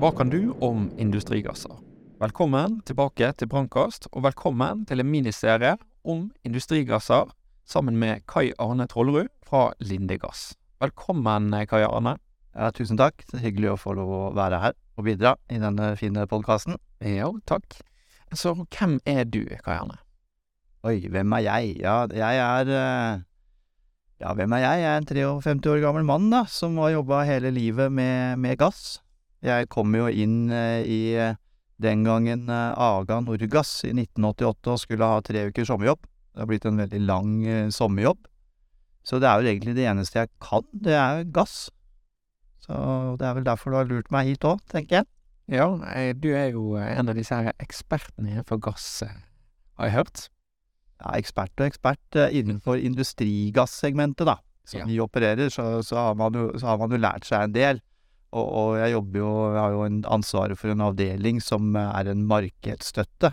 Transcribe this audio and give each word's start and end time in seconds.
Hva 0.00 0.10
kan 0.10 0.30
du 0.30 0.54
om 0.60 0.90
industrigasser? 0.98 1.89
Velkommen 2.20 2.82
tilbake 2.84 3.30
til 3.40 3.48
Brannkast, 3.48 4.04
og 4.12 4.26
velkommen 4.26 4.82
til 4.84 5.00
en 5.00 5.08
miniserie 5.08 5.70
om 6.04 6.26
industrigasser 6.44 7.30
sammen 7.64 7.96
med 7.96 8.26
Kai 8.28 8.50
Arne 8.60 8.84
Trollerud 8.84 9.30
fra 9.48 9.70
Lindegass. 9.80 10.50
Velkommen, 10.84 11.48
Kai 11.70 11.80
Arne. 11.86 12.18
Ja, 12.52 12.68
tusen 12.76 13.00
takk. 13.00 13.24
Det 13.24 13.38
er 13.38 13.46
hyggelig 13.46 13.72
å 13.72 13.78
få 13.80 13.96
lov 13.96 14.12
å 14.18 14.20
være 14.36 14.60
her 14.60 14.76
og 15.00 15.08
bidra 15.08 15.34
i 15.48 15.62
denne 15.64 15.94
fine 15.96 16.28
podkasten. 16.28 16.76
Ja, 17.00 17.32
takk. 17.48 17.80
Så 18.36 18.52
hvem 18.68 19.00
er 19.08 19.24
du, 19.24 19.46
Kai 19.64 19.78
Arne? 19.78 19.96
Oi, 20.84 20.98
hvem 21.08 21.40
er 21.40 21.48
jeg? 21.48 21.74
Ja, 21.80 21.98
jeg 22.12 22.46
er 22.52 22.76
eh, 22.84 23.26
Ja, 24.20 24.36
hvem 24.36 24.60
er 24.60 24.66
jeg? 24.68 24.84
Jeg 24.84 24.92
er 24.92 25.00
en 25.00 25.12
53 25.40 25.72
år 25.72 25.86
gammel 25.88 26.04
mann, 26.04 26.28
da, 26.28 26.44
som 26.44 26.76
har 26.84 26.98
jobba 27.00 27.24
hele 27.24 27.48
livet 27.48 27.88
med, 27.88 28.36
med 28.36 28.60
gass. 28.60 28.98
Jeg 29.40 29.72
kom 29.72 29.96
jo 29.96 30.12
inn 30.12 30.50
eh, 30.52 30.82
i 30.84 31.04
den 31.82 32.04
gangen 32.06 32.48
eh, 32.48 32.80
Aga 32.80 33.20
Norgass 33.24 33.80
i 33.88 33.92
1988 33.94 34.72
og 34.74 34.82
skulle 34.82 35.10
ha 35.10 35.20
tre 35.24 35.46
ukers 35.50 35.70
sommerjobb. 35.72 36.02
Det 36.30 36.42
har 36.42 36.50
blitt 36.50 36.66
en 36.68 36.78
veldig 36.78 37.00
lang 37.02 37.30
sommerjobb. 37.74 38.20
Så 39.04 39.18
det 39.18 39.26
er 39.26 39.40
jo 39.40 39.50
egentlig 39.50 39.74
det 39.78 39.86
eneste 39.90 40.20
jeg 40.20 40.30
kan, 40.44 40.66
det 40.72 40.94
er 40.94 41.24
gass. 41.34 41.70
Så 42.62 42.76
det 43.18 43.26
er 43.26 43.34
vel 43.38 43.48
derfor 43.48 43.72
du 43.72 43.78
har 43.80 43.88
lurt 43.88 44.12
meg 44.14 44.28
hit 44.28 44.44
òg, 44.46 44.60
tenker 44.70 45.00
jeg. 45.00 45.08
Ja, 45.50 45.66
du 46.14 46.28
er 46.36 46.52
jo 46.54 46.76
en 46.78 47.10
av 47.10 47.16
disse 47.18 47.34
her 47.34 47.50
ekspertene 47.58 48.30
innenfor 48.30 48.60
gass, 48.62 48.86
har 49.02 49.88
jeg 49.88 49.96
hørt? 49.96 50.28
Ja, 51.00 51.16
ekspert 51.16 51.56
og 51.58 51.66
ekspert 51.66 52.20
innenfor 52.28 52.78
industrigassegmentet, 52.78 54.28
da. 54.28 54.36
Som 54.68 54.84
ja. 54.84 54.86
vi 54.86 55.00
opererer, 55.02 55.48
så, 55.50 55.80
så, 55.82 55.96
har 55.96 56.14
man 56.14 56.36
jo, 56.36 56.50
så 56.60 56.70
har 56.70 56.78
man 56.78 56.92
jo 56.92 57.00
lært 57.00 57.26
seg 57.26 57.48
en 57.48 57.56
del. 57.56 57.80
Og, 58.30 58.46
og 58.46 58.72
jeg 58.78 58.92
jobber 58.94 59.18
jo 59.18 59.30
Jeg 59.50 59.60
har 59.60 59.72
jo 59.74 59.86
ansvaret 60.14 60.58
for 60.58 60.70
en 60.70 60.84
avdeling 60.86 61.40
som 61.42 61.74
er 61.74 62.12
en 62.12 62.26
markedsstøtte. 62.30 63.32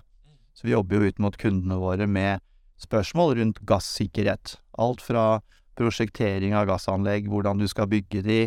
Så 0.57 0.65
vi 0.65 0.73
jobber 0.73 0.97
jo 0.97 1.11
ut 1.11 1.19
mot 1.21 1.37
kundene 1.37 1.77
våre 1.77 2.07
med 2.09 2.41
spørsmål 2.81 3.35
rundt 3.37 3.61
gassikkerhet. 3.69 4.55
Alt 4.77 5.03
fra 5.05 5.41
prosjektering 5.77 6.55
av 6.57 6.65
gassanlegg, 6.69 7.29
hvordan 7.29 7.61
du 7.61 7.67
skal 7.69 7.89
bygge 7.91 8.23
de, 8.25 8.39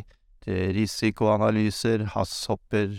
til 0.43 0.75
risikoanalyser, 0.75 2.09
hasshopper. 2.17 2.99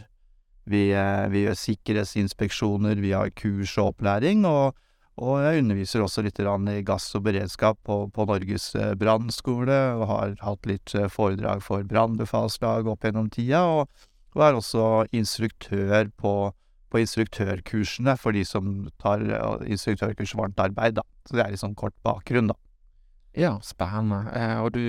Vi, 0.72 0.92
eh, 0.96 1.28
vi 1.34 1.44
gjør 1.46 1.58
sikkerhetsinspeksjoner, 1.58 3.02
vi 3.02 3.12
har 3.12 3.34
kurs 3.36 3.74
og 3.82 3.96
opplæring, 3.96 4.46
og 4.46 4.78
og 5.22 5.42
jeg 5.44 5.62
underviser 5.62 6.02
også 6.02 6.24
litt 6.26 6.40
i 6.42 6.82
gass 6.86 7.12
og 7.18 7.26
beredskap 7.28 7.78
på, 7.86 7.98
på 8.10 8.26
Norges 8.26 8.72
eh, 8.76 8.96
brannskole, 8.98 9.78
og 10.00 10.08
har 10.10 10.34
hatt 10.42 10.66
litt 10.66 10.96
eh, 10.98 11.12
foredrag 11.12 11.62
for 11.62 11.86
brannbefalslag 11.86 12.90
opp 12.90 13.06
gjennom 13.06 13.30
tida, 13.30 13.62
og, 13.62 14.10
og 14.34 14.44
er 14.48 14.58
også 14.58 14.88
instruktør 15.14 16.10
på, 16.18 16.34
på, 16.90 17.04
instruktørkursene 17.04 18.18
for 18.18 18.34
de 18.34 18.44
som 18.48 18.90
tar 19.02 19.22
instruktørkurs 19.70 20.34
varmt 20.40 20.60
arbeid, 20.60 20.98
da. 20.98 21.06
Så 21.30 21.38
det 21.38 21.46
er 21.46 21.54
litt 21.54 21.62
sånn 21.62 21.78
kort 21.78 21.98
bakgrunn, 22.02 22.50
da. 22.50 22.58
Ja, 23.38 23.56
spennende. 23.64 24.26
Eh, 24.36 24.58
og 24.60 24.74
du 24.74 24.84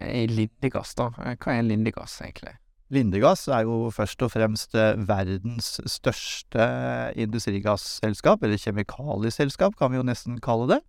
er 0.00 0.14
i 0.24 0.26
Lindegass, 0.32 0.96
da. 0.98 1.12
Hva 1.12 1.58
er 1.58 1.68
Lindegass, 1.68 2.16
egentlig? 2.24 2.56
Lindegass 2.94 3.46
er 3.52 3.64
jo 3.66 3.90
først 3.94 4.22
og 4.24 4.32
fremst 4.32 4.74
eh, 4.78 4.96
verdens 5.08 5.76
største 5.90 6.66
industrigasselskap, 7.20 8.42
eller 8.42 8.60
kjemikalieselskap, 8.60 9.76
kan 9.78 9.92
vi 9.92 10.00
jo 10.00 10.06
nesten 10.06 10.40
kalle 10.44 10.68
det. 10.70 10.80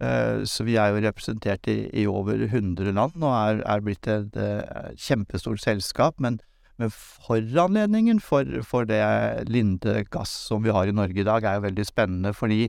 Eh, 0.00 0.42
så 0.48 0.64
vi 0.64 0.78
er 0.80 0.94
jo 0.94 1.02
representert 1.04 1.68
i, 1.68 1.82
i 1.92 2.06
over 2.08 2.46
100 2.46 2.92
land 2.96 3.18
og 3.20 3.34
er, 3.34 3.60
er 3.68 3.84
blitt 3.84 4.08
et 4.08 4.36
et 4.36 5.00
kjempestort 5.00 5.60
selskap. 5.62 6.16
Men, 6.18 6.40
men 6.80 6.92
foranledningen 6.92 8.20
for, 8.24 8.44
for 8.64 8.88
det 8.88 9.02
Linde 9.48 10.04
Gass 10.10 10.32
som 10.48 10.64
vi 10.64 10.72
har 10.72 10.88
i 10.88 10.96
Norge 10.96 11.20
i 11.20 11.26
dag, 11.26 11.44
er 11.44 11.60
jo 11.60 11.68
veldig 11.68 11.86
spennende, 11.88 12.34
fordi 12.34 12.68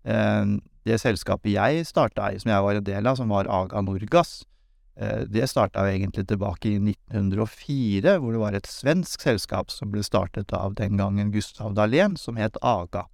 det 0.00 0.96
selskapet 0.96 1.52
jeg 1.52 1.82
starta 1.84 2.30
i, 2.32 2.38
som 2.40 2.48
jeg 2.48 2.64
var 2.64 2.78
en 2.78 2.86
del 2.86 3.06
av, 3.10 3.18
som 3.18 3.28
var 3.28 3.50
Aga 3.52 3.82
Norgass, 3.84 4.38
Eh, 4.40 4.49
det 5.00 5.46
starta 5.48 5.86
egentlig 5.88 6.26
tilbake 6.28 6.74
i 6.74 6.78
1904, 6.92 8.18
hvor 8.20 8.34
det 8.34 8.40
var 8.42 8.56
et 8.58 8.68
svensk 8.68 9.22
selskap 9.24 9.72
som 9.72 9.88
ble 9.94 10.02
startet 10.04 10.52
av 10.52 10.74
den 10.76 11.00
gangen 11.00 11.30
Gustav 11.32 11.72
Dahlén, 11.78 12.18
som 12.20 12.36
het 12.36 12.58
Aga. 12.60 13.06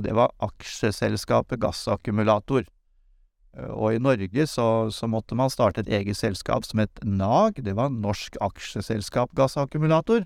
Og 0.00 0.06
det 0.06 0.14
var 0.16 0.32
aksjeselskapet 0.40 1.60
Gassakkumulator. 1.60 2.64
Eh, 3.56 3.70
og 3.70 3.94
i 3.94 4.02
Norge 4.02 4.46
så, 4.48 4.66
så, 4.94 5.08
måtte 5.10 5.36
man 5.38 5.52
starte 5.52 5.84
et 5.84 5.92
eget 6.00 6.18
selskap 6.18 6.66
som 6.66 6.82
het 6.82 7.02
NAG, 7.04 7.62
det 7.66 7.76
var 7.76 7.92
Norsk 7.92 8.38
Aksjeselskap 8.40 9.34
Gassakkumulator. 9.36 10.24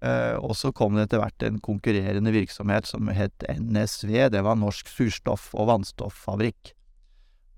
Eh, 0.00 0.36
og 0.40 0.54
så 0.56 0.72
kom 0.72 0.96
det 0.96 1.08
etter 1.08 1.20
hvert 1.20 1.44
en 1.44 1.60
konkurrerende 1.60 2.32
virksomhet 2.32 2.88
som 2.88 3.10
het 3.12 3.44
NSV, 3.50 4.30
det 4.32 4.44
var 4.46 4.56
Norsk 4.56 4.88
Surstoff- 4.88 5.52
og 5.52 5.68
Vannstoffabrikk. 5.74 6.72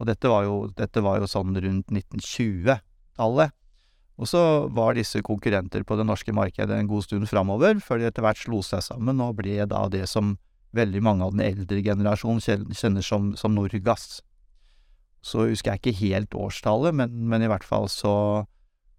Og 0.00 0.08
dette 0.08 0.30
var 0.30 0.47
jo, 0.47 0.56
dette 0.76 1.03
var 1.04 1.20
jo 1.20 1.28
sånn 1.30 1.56
rundt 1.56 1.92
1920-tallet. 1.92 3.53
Og 4.20 4.28
så 4.28 4.42
var 4.70 4.94
disse 4.94 5.22
konkurrenter 5.25 5.84
på 5.88 5.97
det 5.98 6.06
norske 6.06 6.34
markedet 6.36 6.76
en 6.76 6.91
god 6.91 7.06
stund 7.06 7.28
framover, 7.30 7.78
før 7.82 8.00
de 8.00 8.08
etter 8.10 8.25
hvert 8.25 8.41
slo 8.41 8.60
seg 8.66 8.84
sammen 8.84 9.22
og 9.25 9.38
ble 9.41 9.64
da 9.66 9.86
det 9.91 10.04
som 10.10 10.36
veldig 10.76 11.02
mange 11.04 11.26
av 11.26 11.34
den 11.34 11.44
eldre 11.44 11.81
generasjonen 11.84 12.72
kjenner 12.76 13.04
som, 13.04 13.32
som 13.36 13.54
Norgass. 13.56 14.20
Så 15.22 15.47
husker 15.47 15.75
jeg 15.75 15.82
ikke 15.82 16.00
helt 16.00 16.34
årstallet, 16.34 16.97
men, 16.98 17.14
men, 17.31 17.44
i 17.44 17.50
hvert 17.50 17.66
fall 17.66 17.88
så 17.92 18.14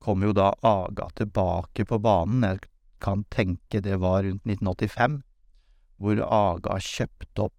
kom 0.04 0.24
jo 0.24 0.34
da 0.36 0.52
Aga 0.64 1.10
tilbake 1.18 1.86
på 1.88 2.00
banen. 2.04 2.46
Jeg 2.46 2.70
kan 3.04 3.26
tenke 3.34 3.82
det 3.84 4.00
var 4.04 4.24
rundt 4.24 4.46
1985, 4.48 5.20
hvor 6.04 6.24
Aga 6.24 6.80
kjøpte 6.84 7.48
opp 7.48 7.58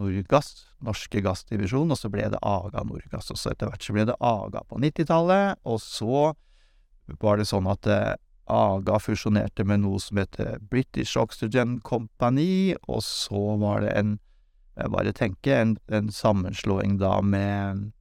Norgass, 0.00 0.66
Norske 0.84 1.22
Gassdivisjon, 1.24 1.90
og 1.92 1.98
så 1.98 2.10
ble 2.12 2.28
det 2.32 2.40
Aga 2.44 2.84
Norgass. 2.86 3.30
Og 3.32 3.40
så 3.40 3.52
etter 3.52 3.70
hvert 3.70 3.86
så 3.86 3.96
ble 3.96 4.06
det 4.08 4.18
Aga 4.20 4.62
på 4.68 4.80
90-tallet, 4.82 5.62
og 5.64 5.80
så 5.82 6.30
var 7.22 7.40
det 7.40 7.48
sånn 7.48 7.68
at 7.70 7.88
eh, 7.90 8.14
Aga 8.46 9.00
fusjonerte 9.02 9.64
med 9.66 9.82
noe 9.82 9.98
som 10.02 10.20
heter 10.20 10.60
British 10.70 11.18
Oxygen 11.18 11.80
Company, 11.86 12.76
og 12.86 13.02
så 13.02 13.56
var 13.62 13.82
det 13.82 13.96
en 13.98 14.16
jeg 14.76 14.92
bare 14.92 15.12
tenker, 15.16 15.60
en, 15.62 15.76
en 15.88 16.10
sammenslåing 16.12 16.98
da 17.00 17.20
med, 17.24 17.92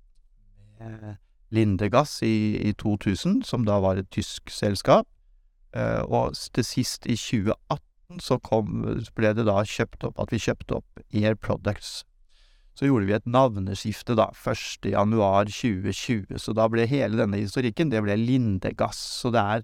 med 0.79 1.16
Lindegass 1.56 2.19
i, 2.23 2.57
i 2.59 2.73
2000, 2.73 3.44
som 3.47 3.63
da 3.66 3.79
var 3.79 4.01
et 4.01 4.09
tysk 4.12 4.51
selskap. 4.51 5.07
Eh, 5.75 6.01
og 6.03 6.35
til 6.35 6.67
sist, 6.67 7.07
i 7.07 7.16
2018, 7.16 7.79
så 8.21 8.38
kom, 8.43 8.83
ble 9.17 9.31
det 9.38 9.45
da 9.47 9.61
kjøpt 9.66 10.05
opp 10.07 10.19
at 10.21 10.33
vi 10.33 10.41
kjøpte 10.41 10.79
opp 10.79 11.05
Air 11.13 11.35
Products. 11.35 12.03
Så 12.75 12.89
gjorde 12.89 13.07
vi 13.07 13.16
et 13.16 13.27
navneskifte, 13.29 14.17
da, 14.19 14.27
1. 14.35 14.89
januar 14.91 15.47
2020, 15.47 16.35
så 16.44 16.55
da 16.55 16.67
ble 16.71 16.83
hele 16.91 17.21
denne 17.21 17.39
historikken, 17.39 17.91
det 17.91 18.03
ble 18.03 18.17
Lindegass. 18.19 18.99
Så 19.21 19.31
det 19.31 19.39
er 19.41 19.63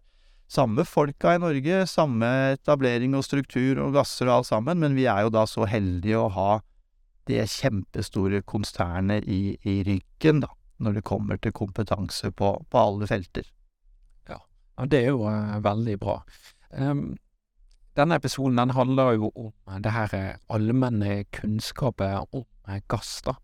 samme 0.51 0.85
folka 0.87 1.35
i 1.35 1.41
Norge, 1.43 1.83
samme 1.91 2.29
etablering 2.55 3.15
og 3.17 3.25
struktur 3.27 3.81
og 3.83 3.97
gasser 3.99 4.29
og 4.29 4.39
alt 4.39 4.51
sammen, 4.51 4.79
men 4.83 4.95
vi 4.95 5.09
er 5.11 5.25
jo 5.25 5.33
da 5.35 5.43
så 5.47 5.67
heldige 5.67 6.19
å 6.19 6.31
ha 6.31 6.51
det 7.29 7.43
kjempestore 7.51 8.41
konsernet 8.47 9.27
i, 9.29 9.57
i 9.67 9.81
ryggen, 9.87 10.41
da, 10.43 10.51
når 10.81 10.99
det 10.99 11.07
kommer 11.07 11.39
til 11.39 11.53
kompetanse 11.55 12.31
på, 12.31 12.53
på 12.71 12.79
alle 12.79 13.07
felter. 13.11 13.47
Ja, 14.31 14.39
det 14.87 15.03
er 15.03 15.11
jo 15.11 15.27
uh, 15.27 15.59
veldig 15.63 15.97
bra. 16.01 16.21
Um, 16.71 17.11
denne 17.97 18.15
episoden 18.15 18.59
den 18.59 18.71
handler 18.75 19.15
jo 19.17 19.31
om 19.35 19.81
det 19.83 19.91
her 19.91 20.13
eh, 20.15 20.35
allmenne 20.49 21.23
kunnskapet 21.35 22.31
om 22.31 22.45
eh, 22.67 22.79
gass, 22.91 23.19
da. 23.25 23.35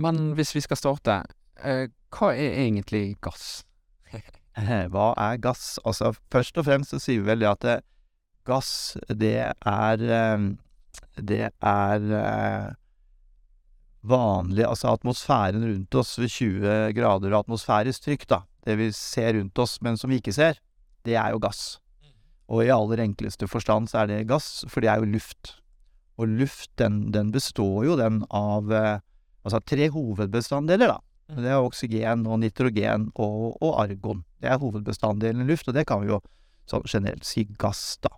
Men 0.00 0.32
hvis 0.38 0.54
vi 0.56 0.62
skal 0.64 0.80
starte, 0.80 1.20
eh, 1.60 1.86
hva 2.14 2.32
er 2.32 2.56
egentlig 2.64 3.18
gass? 3.24 3.62
hva 4.92 5.12
er 5.20 5.40
gass? 5.42 5.78
Altså, 5.84 6.14
først 6.32 6.58
og 6.58 6.66
fremst 6.68 6.94
så 6.94 7.00
sier 7.02 7.20
vi 7.20 7.28
vel 7.28 7.44
det 7.44 7.50
at 7.50 7.66
det, 7.66 7.78
gass, 8.48 8.96
det 9.08 9.36
er 9.52 10.00
Det 11.20 11.50
er 11.60 12.06
vanlig 14.00 14.64
Altså 14.64 14.94
atmosfæren 14.94 15.62
rundt 15.62 15.94
oss 15.94 16.18
ved 16.18 16.28
20 16.32 16.94
grader 16.96 17.36
atmosfærisk 17.36 18.08
trykk, 18.08 18.26
da. 18.28 18.40
Det 18.64 18.78
vi 18.80 18.90
ser 18.96 19.36
rundt 19.36 19.58
oss, 19.58 19.76
men 19.84 20.00
som 20.00 20.10
vi 20.10 20.22
ikke 20.22 20.32
ser, 20.32 20.56
det 21.04 21.14
er 21.20 21.30
jo 21.36 21.38
gass. 21.38 21.78
Og 22.50 22.64
i 22.66 22.72
aller 22.74 23.04
enkleste 23.04 23.46
forstand 23.50 23.90
så 23.90 24.02
er 24.02 24.10
det 24.10 24.26
gass, 24.30 24.64
for 24.68 24.82
det 24.82 24.90
er 24.90 25.02
jo 25.02 25.12
luft. 25.12 25.54
Og 26.20 26.28
luft, 26.40 26.70
den, 26.80 27.06
den 27.14 27.30
består 27.32 27.86
jo 27.86 27.96
den 28.00 28.24
av 28.34 28.72
eh, 28.74 28.98
altså 29.46 29.62
tre 29.64 29.88
hovedbestanddeler, 29.94 30.96
da. 30.96 30.98
Mm. 31.30 31.42
Det 31.44 31.52
er 31.52 31.62
oksygen 31.62 32.24
og 32.26 32.40
nitrogen 32.42 33.10
og, 33.14 33.54
og 33.62 33.76
argon. 33.84 34.24
Det 34.42 34.50
er 34.50 34.58
hovedbestanddelen 34.60 35.44
i 35.44 35.50
luft, 35.52 35.68
og 35.70 35.78
det 35.78 35.86
kan 35.88 36.02
vi 36.02 36.10
jo 36.10 36.18
sånn 36.70 36.86
generelt 36.90 37.26
si 37.26 37.46
gass, 37.60 38.00
da. 38.02 38.12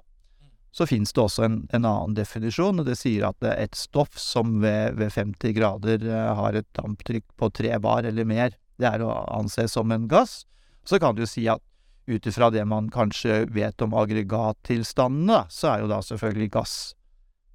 Så 0.73 0.87
finnes 0.89 1.13
det 1.13 1.21
også 1.21 1.45
en, 1.45 1.59
en 1.77 1.85
annen 1.85 2.15
definisjon, 2.17 2.81
og 2.81 2.89
det 2.89 2.97
sier 2.97 3.27
at 3.29 3.45
et 3.53 3.77
stoff 3.77 4.17
som 4.17 4.63
ved, 4.63 4.97
ved 4.97 5.13
50 5.13 5.53
grader 5.59 6.07
eh, 6.09 6.31
har 6.39 6.57
et 6.57 6.69
damptrykk 6.79 7.27
på 7.37 7.51
3 7.61 7.77
bar 7.85 8.09
eller 8.09 8.29
mer, 8.29 8.57
det 8.81 8.89
er 8.89 9.05
å 9.05 9.13
anse 9.37 9.67
som 9.69 9.93
en 9.93 10.09
gass. 10.09 10.43
Så 10.89 10.97
kan 10.99 11.15
du 11.15 11.27
si 11.29 11.45
at 11.53 11.63
ut 12.07 12.27
ifra 12.27 12.51
det 12.51 12.65
man 12.69 12.91
kanskje 12.91 13.45
vet 13.55 13.83
om 13.85 13.95
aggregattilstandene, 13.95 15.45
så 15.51 15.73
er 15.73 15.85
jo 15.85 15.93
da 15.93 16.01
selvfølgelig 16.03 16.51
gass 16.59 16.75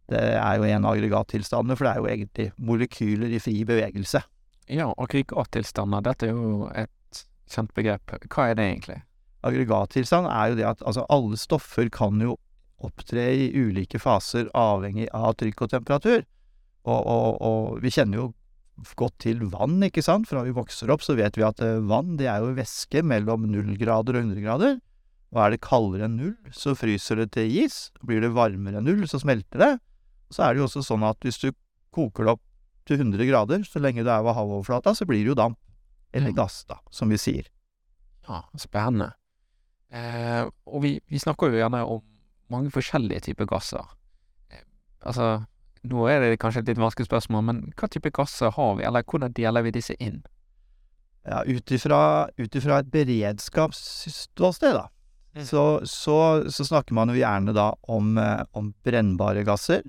Det 0.08 0.22
er 0.40 0.56
jo 0.56 0.64
en 0.64 0.86
av 0.88 0.94
aggregattilstandene, 0.96 1.76
for 1.76 1.84
det 1.84 1.92
er 1.92 1.98
jo 2.00 2.08
egentlig 2.08 2.52
molekyler 2.64 3.34
i 3.36 3.42
fri 3.44 3.58
bevegelse. 3.68 4.22
Ja, 4.72 4.86
aggregattilstander, 4.96 6.06
dette 6.06 6.30
er 6.30 6.32
jo 6.32 6.70
et 6.72 7.24
kjent 7.52 7.74
begrep. 7.76 8.14
Hva 8.32 8.46
er 8.48 8.56
det 8.56 8.68
egentlig? 8.70 9.02
Aggregattilstand 9.44 10.30
er 10.32 10.54
jo 10.54 10.58
det 10.62 10.68
at 10.70 10.86
altså 10.88 11.04
alle 11.12 11.36
stoffer 11.36 11.92
kan 11.92 12.24
jo 12.24 12.38
opptre 12.88 13.26
i 13.36 13.50
ulike 13.52 14.00
faser 14.00 14.48
avhengig 14.56 15.10
av 15.12 15.36
trykk 15.42 15.66
og 15.66 15.74
temperatur. 15.76 16.24
Og, 16.88 17.00
og, 17.04 17.42
og 17.44 17.84
vi 17.84 17.92
kjenner 17.92 18.22
jo 18.22 18.28
godt 18.98 19.16
til 19.24 19.42
vann, 19.52 19.80
ikke 19.86 20.04
sant? 20.06 20.28
For 20.30 20.40
når 20.40 20.50
vi 20.50 20.58
vokser 20.58 20.92
opp 20.94 21.04
så 21.06 21.16
vet 21.18 21.38
vi 21.38 21.46
at 21.46 21.62
eh, 21.66 21.80
vann 21.90 22.16
det 22.20 22.30
er 22.32 22.44
jo 22.44 22.56
væske 22.58 23.04
mellom 23.06 23.48
null 23.50 23.74
grader 23.80 24.20
og 24.20 24.28
100 24.28 24.44
grader. 24.46 24.78
Og 25.36 25.42
er 25.44 25.54
det 25.54 25.64
kaldere 25.66 26.08
enn 26.08 26.18
null, 26.20 26.36
så 26.56 26.76
fryser 26.78 27.20
det 27.22 27.32
til 27.36 27.52
is. 27.66 27.90
Blir 28.06 28.24
det 28.24 28.32
varmere 28.36 28.80
enn 28.80 28.88
null, 28.88 29.04
så 29.10 29.20
smelter 29.22 29.64
det. 29.64 29.74
Så 30.32 30.44
er 30.44 30.54
det 30.54 30.62
jo 30.62 30.68
også 30.70 30.86
sånn 30.86 31.06
at 31.08 31.20
hvis 31.24 31.40
du 31.42 31.50
koker 31.96 32.28
det 32.28 32.36
opp 32.38 32.44
til 32.88 33.02
100 33.02 33.28
grader, 33.28 33.64
så 33.68 33.82
lenge 33.84 34.06
det 34.08 34.14
er 34.14 34.24
ved 34.24 34.38
havoverflata, 34.38 34.94
så 34.96 35.08
blir 35.08 35.26
det 35.26 35.34
jo 35.34 35.40
damp. 35.40 35.60
Eller 36.16 36.32
gass, 36.32 36.62
da, 36.70 36.80
som 36.94 37.12
vi 37.12 37.20
sier. 37.20 37.50
Ja, 38.28 38.42
spennende. 38.60 39.12
Eh, 39.92 40.48
og 40.68 40.84
vi, 40.84 40.98
vi 41.08 41.20
snakker 41.20 41.52
jo 41.52 41.60
gjerne 41.60 41.84
om 41.88 42.02
mange 42.52 42.72
forskjellige 42.72 43.28
typer 43.28 43.48
gasser. 43.50 43.84
Eh, 44.52 44.64
altså, 45.04 45.28
nå 45.89 46.07
er 46.12 46.24
det 46.24 46.39
kanskje 46.42 46.63
et 46.63 46.72
litt 46.74 46.81
vanskelig 46.81 47.07
spørsmål, 47.10 47.44
men 47.50 47.62
hva 47.78 47.89
type 47.92 48.12
gasser 48.16 48.51
har 48.56 48.75
vi, 48.78 48.86
eller 48.88 49.04
hvordan 49.07 49.34
deler 49.38 49.66
vi 49.66 49.72
disse 49.75 49.95
inn? 50.00 50.22
Ja, 51.28 51.42
ut 51.44 51.72
ifra 51.75 52.80
et 52.80 52.92
beredskapsståsted, 52.94 54.78
da, 54.78 54.88
Mm. 55.38 55.45
så, 55.45 55.63
så, 55.86 56.18
så 56.50 56.66
snakker 56.66 56.95
man 56.98 57.12
jo 57.12 57.19
gjerne 57.19 57.54
da 57.54 57.68
om, 57.94 58.16
eh, 58.18 58.42
om 58.57 58.72
brennbare 58.86 59.44
gasser, 59.45 59.84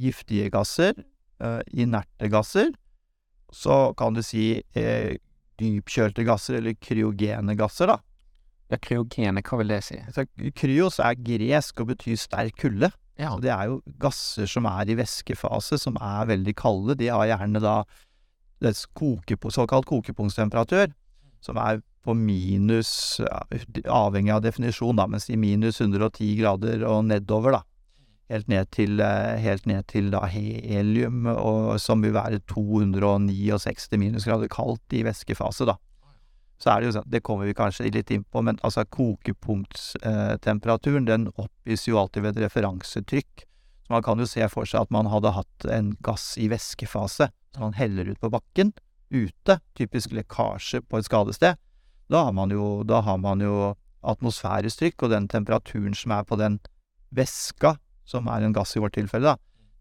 giftige 0.00 0.50
gasser, 0.52 0.92
eh, 1.40 1.60
inerte 1.72 2.28
gasser. 2.28 2.68
Så 3.50 3.94
kan 3.96 4.12
du 4.14 4.20
si 4.22 4.62
eh, 4.76 5.16
dypkjølte 5.60 6.24
gasser, 6.28 6.58
eller 6.60 6.76
kryogene 6.76 7.56
gasser, 7.56 7.94
da. 7.94 7.96
Ja, 8.70 8.76
kryogene, 8.76 9.40
hva 9.42 9.58
vil 9.62 9.72
det 9.72 9.80
si? 9.88 9.96
Så, 10.12 10.26
kryos 10.54 11.00
er 11.00 11.16
gresk 11.16 11.80
og 11.80 11.88
betyr 11.94 12.20
sterk 12.20 12.60
kulde. 12.60 12.92
Ja, 13.20 13.34
det 13.36 13.50
er 13.52 13.68
jo 13.68 13.80
gasser 14.00 14.48
som 14.48 14.64
er 14.70 14.88
i 14.88 14.96
væskefase, 14.96 15.76
som 15.80 15.98
er 16.00 16.30
veldig 16.30 16.54
kalde. 16.56 16.96
De 16.96 17.10
har 17.12 17.28
gjerne 17.28 17.60
da 17.60 17.82
dets 18.64 18.86
koke, 18.96 19.36
såkalt 19.52 19.88
kokepunktstemperatur, 19.88 20.92
som 21.44 21.60
er 21.60 21.82
på 22.04 22.14
minus 22.16 23.20
Avhengig 23.20 24.32
av 24.32 24.44
definisjon, 24.44 24.96
da, 24.96 25.04
men 25.10 25.20
si 25.20 25.36
minus 25.36 25.82
110 25.82 26.32
grader 26.40 26.86
og 26.88 27.04
nedover, 27.10 27.58
da. 27.58 27.62
Helt 28.30 28.48
ned 28.48 28.70
til, 28.72 29.00
eh, 29.02 29.36
helt 29.42 29.66
ned 29.66 29.86
til 29.90 30.10
da 30.12 30.22
helium, 30.30 31.26
og, 31.26 31.80
som 31.82 32.00
vil 32.00 32.14
være 32.14 32.40
269 32.48 33.98
minusgrader 33.98 34.48
kaldt 34.48 34.96
i 34.96 35.02
væskefase, 35.04 35.66
da. 35.66 35.76
Så 36.60 36.68
er 36.70 36.80
det 36.80 36.86
jo 36.90 36.96
sånn, 36.98 37.08
det 37.08 37.22
kommer 37.24 37.48
vi 37.48 37.54
kanskje 37.56 37.88
litt 37.88 38.10
inn 38.12 38.26
på, 38.28 38.42
men 38.44 38.58
altså 38.66 38.82
kokepunktstemperaturen, 38.92 41.08
den 41.08 41.22
oppgis 41.40 41.88
jo 41.88 41.96
alltid 42.00 42.22
ved 42.26 42.32
et 42.36 42.44
referansetrykk. 42.44 43.32
Så 43.86 43.90
man 43.94 44.04
kan 44.04 44.20
jo 44.20 44.26
se 44.28 44.44
for 44.52 44.64
seg 44.68 44.78
at 44.84 44.92
man 44.92 45.06
hadde 45.08 45.36
hatt 45.38 45.58
en 45.72 45.88
gass 46.04 46.26
i 46.38 46.52
væskefase, 46.52 47.26
som 47.54 47.62
man 47.64 47.78
heller 47.78 48.04
ut 48.12 48.20
på 48.20 48.32
bakken, 48.34 48.68
ute, 49.10 49.58
typisk 49.74 50.12
lekkasje 50.14 50.80
på 50.84 50.98
et 51.00 51.06
skadested. 51.08 51.54
Da 52.12 52.18
har 52.28 52.34
man 52.36 52.50
jo, 52.52 52.84
da 52.84 53.00
har 53.06 53.18
man 53.22 53.40
jo 53.40 53.74
atmosfærisk 54.06 54.78
trykk, 54.82 55.02
og 55.06 55.10
den 55.14 55.26
temperaturen 55.32 55.94
som 55.96 56.10
er 56.12 56.24
på 56.28 56.36
den 56.40 56.54
væska, 57.16 57.70
som 58.04 58.28
er 58.28 58.40
en 58.44 58.56
gass 58.56 58.76
i 58.76 58.82
vårt 58.82 58.96
tilfelle, 58.98 59.32
da, 59.32 59.36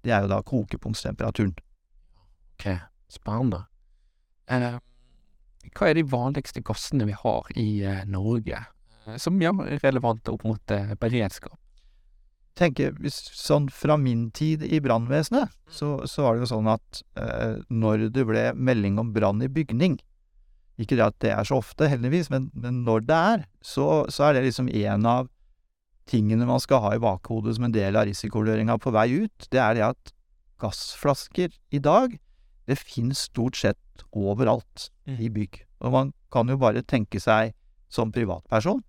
det 0.06 0.12
er 0.16 0.22
jo 0.24 0.32
da 0.32 0.40
kokepunktstemperaturen. 0.48 1.56
ok, 2.56 2.66
spennende. 3.12 3.60
Eh, 4.48 4.80
hva 5.76 5.90
er 5.90 6.00
de 6.00 6.06
vanligste 6.10 6.64
gassene 6.66 7.08
vi 7.10 7.16
har 7.18 7.50
i 7.60 7.70
eh, 7.86 8.06
Norge, 8.10 8.62
eh, 9.06 9.18
som 9.22 9.40
gjør 9.42 9.66
er 9.68 9.84
relevante 9.84 10.34
opp 10.34 10.46
mot 10.48 10.76
eh, 10.76 10.96
beredskap? 11.00 11.58
tenker, 12.60 12.96
sånn 13.10 13.70
fra 13.74 13.98
min 14.00 14.30
tid 14.36 14.64
i 14.66 14.82
brannvesenet, 14.84 15.52
så, 15.72 16.00
så 16.10 16.26
var 16.26 16.36
det 16.36 16.46
jo 16.46 16.52
sånn 16.52 16.70
at 16.72 17.02
eh, 17.20 17.60
når 17.72 18.10
det 18.16 18.26
ble 18.28 18.46
melding 18.56 19.00
om 19.02 19.14
brann 19.16 19.44
i 19.46 19.52
bygning 19.52 20.00
Ikke 20.80 20.96
det 20.96 21.06
at 21.06 21.18
det 21.24 21.34
er 21.36 21.48
så 21.48 21.60
ofte, 21.60 21.90
heldigvis, 21.92 22.30
men, 22.32 22.48
men 22.56 22.84
når 22.88 23.04
det 23.08 23.20
er, 23.34 23.42
så, 23.62 24.06
så 24.12 24.30
er 24.30 24.38
det 24.38 24.46
liksom 24.48 24.70
en 24.72 25.08
av 25.10 25.28
tingene 26.10 26.48
man 26.48 26.62
skal 26.64 26.82
ha 26.86 26.94
i 26.96 27.02
bakhodet 27.04 27.58
som 27.58 27.68
en 27.68 27.76
del 27.76 28.00
av 28.00 28.08
risikoløringa 28.08 28.80
på 28.82 28.94
vei 28.96 29.10
ut. 29.26 29.50
Det 29.52 29.60
er 29.62 29.76
det 29.76 29.84
at 29.92 30.14
gassflasker 30.64 31.52
i 31.76 31.82
dag, 31.84 32.16
det 32.66 32.80
finnes 32.80 33.28
stort 33.28 33.60
sett 33.60 33.78
overalt 34.12 34.90
i 35.06 35.30
bygg. 35.30 35.64
Og 35.82 35.92
man 35.92 36.14
kan 36.32 36.50
jo 36.50 36.58
bare 36.58 36.84
tenke 36.84 37.20
seg 37.22 37.54
som 37.90 38.12
privatperson 38.14 38.84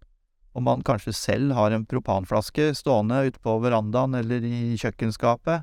om 0.53 0.67
man 0.67 0.83
kanskje 0.83 1.15
selv 1.15 1.55
har 1.55 1.71
en 1.75 1.87
propanflaske 1.87 2.73
stående 2.79 3.23
ute 3.29 3.41
på 3.43 3.57
verandaen 3.63 4.17
eller 4.19 4.45
i 4.45 4.77
kjøkkenskapet. 4.81 5.63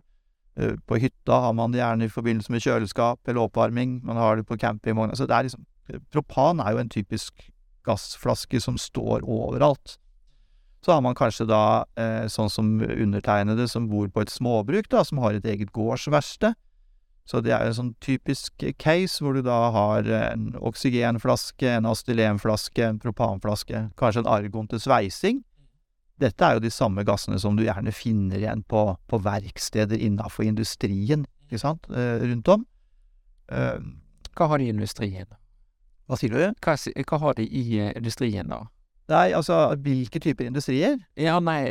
Eh, 0.57 0.75
På 0.87 0.99
hytta 0.99 1.41
har 1.43 1.53
man 1.53 1.71
det 1.71 1.81
gjerne 1.81 2.07
i 2.07 2.13
forbindelse 2.13 2.53
med 2.53 2.63
kjøleskap 2.63 3.19
eller 3.27 3.43
oppvarming. 3.47 3.99
Man 4.03 4.17
har 4.17 4.37
det 4.37 4.47
på 4.47 4.57
campingvogna 4.57 5.15
Så 5.15 5.27
det 5.27 5.35
er 5.35 5.43
liksom 5.49 5.65
Propan 6.11 6.59
er 6.59 6.73
jo 6.73 6.79
en 6.81 6.89
typisk 6.89 7.45
gassflaske 7.87 8.59
som 8.59 8.75
står 8.75 9.23
overalt. 9.23 9.95
Så 10.83 10.91
har 10.91 11.01
man 11.01 11.15
kanskje 11.15 11.47
da, 11.47 11.85
eh, 11.95 12.27
sånn 12.27 12.49
som 12.51 12.81
undertegnede 12.81 13.69
som 13.69 13.87
bor 13.87 14.09
på 14.09 14.21
et 14.21 14.27
småbruk, 14.27 14.89
da, 14.89 15.03
som 15.03 15.19
har 15.19 15.33
et 15.33 15.45
eget 15.45 15.71
gårdsverksted. 15.71 16.55
Så 17.27 17.41
det 17.43 17.51
er 17.51 17.67
en 17.67 17.75
sånn 17.75 17.89
typisk 17.99 18.63
case 18.79 19.19
hvor 19.19 19.35
du 19.35 19.41
da 19.43 19.57
har 19.75 20.07
en 20.31 20.53
oksygenflaske, 20.63 21.67
en 21.75 21.89
astylenflaske, 21.89 22.85
en 22.87 23.01
propanflaske, 23.03 23.81
kanskje 23.99 24.23
en 24.23 24.29
argon 24.31 24.69
til 24.71 24.79
sveising. 24.79 25.41
Dette 26.17 26.47
er 26.47 26.55
jo 26.55 26.63
de 26.63 26.71
samme 26.73 27.03
gassene 27.05 27.37
som 27.39 27.57
du 27.59 27.65
gjerne 27.65 27.91
finner 27.93 28.39
igjen 28.39 28.63
på, 28.65 28.85
på 29.11 29.19
verksteder 29.25 29.99
innafor 30.07 30.47
industrien, 30.47 31.27
ikke 31.45 31.59
sant, 31.61 31.89
eh, 31.91 32.23
rundt 32.23 32.47
om. 32.55 32.63
Eh, 33.51 33.83
Hva 34.37 34.47
har 34.47 34.57
de 34.63 34.69
i 34.69 34.73
industrien? 34.73 35.27
hva 36.07 36.15
sier 36.15 36.31
du? 36.31 36.39
Hva, 36.63 36.77
hva 36.79 37.19
har 37.19 37.35
de 37.35 37.43
i 37.43 37.65
eh, 37.83 37.91
industrien, 37.99 38.47
da? 38.47 38.63
Nei, 39.11 39.33
altså, 39.35 39.75
hvilke 39.83 40.19
typer 40.23 40.47
industrier? 40.47 40.97
Ja, 41.19 41.37
nei, 41.43 41.61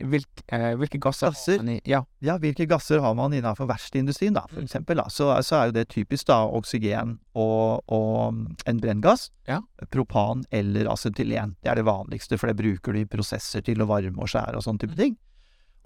eh, 0.00 0.06
hvilk, 0.06 0.42
eh, 0.48 0.74
hvilke 0.76 0.98
gasser 1.00 1.28
Gasser? 1.30 1.58
har 1.58 1.64
man 1.64 1.74
i 1.74 1.80
Ja, 1.84 2.04
Ja, 2.20 2.38
hvilke 2.38 2.66
gasser 2.68 3.00
har 3.00 3.14
man 3.14 3.32
innenfor 3.32 3.66
verkstedindustrien, 3.68 4.34
da, 4.34 4.46
for 4.46 4.60
Mm. 4.60 4.66
eksempel, 4.66 4.96
da. 4.96 5.04
Så, 5.08 5.30
så 5.42 5.56
er 5.62 5.66
jo 5.66 5.72
det 5.72 5.88
typisk 5.88 6.26
da 6.26 6.46
oksygen 6.46 7.18
og, 7.34 7.82
og 7.88 8.32
mm, 8.34 8.56
en 8.66 8.80
brenngass. 8.80 9.30
Ja. 9.46 9.60
Propan 9.90 10.44
eller 10.52 10.86
acetylen. 10.92 11.56
Det 11.62 11.70
er 11.70 11.74
det 11.76 11.84
vanligste, 11.84 12.38
for 12.38 12.46
det 12.48 12.56
bruker 12.56 12.92
du 12.92 13.00
i 13.00 13.04
prosesser 13.04 13.62
til 13.62 13.78
å 13.82 13.86
varme 13.86 14.18
og 14.18 14.28
skjære 14.28 14.56
og 14.56 14.62
sånne 14.62 14.78
type 14.80 14.92
Mm. 14.94 14.96
ting. 14.96 15.16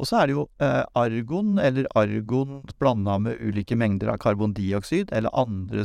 Og 0.00 0.06
så 0.08 0.22
er 0.22 0.26
det 0.26 0.34
jo 0.34 0.48
eh, 0.58 0.84
argon, 0.96 1.58
eller 1.58 1.86
argon 1.94 2.62
blanda 2.80 3.18
med 3.20 3.38
ulike 3.40 3.76
mengder 3.76 4.08
av 4.10 4.18
karbondioksid, 4.18 5.12
eller 5.12 5.30
andre 5.32 5.84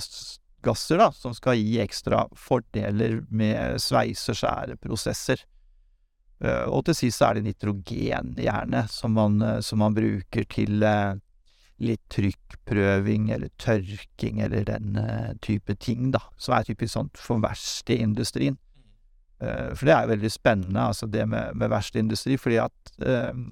gasser, 0.64 0.98
da, 0.98 1.12
som 1.12 1.34
skal 1.34 1.56
gi 1.56 1.78
ekstra 1.84 2.26
fordeler 2.36 3.22
med 3.30 3.76
sveise- 3.80 4.30
og 4.34 4.36
skjæreprosesser. 4.40 5.44
Eh, 6.44 6.66
og 6.70 6.86
til 6.86 6.98
sist 6.98 7.22
så 7.22 7.30
er 7.30 7.40
det 7.40 7.48
nitrogen, 7.48 8.36
gjerne, 8.38 8.84
som 8.94 9.16
man, 9.18 9.40
eh, 9.42 9.60
som 9.66 9.82
man 9.82 9.96
bruker 9.98 10.46
til 10.54 10.84
eh, 10.86 11.18
litt 11.82 12.04
trykkprøving 12.14 13.32
eller 13.34 13.50
tørking 13.62 14.42
eller 14.46 14.66
den 14.66 14.98
type 15.46 15.76
ting, 15.78 16.12
da. 16.14 16.24
Som 16.42 16.56
er 16.58 16.66
typisk 16.66 16.96
sånn 16.96 17.12
for 17.18 17.42
verkstedindustrien. 17.44 18.58
For 19.38 19.86
det 19.86 19.94
er 19.94 20.08
jo 20.08 20.10
veldig 20.16 20.32
spennende, 20.34 20.88
altså 20.90 21.06
det 21.14 21.28
med, 21.30 21.54
med 21.54 21.70
verkstedindustri, 21.70 22.40
fordi 22.42 22.58
at 22.64 22.94
eh, 23.06 23.44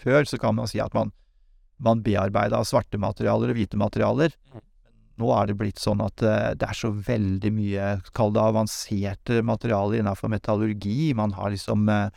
før 0.00 0.24
så 0.24 0.38
kan 0.40 0.56
man 0.56 0.70
si 0.70 0.80
at 0.80 0.94
man, 0.96 1.12
man 1.76 2.00
bearbeida 2.00 2.62
svarte 2.64 2.96
materialer 2.96 3.52
og 3.52 3.58
hvite 3.58 3.76
materialer. 3.76 4.32
Nå 5.20 5.28
er 5.36 5.50
det 5.50 5.58
blitt 5.60 5.80
sånn 5.82 6.00
at 6.04 6.22
eh, 6.24 6.52
det 6.58 6.68
er 6.68 6.78
så 6.78 6.90
veldig 6.94 7.52
mye, 7.52 7.92
kall 8.16 8.32
det 8.34 8.42
avanserte 8.42 9.42
materialer 9.44 10.00
innenfor 10.00 10.32
metallurgi. 10.32 11.12
Man 11.18 11.34
har 11.36 11.52
liksom 11.52 11.84
eh, 11.92 12.08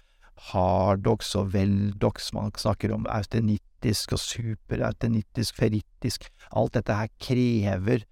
hardox 0.52 1.34
og 1.40 1.54
veldox, 1.56 2.32
man 2.36 2.54
snakker 2.56 2.94
om 2.96 3.08
austenittisk 3.12 4.16
og 4.16 4.22
superaustenittisk, 4.24 5.60
ferittisk. 5.60 6.30
Alt 6.56 6.76
dette 6.80 6.98
her 6.98 7.12
krever 7.22 8.06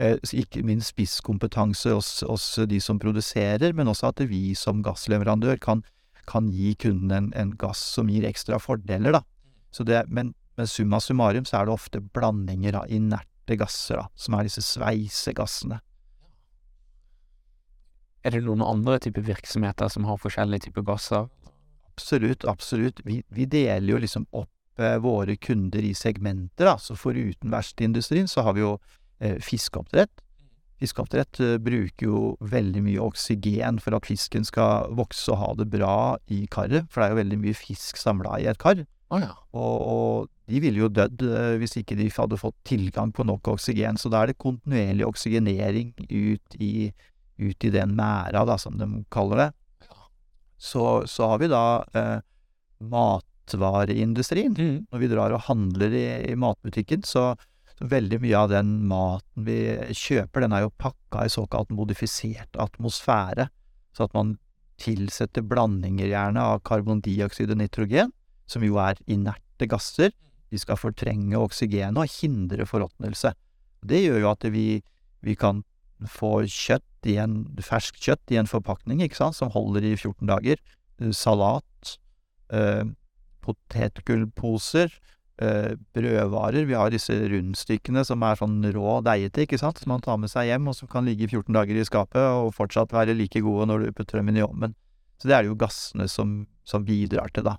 eh, 0.00 0.16
ikke 0.32 0.64
minst 0.66 0.94
spisskompetanse 0.94 1.94
hos, 1.96 2.12
hos 2.26 2.52
de 2.70 2.80
som 2.82 3.00
produserer, 3.02 3.74
men 3.76 3.92
også 3.92 4.12
at 4.12 4.24
vi 4.30 4.54
som 4.58 4.84
gassleverandør 4.86 5.60
kan, 5.62 5.84
kan 6.30 6.48
gi 6.52 6.74
kunden 6.80 7.12
en, 7.16 7.32
en, 7.36 7.56
gass 7.60 7.82
som 7.96 8.08
gir 8.12 8.28
ekstra 8.28 8.60
fordeler, 8.62 9.20
da. 9.20 9.24
Det, 9.86 10.02
men, 10.08 10.32
men 10.58 10.66
summa 10.66 10.98
summarum 11.00 11.44
så 11.46 11.60
er 11.60 11.68
det 11.68 11.76
ofte 11.76 12.00
blandinger 12.16 12.80
av 12.80 12.90
inerte 13.50 13.58
gasser, 13.58 13.96
da, 13.96 14.08
som 14.14 14.34
er 14.34 14.46
disse 14.46 14.62
sveisegassene. 14.62 15.80
Er 18.22 18.30
det 18.34 18.44
noen 18.44 18.62
andre 18.62 18.98
typer 19.00 19.22
virksomheter 19.22 19.88
som 19.88 20.04
har 20.04 20.18
forskjellige 20.20 20.68
typer 20.68 20.82
gasser? 20.84 21.28
Absolutt, 21.96 22.44
absolutt. 22.44 23.00
Vi, 23.04 23.22
vi 23.28 23.46
deler 23.46 23.94
jo 23.94 24.00
liksom 24.00 24.26
opp 24.32 24.80
eh, 24.80 24.98
våre 25.00 25.36
kunder 25.36 25.82
i 25.82 25.94
segmenter, 25.94 26.66
da. 26.66 26.76
Så 26.78 26.96
foruten 26.96 27.50
verkstedindustrien 27.50 28.28
så 28.28 28.44
har 28.44 28.54
vi 28.54 28.60
jo 28.60 28.78
eh, 29.20 29.40
fiskeoppdrett. 29.40 30.12
Fiskeoppdrett 30.80 31.40
eh, 31.40 31.56
bruker 31.58 32.06
jo 32.06 32.36
veldig 32.40 32.84
mye 32.84 33.00
oksygen 33.00 33.80
for 33.80 33.96
at 33.96 34.08
fisken 34.08 34.44
skal 34.44 34.92
vokse 34.96 35.32
og 35.32 35.40
ha 35.40 35.52
det 35.56 35.70
bra 35.72 35.96
i 36.28 36.46
karet, 36.52 36.88
for 36.92 37.00
det 37.00 37.08
er 37.08 37.14
jo 37.14 37.22
veldig 37.22 37.40
mye 37.40 37.56
fisk 37.56 38.00
samla 38.00 38.40
i 38.40 38.48
et 38.52 38.60
kar. 38.60 38.84
Oh, 39.10 39.18
ja. 39.18 39.32
og, 39.56 39.76
og, 39.80 40.28
de 40.50 40.60
ville 40.62 40.82
jo 40.82 40.90
dødd 40.92 41.22
eh, 41.26 41.54
hvis 41.62 41.78
ikke 41.80 41.96
de 41.98 42.10
hadde 42.12 42.40
fått 42.40 42.58
tilgang 42.68 43.14
på 43.14 43.24
nok 43.26 43.54
oksygen. 43.54 43.98
Så 44.00 44.10
da 44.12 44.22
er 44.22 44.32
det 44.32 44.40
kontinuerlig 44.42 45.06
oksygenering 45.08 45.94
ut 46.10 46.58
i 46.60 46.90
ut 47.40 47.64
i 47.64 47.72
den 47.72 47.94
mæra, 47.96 48.44
da, 48.44 48.56
som 48.60 48.76
de 48.78 48.88
kaller 49.12 49.44
det. 49.44 49.50
Så, 50.60 51.06
så 51.08 51.30
har 51.32 51.40
vi 51.40 51.48
da 51.48 51.62
eh, 51.96 52.18
matvareindustrien. 52.92 54.56
Mm. 54.56 54.82
Når 54.92 55.02
vi 55.02 55.10
drar 55.12 55.36
og 55.36 55.46
handler 55.48 55.94
i, 55.96 56.04
i 56.28 56.36
matbutikken, 56.38 57.06
så, 57.08 57.32
så, 57.72 57.88
veldig 57.88 58.20
mye 58.20 58.44
av 58.44 58.52
den 58.52 58.74
maten 58.90 59.48
vi 59.48 59.60
kjøper, 59.96 60.44
den 60.44 60.56
er 60.56 60.66
jo 60.66 60.76
pakka 60.80 61.24
i 61.24 61.32
såkalt 61.32 61.72
modifisert 61.72 62.60
atmosfære. 62.60 63.48
Så 63.96 64.06
at 64.06 64.16
man 64.16 64.36
tilsetter 64.80 65.44
blandinger 65.44 66.08
gjerne 66.08 66.44
av 66.54 66.62
karbondioksid 66.68 67.52
og 67.52 67.60
nitrogen, 67.60 68.12
som 68.48 68.64
jo 68.64 68.78
er 68.80 69.00
inerte 69.08 69.68
gasser. 69.68 70.12
De 70.50 70.58
skal 70.58 70.78
fortrenge 70.80 71.38
oksygenet 71.38 71.98
og 72.00 72.10
hindre 72.20 72.66
forråtnelse. 72.66 73.32
Det 73.86 74.02
gjør 74.02 74.24
jo 74.24 74.30
at 74.32 74.46
vi, 74.52 74.66
vi 75.24 75.36
kan 75.38 75.62
få 76.08 76.40
kjøtt 76.48 77.08
i 77.08 77.16
en, 77.20 77.42
ferskt 77.64 78.00
kjøtt 78.02 78.32
i 78.32 78.38
en 78.40 78.48
forpakning, 78.50 79.02
ikke 79.04 79.18
sant, 79.18 79.38
som 79.38 79.52
holder 79.54 79.86
i 79.86 79.94
14 79.96 80.26
dager. 80.28 80.60
Eh, 81.00 81.12
salat, 81.16 81.96
eh, 82.52 82.84
potetgullposer, 83.44 84.92
eh, 85.40 85.76
brødvarer. 85.94 86.66
Vi 86.66 86.76
har 86.76 86.90
disse 86.90 87.12
rundstykkene 87.12 88.04
som 88.04 88.22
er 88.22 88.36
sånn 88.36 88.60
rå 88.74 89.00
deigete, 89.04 89.46
ikke 89.46 89.58
sant, 89.60 89.78
som 89.78 89.92
man 89.94 90.00
tar 90.04 90.18
med 90.18 90.30
seg 90.30 90.50
hjem, 90.50 90.68
og 90.68 90.76
som 90.76 90.88
kan 90.88 91.04
ligge 91.04 91.24
i 91.24 91.30
14 91.30 91.52
dager 91.54 91.76
i 91.76 91.84
skapet 91.84 92.20
og 92.20 92.54
fortsatt 92.54 92.92
være 92.92 93.16
like 93.16 93.40
gode 93.40 93.68
når 93.68 93.86
du 93.86 93.92
putter 93.92 94.20
dem 94.20 94.28
inn 94.28 94.40
i 94.40 94.46
ovnen. 94.46 94.74
Så 95.20 95.28
det 95.28 95.36
er 95.36 95.42
det 95.42 95.52
jo 95.52 95.60
gassene 95.60 96.08
som, 96.08 96.46
som 96.64 96.84
bidrar 96.84 97.32
til, 97.32 97.44
da. 97.44 97.58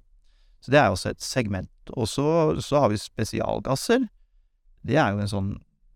Så 0.62 0.74
det 0.74 0.80
er 0.80 0.94
også 0.94 1.12
et 1.12 1.24
segment. 1.26 1.94
Og 1.98 2.08
så, 2.10 2.26
så 2.62 2.84
har 2.84 2.92
vi 2.94 3.02
spesialgasser. 3.02 4.06
Det 4.86 4.98
er 4.98 5.14
jo 5.14 5.24
en 5.24 5.32
sånn 5.32 5.52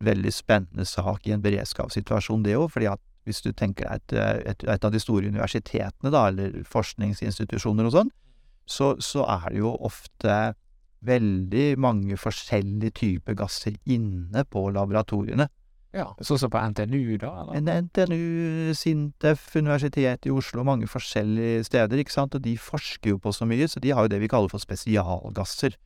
veldig 0.05 0.31
spennende 0.33 0.85
sak 0.87 1.27
i 1.27 1.33
en 1.35 1.43
beredskapssituasjon, 1.43 2.43
det 2.45 2.57
òg. 2.57 2.69
fordi 2.73 2.89
at 2.91 3.01
hvis 3.25 3.41
du 3.41 3.51
tenker 3.57 3.87
deg 3.89 3.95
et, 3.95 4.45
et, 4.51 4.67
et, 4.69 4.85
av 4.85 4.93
de 4.93 5.01
store 5.01 5.29
universitetene, 5.31 6.11
da, 6.13 6.27
eller 6.29 6.59
forskningsinstitusjoner 6.69 7.87
og 7.89 7.95
sånn, 7.95 8.11
så, 8.69 8.93
så, 9.01 9.25
er 9.29 9.49
det 9.53 9.61
jo 9.61 9.73
ofte 9.85 10.55
veldig 11.05 11.65
mange 11.81 12.17
forskjellige 12.17 12.95
typer 12.97 13.37
gasser 13.37 13.77
inne 13.85 14.45
på 14.49 14.67
laboratoriene. 14.73 15.47
Ja, 15.95 16.09
Sånn 16.27 16.39
som 16.41 16.51
på 16.51 16.59
NTNU, 16.59 17.15
da? 17.21 17.31
eller? 17.45 17.81
NTNU, 17.85 18.73
Sintef, 18.75 19.47
Universitetet 19.55 20.27
i 20.27 20.33
Oslo, 20.33 20.65
mange 20.67 20.89
forskjellige 20.91 21.63
steder, 21.69 22.01
ikke 22.01 22.11
sant, 22.11 22.35
og 22.35 22.43
de 22.43 22.57
forsker 22.59 23.13
jo 23.13 23.19
på 23.23 23.31
så 23.35 23.47
mye, 23.47 23.69
så 23.71 23.79
de 23.79 23.93
har 23.95 24.03
jo 24.03 24.11
det 24.11 24.19
vi 24.19 24.29
kaller 24.31 24.51
for 24.51 24.59
spesialgasser. 24.59 25.77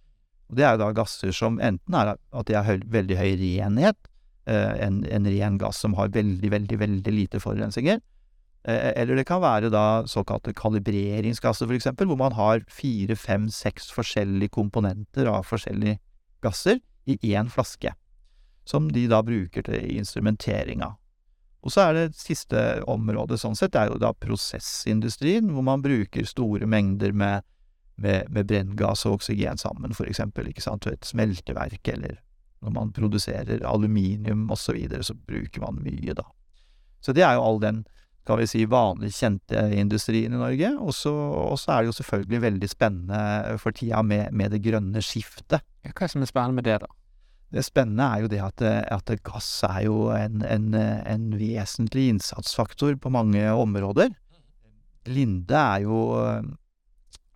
Og 0.49 0.57
det 0.57 0.65
er 0.65 0.73
jo 0.73 0.81
da 0.81 0.89
gasser 0.97 1.33
som 1.35 1.59
enten 1.61 1.97
er 1.97 2.15
at 2.15 2.49
de 2.49 2.57
har 2.57 2.65
høy, 2.65 2.79
veldig 2.89 3.19
høy 3.19 3.35
renhet, 3.37 4.09
eh, 4.49 4.73
en, 4.87 5.03
en, 5.05 5.29
ren 5.29 5.61
gass 5.61 5.83
som 5.85 5.93
har 5.99 6.09
veldig, 6.15 6.51
veldig, 6.57 6.81
veldig 6.81 7.13
lite 7.13 7.43
forurensninger. 7.43 8.01
Eh, 8.65 8.91
eller 8.97 9.21
det 9.21 9.27
kan 9.29 9.43
være 9.45 9.69
da 9.69 9.85
såkalte 10.09 10.57
kalibreringsgasser, 10.57 11.69
eksempel, 11.77 12.09
hvor 12.09 12.17
man 12.17 12.33
har 12.33 12.65
fire, 12.65 13.13
fem, 13.13 13.45
seks 13.53 13.93
forskjellige 13.93 14.57
komponenter 14.57 15.29
av 15.29 15.45
forskjellige 15.45 16.01
gasser 16.41 16.81
i 17.05 17.21
én 17.29 17.53
flaske. 17.53 17.93
Som 18.69 18.91
de 18.93 19.07
da 19.09 19.23
bruker 19.25 19.65
til 19.65 19.97
instrumenteringa. 19.97 20.93
Og 21.65 21.73
så 21.73 21.89
er 21.89 21.95
det 21.97 22.19
siste 22.19 22.59
området 22.87 23.39
sånn 23.41 23.57
sett, 23.57 23.73
det 23.73 23.81
er 23.81 23.89
jo 23.91 23.99
da 23.99 24.13
prosessindustrien, 24.15 25.49
hvor 25.51 25.65
man 25.65 25.81
bruker 25.83 26.27
store 26.29 26.69
mengder 26.69 27.11
med 27.11 27.47
med, 27.99 28.31
med 28.31 28.47
brenngass 28.47 29.05
og 29.07 29.19
oksygen 29.19 29.59
sammen, 29.59 29.93
for 29.97 30.09
eksempel, 30.09 30.49
ikke 30.49 30.63
sant, 30.63 30.87
ved 30.87 30.99
et 30.99 31.07
smelteverk, 31.07 31.81
eller 31.93 32.19
når 32.63 32.75
man 32.75 32.91
produserer 32.95 33.63
aluminium 33.67 34.47
og 34.51 34.59
så 34.59 34.75
videre, 34.75 35.03
så 35.05 35.15
bruker 35.15 35.63
man 35.63 35.79
mye, 35.83 36.15
da. 36.17 36.25
Så 37.03 37.15
det 37.15 37.23
er 37.23 37.37
jo 37.37 37.45
all 37.45 37.61
den, 37.63 37.83
skal 38.23 38.41
vi 38.41 38.47
si, 38.51 38.65
vanlig 38.69 39.13
kjente 39.15 39.61
industrien 39.73 40.35
i 40.35 40.39
Norge. 40.39 40.73
Og 40.83 40.91
så 40.93 41.13
er 41.71 41.79
det 41.79 41.89
jo 41.89 41.95
selvfølgelig 41.97 42.41
veldig 42.43 42.69
spennende 42.69 43.55
for 43.61 43.73
tida 43.73 44.03
med, 44.05 44.27
med 44.35 44.51
det 44.53 44.59
grønne 44.67 45.01
skiftet. 45.01 45.63
Hva 45.87 45.95
er 45.95 46.03
det 46.03 46.11
som 46.13 46.25
er 46.25 46.29
spennende 46.29 46.59
med 46.59 46.67
det, 46.67 46.75
da? 46.83 46.91
Det 47.49 47.65
spennende 47.65 48.05
er 48.05 48.23
jo 48.23 48.29
det 48.29 48.39
at, 48.45 48.61
at 48.61 49.11
gass 49.25 49.49
er 49.65 49.83
jo 49.87 50.09
en, 50.13 50.43
en, 50.45 50.73
en, 50.77 51.29
vesentlig 51.33 52.09
innsatsfaktor 52.13 52.99
på 53.01 53.09
mange 53.09 53.41
områder. 53.51 54.13
Linde 55.09 55.57
er 55.57 55.87
jo 55.87 56.01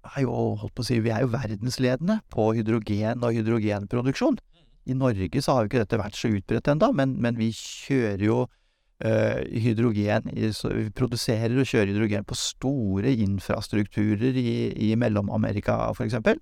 er 0.04 0.26
jo, 0.26 0.34
holdt 0.60 0.76
på 0.76 0.84
å 0.84 0.88
si, 0.88 1.00
vi 1.04 1.14
er 1.14 1.24
jo 1.24 1.32
verdensledende 1.34 2.20
på 2.34 2.52
hydrogen 2.58 3.24
og 3.24 3.38
hydrogenproduksjon. 3.38 4.40
I 4.84 4.98
Norge 5.00 5.42
så 5.42 5.56
har 5.56 5.64
jo 5.64 5.72
ikke 5.72 5.84
dette 5.86 6.02
vært 6.02 6.20
så 6.20 6.32
utbredt 6.34 6.70
ennå, 6.74 6.92
men, 6.98 7.16
men, 7.24 7.38
vi 7.40 7.50
kjører 7.56 8.24
jo 8.26 8.40
øh, 8.44 9.40
hydrogen 9.64 10.28
Vi 10.34 10.90
produserer 10.96 11.56
og 11.56 11.70
kjører 11.70 11.94
hydrogen 11.94 12.28
på 12.28 12.36
store 12.36 13.14
infrastrukturer 13.24 14.36
i, 14.36 14.74
i 14.90 14.94
Mellom-Amerika, 15.00 15.78
for 15.96 16.06
eksempel. 16.06 16.42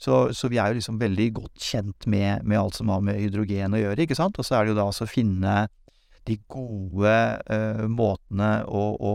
Så, 0.00 0.34
så, 0.36 0.50
vi 0.52 0.58
er 0.58 0.72
jo 0.72 0.80
liksom 0.80 0.98
veldig 1.00 1.28
godt 1.38 1.62
kjent 1.70 2.06
med, 2.10 2.44
med, 2.44 2.58
alt 2.58 2.76
som 2.76 2.90
har 2.92 3.02
med 3.04 3.20
hydrogen 3.20 3.76
å 3.76 3.80
gjøre, 3.80 4.04
ikke 4.04 4.18
sant. 4.18 4.38
Og 4.38 4.46
så 4.46 4.58
er 4.58 4.64
det 4.64 4.74
jo 4.74 4.78
da 4.80 4.88
altså 4.90 5.06
å 5.06 5.10
finne 5.10 5.54
de 6.28 6.38
gode 6.50 7.14
uh, 7.52 7.84
måtene 7.88 8.50
å, 8.66 8.84
å, 8.96 9.14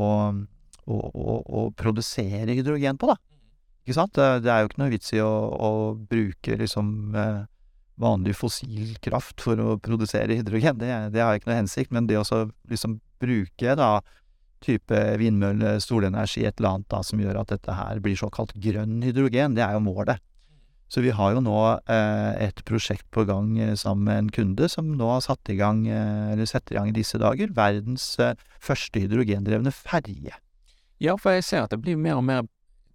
å, 0.89 1.35
å 1.43 1.65
produsere 1.77 2.55
hydrogen 2.57 2.99
på, 3.01 3.11
da. 3.11 3.17
Ikke 3.83 3.97
sant? 3.97 4.17
Det, 4.17 4.49
er 4.49 4.63
jo 4.63 4.69
ikke 4.69 4.81
noe 4.83 4.93
vits 4.93 5.13
i 5.15 5.21
å 5.23 5.71
bruke 6.09 6.57
liksom 6.61 7.15
uh, 7.17 7.47
vanlig 7.99 8.35
fossil 8.37 8.95
kraft 9.03 9.41
for 9.43 9.59
å 9.59 9.75
produsere 9.83 10.37
hydrogen. 10.39 10.79
Det, 10.79 10.91
det 11.15 11.23
har 11.23 11.35
ikke 11.35 11.51
noe 11.51 11.59
hensikt. 11.59 11.93
Men 11.95 12.07
det 12.09 12.19
å 12.21 12.45
liksom 12.69 12.99
bruke 13.19 13.75
da 13.79 13.97
type 14.63 14.99
vindmølle, 15.19 15.77
solenergi, 15.83 16.43
et 16.47 16.59
eller 16.59 16.77
annet 16.77 16.91
da 16.91 17.01
som 17.05 17.21
gjør 17.21 17.41
at 17.41 17.53
dette 17.53 17.75
her 17.75 18.01
blir 18.03 18.17
såkalt 18.19 18.51
grønn 18.59 18.99
hydrogen, 19.05 19.55
det 19.55 19.63
er 19.65 19.77
jo 19.77 19.83
målet. 19.83 20.23
Så 20.89 21.03
vi 21.05 21.11
har 21.13 21.35
jo 21.35 21.41
nå 21.45 21.55
eh, 21.85 22.47
et 22.47 22.63
prosjekt 22.65 23.05
på 23.13 23.21
gang 23.29 23.51
eh, 23.61 23.75
sammen 23.77 24.07
med 24.07 24.21
en 24.23 24.29
kunde 24.33 24.69
som 24.73 24.87
nå 24.97 25.09
har 25.11 25.21
satt 25.21 25.51
i 25.53 25.57
gang, 25.59 25.83
eh, 25.85 26.31
eller 26.33 26.49
setter 26.49 26.73
i 26.73 26.79
gang 26.79 26.89
i 26.89 26.95
disse 26.95 27.19
dager, 27.21 27.53
verdens 27.53 28.15
første 28.57 29.03
hydrogendrevne 29.03 29.73
ferje. 29.75 30.33
Ja, 30.99 31.13
for 31.15 31.37
jeg 31.37 31.45
ser 31.45 31.67
at 31.67 31.75
det 31.75 31.83
blir 31.83 31.99
mer 31.99 32.17
og 32.17 32.25
mer 32.25 32.47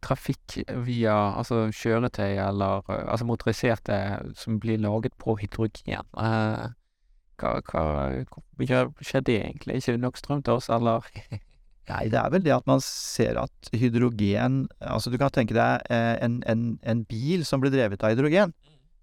trafikk 0.04 0.58
via 0.84 1.14
altså 1.38 1.70
kjøretøy 1.72 2.34
eller 2.34 2.82
altså 2.90 3.24
motoriserte 3.24 3.96
som 4.36 4.58
blir 4.60 4.82
laget 4.82 5.14
på 5.16 5.38
hydrogen. 5.40 6.10
Hva, 6.12 7.54
hva, 7.70 7.86
hvorfor 8.58 8.92
skjer 9.00 9.30
egentlig? 9.38 9.78
Ikke 9.80 9.96
nok 10.02 10.20
strøm 10.20 10.42
til 10.44 10.58
oss, 10.58 10.68
eller? 10.68 11.06
Nei, 11.84 12.06
det 12.08 12.16
er 12.16 12.30
vel 12.32 12.44
det 12.44 12.54
at 12.54 12.68
man 12.68 12.80
ser 12.80 13.36
at 13.36 13.68
hydrogen 13.76 14.62
Altså, 14.80 15.10
du 15.12 15.18
kan 15.20 15.32
tenke 15.34 15.56
deg 15.56 15.84
eh, 15.92 16.14
en, 16.24 16.38
en, 16.48 16.62
en 16.80 17.02
bil 17.04 17.44
som 17.44 17.60
blir 17.60 17.74
drevet 17.74 18.00
av 18.00 18.14
hydrogen. 18.14 18.54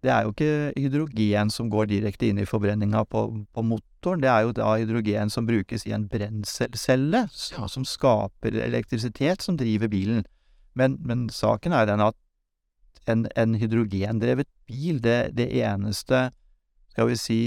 Det 0.01 0.09
er 0.09 0.25
jo 0.25 0.31
ikke 0.33 0.73
hydrogen 0.81 1.51
som 1.53 1.69
går 1.69 1.91
direkte 1.91 2.31
inn 2.31 2.41
i 2.41 2.47
forbrenninga 2.49 3.03
på, 3.05 3.21
på, 3.53 3.61
motoren, 3.61 4.23
det 4.23 4.31
er 4.33 4.47
jo 4.47 4.55
da 4.57 4.71
hydrogen 4.79 5.29
som 5.29 5.45
brukes 5.45 5.85
i 5.85 5.93
en 5.93 6.07
brenselcelle, 6.09 7.27
som 7.29 7.85
skaper 7.85 8.57
elektrisitet 8.65 9.45
som 9.45 9.59
driver 9.61 9.91
bilen. 9.91 10.23
Men, 10.73 10.97
men 11.05 11.27
saken 11.29 11.75
er 11.77 11.85
den 11.85 12.01
at 12.01 12.17
en, 13.11 13.27
en 13.37 13.53
hydrogendrevet 13.61 14.49
bil, 14.65 14.97
det, 15.03 15.35
det, 15.37 15.51
eneste, 15.61 16.31
skal 16.95 17.11
vi 17.11 17.19
si, 17.19 17.41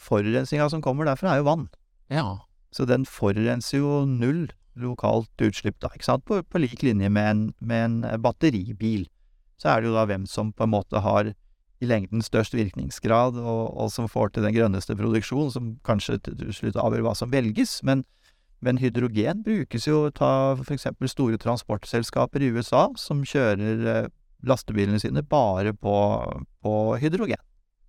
forurensninga 0.00 0.70
som 0.72 0.80
kommer 0.80 1.04
derfra, 1.08 1.34
er 1.34 1.42
jo 1.42 1.50
vann. 1.50 1.68
Ja. 2.08 2.24
Så 2.74 2.86
den 2.86 3.06
forurenser 3.08 3.82
jo 3.82 4.00
null. 4.06 4.48
lokalt 4.80 5.42
utslipp, 5.42 5.80
da, 5.82 5.90
ikke 5.92 6.06
sant, 6.06 6.22
på, 6.24 6.38
på 6.46 6.60
lik 6.62 6.80
linje 6.86 7.08
med 7.10 7.26
en, 7.28 7.40
med 7.58 7.84
en 7.84 7.96
eh, 8.06 8.16
batteribil. 8.22 9.08
Så 9.60 9.68
er 9.68 9.82
det 9.82 9.90
jo 9.90 9.96
da 9.96 10.06
hvem 10.08 10.22
som 10.30 10.52
på 10.56 10.64
en 10.64 10.72
måte 10.72 11.02
har 11.04 11.32
i 11.80 11.88
lengden 11.88 12.22
størst 12.24 12.54
virkningsgrad, 12.54 13.36
og, 13.40 13.74
og 13.74 13.90
som 13.92 14.08
får 14.08 14.32
til 14.32 14.46
den 14.46 14.54
grønneste 14.54 14.96
produksjonen, 14.96 15.50
som 15.52 15.68
kanskje 15.84 16.20
til 16.24 16.54
slutt 16.54 16.78
avgjør 16.80 17.04
hva 17.08 17.14
som 17.18 17.32
velges. 17.32 17.80
Men, 17.84 18.06
men 18.64 18.80
hydrogen 18.80 19.42
brukes 19.44 19.88
jo, 19.90 20.06
ta 20.16 20.54
for 20.62 20.76
eksempel 20.76 21.10
store 21.10 21.40
transportselskaper 21.40 22.46
i 22.46 22.52
USA, 22.54 22.86
som 23.00 23.26
kjører 23.26 23.86
eh, 23.96 24.10
lastebilene 24.46 25.02
sine 25.02 25.26
bare 25.26 25.74
på, 25.76 25.98
på 26.62 26.74
hydrogen. 27.02 27.42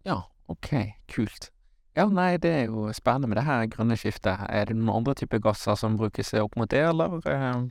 Ja, 0.08 0.24
ok, 0.52 0.74
kult. 1.12 1.52
Ja, 1.98 2.06
nei, 2.08 2.38
det 2.40 2.52
er 2.56 2.70
jo 2.70 2.88
spennende 2.96 3.28
med 3.28 3.40
det 3.42 3.46
her 3.48 3.66
grønne 3.72 3.98
skiftet. 4.00 4.46
Er 4.48 4.70
det 4.70 4.78
noen 4.78 5.02
andre 5.02 5.16
typer 5.20 5.42
gasser 5.44 5.76
som 5.80 5.98
brukes 6.00 6.32
opp 6.40 6.56
mot 6.60 6.72
det, 6.72 6.86
eller? 6.88 7.18
eh? 7.28 7.66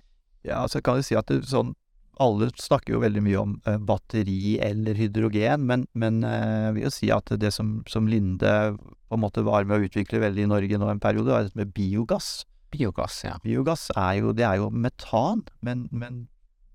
Ja, 0.45 0.63
altså 0.65 0.83
kan 0.85 1.01
jeg 1.01 1.09
si 1.09 1.17
at 1.21 1.29
det, 1.29 1.43
sånn 1.49 1.75
Alle 2.21 2.51
snakker 2.61 2.95
jo 2.95 3.01
veldig 3.01 3.23
mye 3.25 3.41
om 3.41 3.53
eh, 3.65 3.79
batteri 3.81 4.59
eller 4.61 4.99
hydrogen, 4.99 5.63
men, 5.69 5.87
men 5.97 6.21
eh, 6.27 6.67
jeg 6.67 6.75
vil 6.77 6.85
jo 6.85 6.91
si 6.93 7.09
at 7.17 7.33
det 7.41 7.49
som, 7.57 7.79
som 7.89 8.09
Linde 8.13 8.51
på 8.77 9.17
en 9.17 9.23
måte 9.23 9.45
var 9.47 9.65
med 9.65 9.81
å 9.81 9.87
utvikle 9.89 10.21
veldig 10.21 10.45
i 10.45 10.51
Norge 10.51 10.81
nå 10.81 10.91
en 10.93 11.01
periode, 11.01 11.33
var 11.33 11.49
dette 11.49 11.57
med 11.57 11.73
biogass. 11.73 12.45
Biogass, 12.71 13.23
ja. 13.25 13.39
Biogass 13.41 13.89
er 13.97 14.21
jo, 14.21 14.35
det 14.37 14.45
er 14.45 14.61
jo 14.61 14.69
metan, 14.69 15.47
men, 15.65 15.87
men 15.91 16.27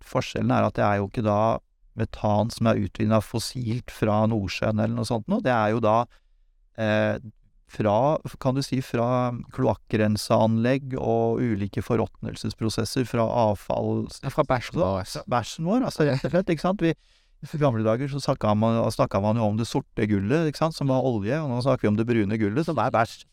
forskjellen 0.02 0.52
er 0.52 0.66
at 0.66 0.80
det 0.80 0.86
er 0.88 0.98
jo 1.04 1.12
ikke 1.12 1.28
da 1.30 1.40
metan 1.96 2.50
som 2.52 2.68
er 2.72 2.82
utvinna 2.82 3.22
fossilt 3.24 3.94
fra 3.94 4.24
Nordsjøen 4.28 4.82
eller 4.82 4.98
noe 4.98 5.08
sånt 5.08 5.30
noe. 5.32 5.46
Det 5.46 5.54
er 5.54 5.76
jo 5.78 5.86
da 5.86 6.00
fra, 6.76 7.98
kan 8.40 8.56
du 8.56 8.62
si, 8.64 8.80
fra 8.86 9.34
kloakkrenseanlegg 9.56 10.96
og 11.00 11.42
ulike 11.44 11.84
forråtnelsesprosesser 11.86 13.08
fra 13.10 13.26
avfall 13.26 14.06
er 14.24 14.34
fra 14.34 14.46
bæsjen 14.48 14.80
vår. 14.80 15.14
Bæsjen 15.32 15.68
vår, 15.68 15.86
altså 15.90 16.08
rett 16.08 16.26
og 16.28 16.36
slett, 16.36 16.52
ikke 16.54 16.66
sant. 16.66 16.84
Vi, 16.86 16.94
I 17.46 17.62
gamle 17.62 17.86
dager 17.86 18.12
så 18.12 18.22
snakka 18.24 18.54
man, 18.58 18.80
man 19.26 19.40
jo 19.42 19.48
om 19.48 19.58
det 19.60 19.68
sorte 19.70 20.08
gullet, 20.10 20.50
ikke 20.50 20.64
sant, 20.64 20.78
som 20.78 20.92
var 20.94 21.06
olje, 21.06 21.40
og 21.42 21.50
nå 21.52 21.62
snakker 21.66 21.88
vi 21.88 21.94
om 21.94 21.98
det 22.00 22.08
brune 22.10 22.40
gullet, 22.42 22.68
som 22.68 22.80
er 22.82 22.94
bæsj. 22.94 23.24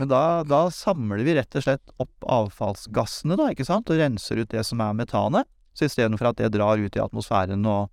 Men 0.00 0.08
da, 0.12 0.20
da 0.48 0.62
samler 0.72 1.24
vi 1.26 1.34
rett 1.36 1.56
og 1.58 1.64
slett 1.66 1.94
opp 2.00 2.28
avfallsgassene, 2.38 3.36
da, 3.36 3.50
ikke 3.52 3.66
sant, 3.68 3.90
og 3.90 4.00
renser 4.00 4.40
ut 4.40 4.52
det 4.52 4.62
som 4.68 4.80
er 4.84 4.96
metanet. 4.96 5.48
Så 5.76 5.86
istedenfor 5.86 6.30
at 6.30 6.40
det 6.40 6.52
drar 6.54 6.80
ut 6.80 6.96
i 6.96 7.02
atmosfæren 7.02 7.66
og, 7.68 7.90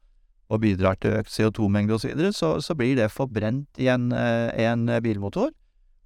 og 0.49 0.61
bidrar 0.63 0.95
til 1.01 1.17
økt 1.19 1.31
CO2-mengde 1.33 1.95
osv., 1.97 2.07
så, 2.07 2.15
videre, 2.15 2.33
så 2.33 2.51
så 2.63 2.75
blir 2.77 2.95
det 2.99 3.11
forbrent 3.11 3.81
i 3.81 3.89
en, 3.91 4.11
eh, 4.15 4.51
en 4.67 4.87
bilmotor, 5.03 5.51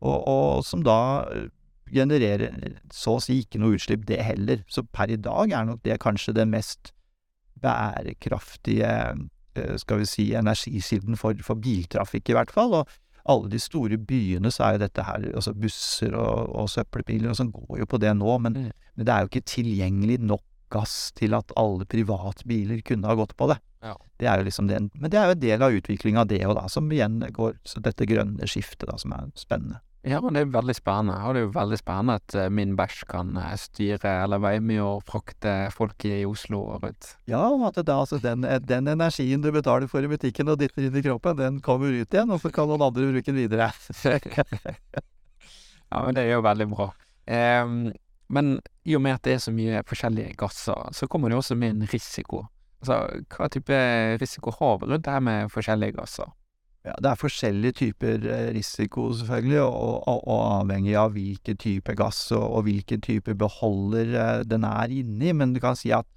og, 0.01 0.27
og 0.27 0.63
som 0.65 0.81
da 0.85 1.27
eh, 1.29 1.49
genererer 1.91 2.79
så 2.93 3.17
å 3.17 3.21
si 3.21 3.41
ikke 3.43 3.59
noe 3.61 3.75
utslipp, 3.77 4.07
det 4.07 4.21
heller. 4.23 4.63
Så 4.71 4.83
per 4.87 5.11
i 5.11 5.19
dag 5.19 5.51
er 5.51 5.67
nok 5.67 5.83
det 5.85 5.99
kanskje 6.01 6.33
den 6.37 6.53
mest 6.53 6.93
bærekraftige, 7.61 8.91
eh, 9.55 9.77
skal 9.77 10.01
vi 10.01 10.09
si, 10.09 10.31
energikilden 10.33 11.19
for, 11.19 11.37
for 11.45 11.59
biltrafikk, 11.61 12.31
i 12.31 12.37
hvert 12.39 12.53
fall. 12.55 12.73
Og 12.81 12.99
alle 13.29 13.51
de 13.51 13.59
store 13.61 13.99
byene 14.01 14.49
så 14.51 14.65
er 14.65 14.77
jo 14.77 14.85
dette 14.87 15.05
her, 15.05 15.27
altså 15.35 15.53
busser 15.53 16.15
og, 16.17 16.55
og 16.57 16.71
søppelbiler 16.73 17.29
og 17.29 17.37
sånn 17.37 17.51
går 17.53 17.83
jo 17.83 17.89
på 17.89 17.99
det 18.01 18.15
nå, 18.17 18.37
men, 18.41 18.57
Mm. 18.61 18.71
men 18.95 19.05
det 19.05 19.13
er 19.13 19.21
jo 19.21 19.29
ikke 19.29 19.49
tilgjengelig 19.51 20.17
nok 20.19 20.43
gass 20.71 21.11
til 21.15 21.35
at 21.35 21.51
alle 21.59 21.85
privatbiler 21.85 22.81
kunne 22.87 23.07
ha 23.07 23.15
gått 23.19 23.35
på 23.37 23.51
det. 23.51 23.59
Ja. 23.81 23.95
Det 24.21 24.27
er 24.29 24.41
jo 24.41 24.45
liksom 24.45 24.67
det. 24.69 24.79
men 24.93 25.11
det 25.11 25.17
er 25.19 25.29
jo 25.29 25.37
en 25.37 25.45
del 25.45 25.63
av 25.65 25.77
utviklinga 25.77 26.23
av 26.23 26.27
det 26.29 26.43
òg, 26.45 26.55
da, 26.57 26.67
som 26.69 26.91
igjen 26.91 27.21
går 27.33 27.55
så 27.65 27.81
dette 27.81 28.05
grønne 28.09 28.49
skiftet, 28.49 28.85
da, 28.89 28.97
som 29.01 29.15
er 29.17 29.31
spennende. 29.39 29.81
Ja, 30.01 30.17
men 30.21 30.33
det 30.33 30.41
er 30.41 30.53
veldig 30.53 30.73
spennende. 30.73 31.19
Og 31.27 31.35
det 31.35 31.41
er 31.41 31.43
jo 31.45 31.53
veldig 31.53 31.77
spennende 31.77 32.15
at 32.17 32.35
eh, 32.37 32.47
min 32.49 32.71
bæsj 32.77 33.03
kan 33.09 33.35
eh, 33.37 33.51
styre 33.61 34.15
eller 34.23 34.41
være 34.41 34.63
med 34.65 34.81
og 34.81 35.03
frakte 35.05 35.53
folk 35.75 36.05
i 36.09 36.23
Oslo 36.25 36.63
og 36.73 36.87
rundt. 36.87 37.11
Ja, 37.29 37.43
og 37.51 37.67
at 37.69 37.77
det 37.77 37.85
da 37.89 37.99
altså 38.01 38.17
den, 38.21 38.47
den 38.65 38.89
energien 38.89 39.45
du 39.45 39.51
betaler 39.53 39.85
for 39.91 40.01
i 40.01 40.09
butikken 40.09 40.49
og 40.49 40.57
dytter 40.61 40.87
inn 40.87 40.97
i 40.97 41.05
kroppen, 41.05 41.37
den 41.37 41.61
kommer 41.61 41.93
ut 41.93 42.17
igjen, 42.17 42.33
og 42.33 42.41
så 42.41 42.49
kan 42.53 42.69
noen 42.71 42.87
andre 42.87 43.11
bruke 43.13 43.29
den 43.29 43.41
videre. 43.43 43.69
Ja, 45.91 46.05
men 46.05 46.15
det 46.15 46.23
er 46.23 46.37
jo 46.37 46.43
veldig 46.45 46.69
bra. 46.71 46.85
Um, 47.27 47.89
men 48.31 48.53
i 48.87 48.95
og 48.95 49.01
med 49.03 49.17
at 49.17 49.25
det 49.27 49.33
er 49.35 49.41
så 49.43 49.51
mye 49.51 49.81
forskjellige 49.83 50.37
gasser, 50.39 50.85
så 50.95 51.07
kommer 51.11 51.27
det 51.27 51.41
også 51.41 51.57
med 51.59 51.75
en 51.75 51.89
risiko. 51.91 52.45
Altså, 52.81 52.97
hva 53.29 53.47
type 53.53 53.79
risiko 54.21 54.53
har 54.57 54.79
vi 54.81 54.89
rundt 54.89 55.05
det 55.05 55.13
her 55.13 55.23
med 55.23 55.51
forskjellige 55.53 55.99
gasser? 55.99 56.31
Ja, 56.81 56.95
det 56.97 57.11
er 57.11 57.19
forskjellige 57.21 57.77
typer 57.77 58.23
eh, 58.25 58.47
risiko, 58.55 59.11
selvfølgelig, 59.13 59.61
og, 59.61 60.07
og, 60.09 60.23
og 60.25 60.39
avhengig 60.63 60.95
av 60.97 61.13
hvilken 61.13 61.59
type 61.61 61.93
gass 61.97 62.23
og, 62.33 62.41
og 62.41 62.65
hvilken 62.65 63.03
type 63.05 63.35
beholder 63.37 64.15
eh, 64.17 64.43
den 64.49 64.65
er 64.65 64.89
inni. 64.89 65.29
Men 65.37 65.53
du 65.53 65.61
kan 65.61 65.77
si 65.77 65.93
at 65.93 66.09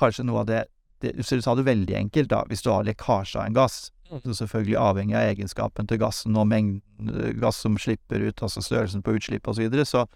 kanskje 0.00 0.26
noe 0.26 0.42
av 0.42 0.50
det, 0.50 0.64
det 1.02 1.14
Så 1.26 1.38
du 1.38 1.42
sa 1.42 1.54
det 1.54 1.66
veldig 1.66 1.94
enkelt, 1.98 2.30
da, 2.30 2.42
hvis 2.50 2.62
du 2.62 2.72
har 2.72 2.86
lekkasje 2.86 3.38
av 3.38 3.46
en 3.46 3.54
gass, 3.54 3.92
så 4.10 4.34
selvfølgelig 4.42 4.76
avhengig 4.76 5.16
av 5.16 5.30
egenskapen 5.30 5.86
til 5.88 6.02
gassen 6.02 6.36
og 6.36 6.50
mengden 6.50 7.14
eh, 7.14 7.38
gass 7.38 7.62
som 7.62 7.78
slipper 7.78 8.26
ut, 8.26 8.42
altså 8.42 8.62
størrelsen 8.62 9.06
på 9.06 9.14
utslipp 9.14 9.46
osv., 9.46 9.62
så, 9.62 9.68
videre, 9.68 9.86
så 9.86 10.06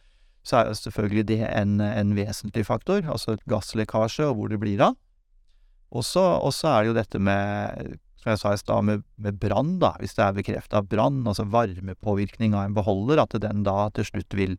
så 0.47 0.57
er 0.57 0.69
jo 0.69 0.75
selvfølgelig 0.79 1.29
det 1.29 1.41
en, 1.43 1.81
en 1.81 2.13
vesentlig 2.15 2.67
faktor, 2.67 3.03
altså 3.11 3.35
gasslekkasje 3.51 4.29
og 4.29 4.37
hvor 4.39 4.53
det 4.53 4.61
blir 4.63 4.83
av. 4.85 4.95
Og 5.97 6.53
så 6.55 6.73
er 6.73 6.83
det 6.83 6.91
jo 6.91 6.99
dette 6.99 7.23
med 7.23 7.97
som 8.27 8.33
jeg 8.33 8.41
sa 8.41 8.53
i 8.53 8.59
stad, 8.59 8.87
med, 8.89 9.03
med 9.23 9.37
brann, 9.39 9.77
da. 9.79 9.93
Hvis 10.03 10.17
det 10.19 10.25
er 10.25 10.35
bekrefta 10.35 10.83
brann, 10.83 11.21
altså 11.31 11.47
varmepåvirkning 11.47 12.57
av 12.59 12.67
en 12.67 12.75
beholder, 12.75 13.23
at 13.23 13.37
den 13.39 13.63
da 13.67 13.87
til 13.95 14.09
slutt 14.09 14.35
vil, 14.35 14.57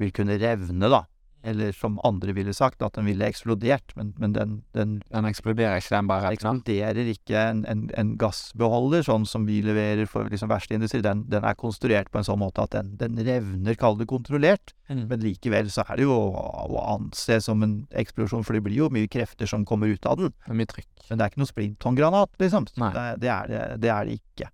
vil 0.00 0.14
kunne 0.16 0.38
revne, 0.40 0.88
da. 0.88 1.02
Eller 1.42 1.72
som 1.74 1.98
andre 2.06 2.34
ville 2.36 2.54
sagt, 2.54 2.82
at 2.82 2.94
den 2.94 3.08
ville 3.08 3.26
eksplodert. 3.26 3.94
Men, 3.98 4.12
men 4.18 4.34
den, 4.36 4.52
den 4.76 5.00
Den 5.10 5.26
eksploderer 5.26 5.80
ikke, 5.80 5.96
den 5.96 6.10
bare 6.10 6.32
eksploderer 6.32 7.10
ikke 7.12 7.42
en, 7.50 7.64
en, 7.68 7.88
en 7.98 8.14
gassbeholder, 8.20 9.02
sånn 9.06 9.26
som 9.28 9.46
vi 9.48 9.60
leverer 9.64 10.06
for 10.10 10.30
liksom 10.30 10.52
verkstedindustri. 10.52 11.02
Den, 11.04 11.24
den 11.32 11.46
er 11.48 11.58
konstruert 11.58 12.12
på 12.12 12.20
en 12.20 12.28
sånn 12.28 12.40
måte 12.42 12.66
at 12.66 12.76
den, 12.76 12.94
den 13.00 13.18
revner, 13.26 13.76
kall 13.78 13.98
det 13.98 14.08
kontrollert. 14.10 14.74
Mm. 14.88 15.04
Men 15.10 15.22
likevel 15.24 15.70
så 15.72 15.84
er 15.88 15.98
det 15.98 16.06
jo 16.06 16.14
å, 16.14 16.46
å 16.68 16.86
anse 16.96 17.40
som 17.44 17.62
en 17.66 17.76
eksplosjon, 17.98 18.46
for 18.46 18.56
det 18.56 18.64
blir 18.66 18.84
jo 18.84 18.90
mye 18.94 19.10
krefter 19.10 19.50
som 19.50 19.66
kommer 19.68 19.92
ut 19.92 20.06
av 20.08 20.20
den. 20.20 20.34
Det 20.46 20.54
er 20.54 20.60
mye 20.62 20.72
trykk. 20.72 20.90
Men 21.08 21.18
det 21.18 21.24
er 21.24 21.32
ikke 21.32 21.42
noe 21.42 21.52
splintongranat, 21.52 22.34
liksom. 22.42 22.68
Det, 22.76 23.06
det, 23.22 23.30
er 23.32 23.50
det, 23.50 23.62
det 23.82 23.90
er 23.92 24.08
det 24.08 24.20
ikke. 24.20 24.52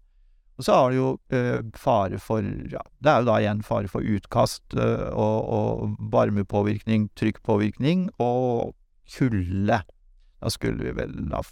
Og 0.58 0.66
så 0.66 0.74
har 0.74 0.90
du 0.90 0.96
jo 0.96 1.10
eh, 1.30 1.60
fare 1.78 2.18
for 2.18 2.42
ja, 2.42 2.82
Det 2.98 3.10
er 3.10 3.22
jo 3.22 3.28
da 3.28 3.36
igjen 3.38 3.62
fare 3.62 3.90
for 3.90 4.02
utkast 4.02 4.74
eh, 4.74 5.06
og, 5.14 5.52
og 5.54 5.94
varmepåvirkning, 6.12 7.08
trykkpåvirkning 7.18 8.08
og 8.18 8.74
kulde. 9.14 9.82
Da 10.38 10.50
skulle 10.50 10.82
vi 10.82 10.96
vel 10.98 11.14
ha 11.30 11.44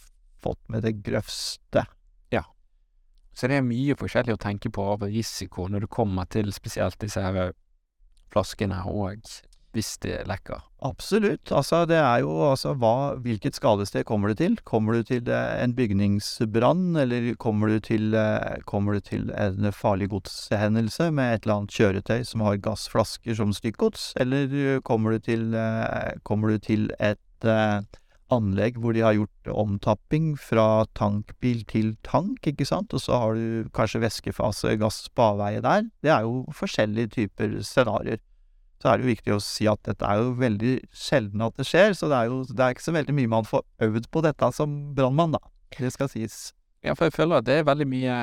fått 0.43 0.63
med 0.73 0.83
det 0.83 0.97
grøvste. 1.07 1.87
Ja. 2.35 2.43
Så 3.33 3.47
det 3.47 3.61
er 3.61 3.69
mye 3.69 3.95
forskjellig 3.99 4.35
å 4.35 4.43
tenke 4.43 4.75
på 4.75 4.89
av 4.97 5.07
risiko 5.07 5.69
når 5.71 5.87
det 5.87 5.95
kommer 5.95 6.27
til 6.31 6.51
spesielt 6.55 6.99
disse 7.03 7.23
her 7.23 7.55
flaskene, 8.35 8.83
og 8.91 9.23
hvis 9.77 9.97
det 10.03 10.23
lekker. 10.29 10.65
Absolutt. 10.85 11.51
Altså, 11.53 11.85
det 11.89 11.99
er 11.99 12.21
jo 12.25 12.33
altså 12.51 12.75
hva 12.77 13.17
Hvilket 13.25 13.57
skadested 13.57 14.05
kommer 14.09 14.33
du 14.33 14.41
til? 14.41 14.57
Kommer 14.69 14.97
du 14.97 15.07
til 15.09 15.29
eh, 15.33 15.63
en 15.63 15.75
bygningsbrann, 15.77 16.97
eller 17.01 17.33
kommer 17.41 17.73
du 17.73 17.81
til 17.81 18.15
eh, 18.17 18.61
Kommer 18.69 18.97
du 18.97 19.05
til 19.05 19.31
en 19.37 19.71
farlig 19.73 20.11
godshendelse 20.13 21.11
med 21.17 21.35
et 21.35 21.47
eller 21.47 21.61
annet 21.61 21.77
kjøretøy 21.79 22.25
som 22.29 22.45
har 22.47 22.61
gassflasker 22.65 23.39
som 23.39 23.55
stykkgods, 23.57 24.13
eller 24.21 24.53
eh, 24.53 24.83
kommer 24.85 25.17
du 25.17 25.25
til 25.31 25.49
Kommer 26.27 26.55
du 26.55 26.59
til 26.63 26.91
et 27.01 27.47
anlegg 28.33 28.79
hvor 28.83 28.95
de 28.97 29.03
har 29.05 29.15
gjort 29.15 29.51
omtapping 29.53 30.33
fra 30.41 30.87
tankbil 30.99 31.63
til 31.71 31.93
tank, 32.07 32.47
ikke 32.49 32.67
sant, 32.67 32.95
og 32.97 33.03
så 33.03 33.21
har 33.23 33.37
du 33.39 33.69
kanskje 33.77 34.03
væskefase, 34.03 34.75
gass 34.81 35.05
på 35.15 35.29
avveie 35.35 35.63
der. 35.63 35.87
Det 36.03 36.11
er 36.11 36.27
jo 36.27 36.43
forskjellige 36.57 37.13
typer 37.21 37.61
scenarioer 37.63 38.23
så 38.83 38.91
er 38.91 38.99
det 38.99 39.07
jo 39.07 39.13
viktig 39.15 39.35
å 39.37 39.43
si 39.43 39.67
at 39.71 39.81
dette 39.89 40.05
er 40.07 40.21
jo 40.21 40.33
veldig 40.41 40.73
sjelden 40.95 41.45
at 41.47 41.57
det 41.57 41.67
skjer, 41.69 41.95
så 41.97 42.11
det 42.13 42.19
er 42.19 42.33
jo 42.33 42.43
det 42.51 42.65
er 42.65 42.75
ikke 42.75 42.87
så 42.87 42.97
veldig 42.97 43.15
mye 43.17 43.33
man 43.39 43.49
får 43.49 43.65
øvd 43.87 44.09
på 44.13 44.25
dette 44.27 44.51
som 44.57 44.75
brannmann, 44.97 45.37
da. 45.37 45.41
Det 45.77 45.93
skal 45.95 46.11
sies. 46.13 46.51
Ja, 46.85 46.95
for 46.95 47.09
jeg 47.09 47.17
føler 47.17 47.41
at 47.41 47.49
det 47.49 47.61
er 47.61 47.71
veldig 47.71 47.89
mye 47.91 48.17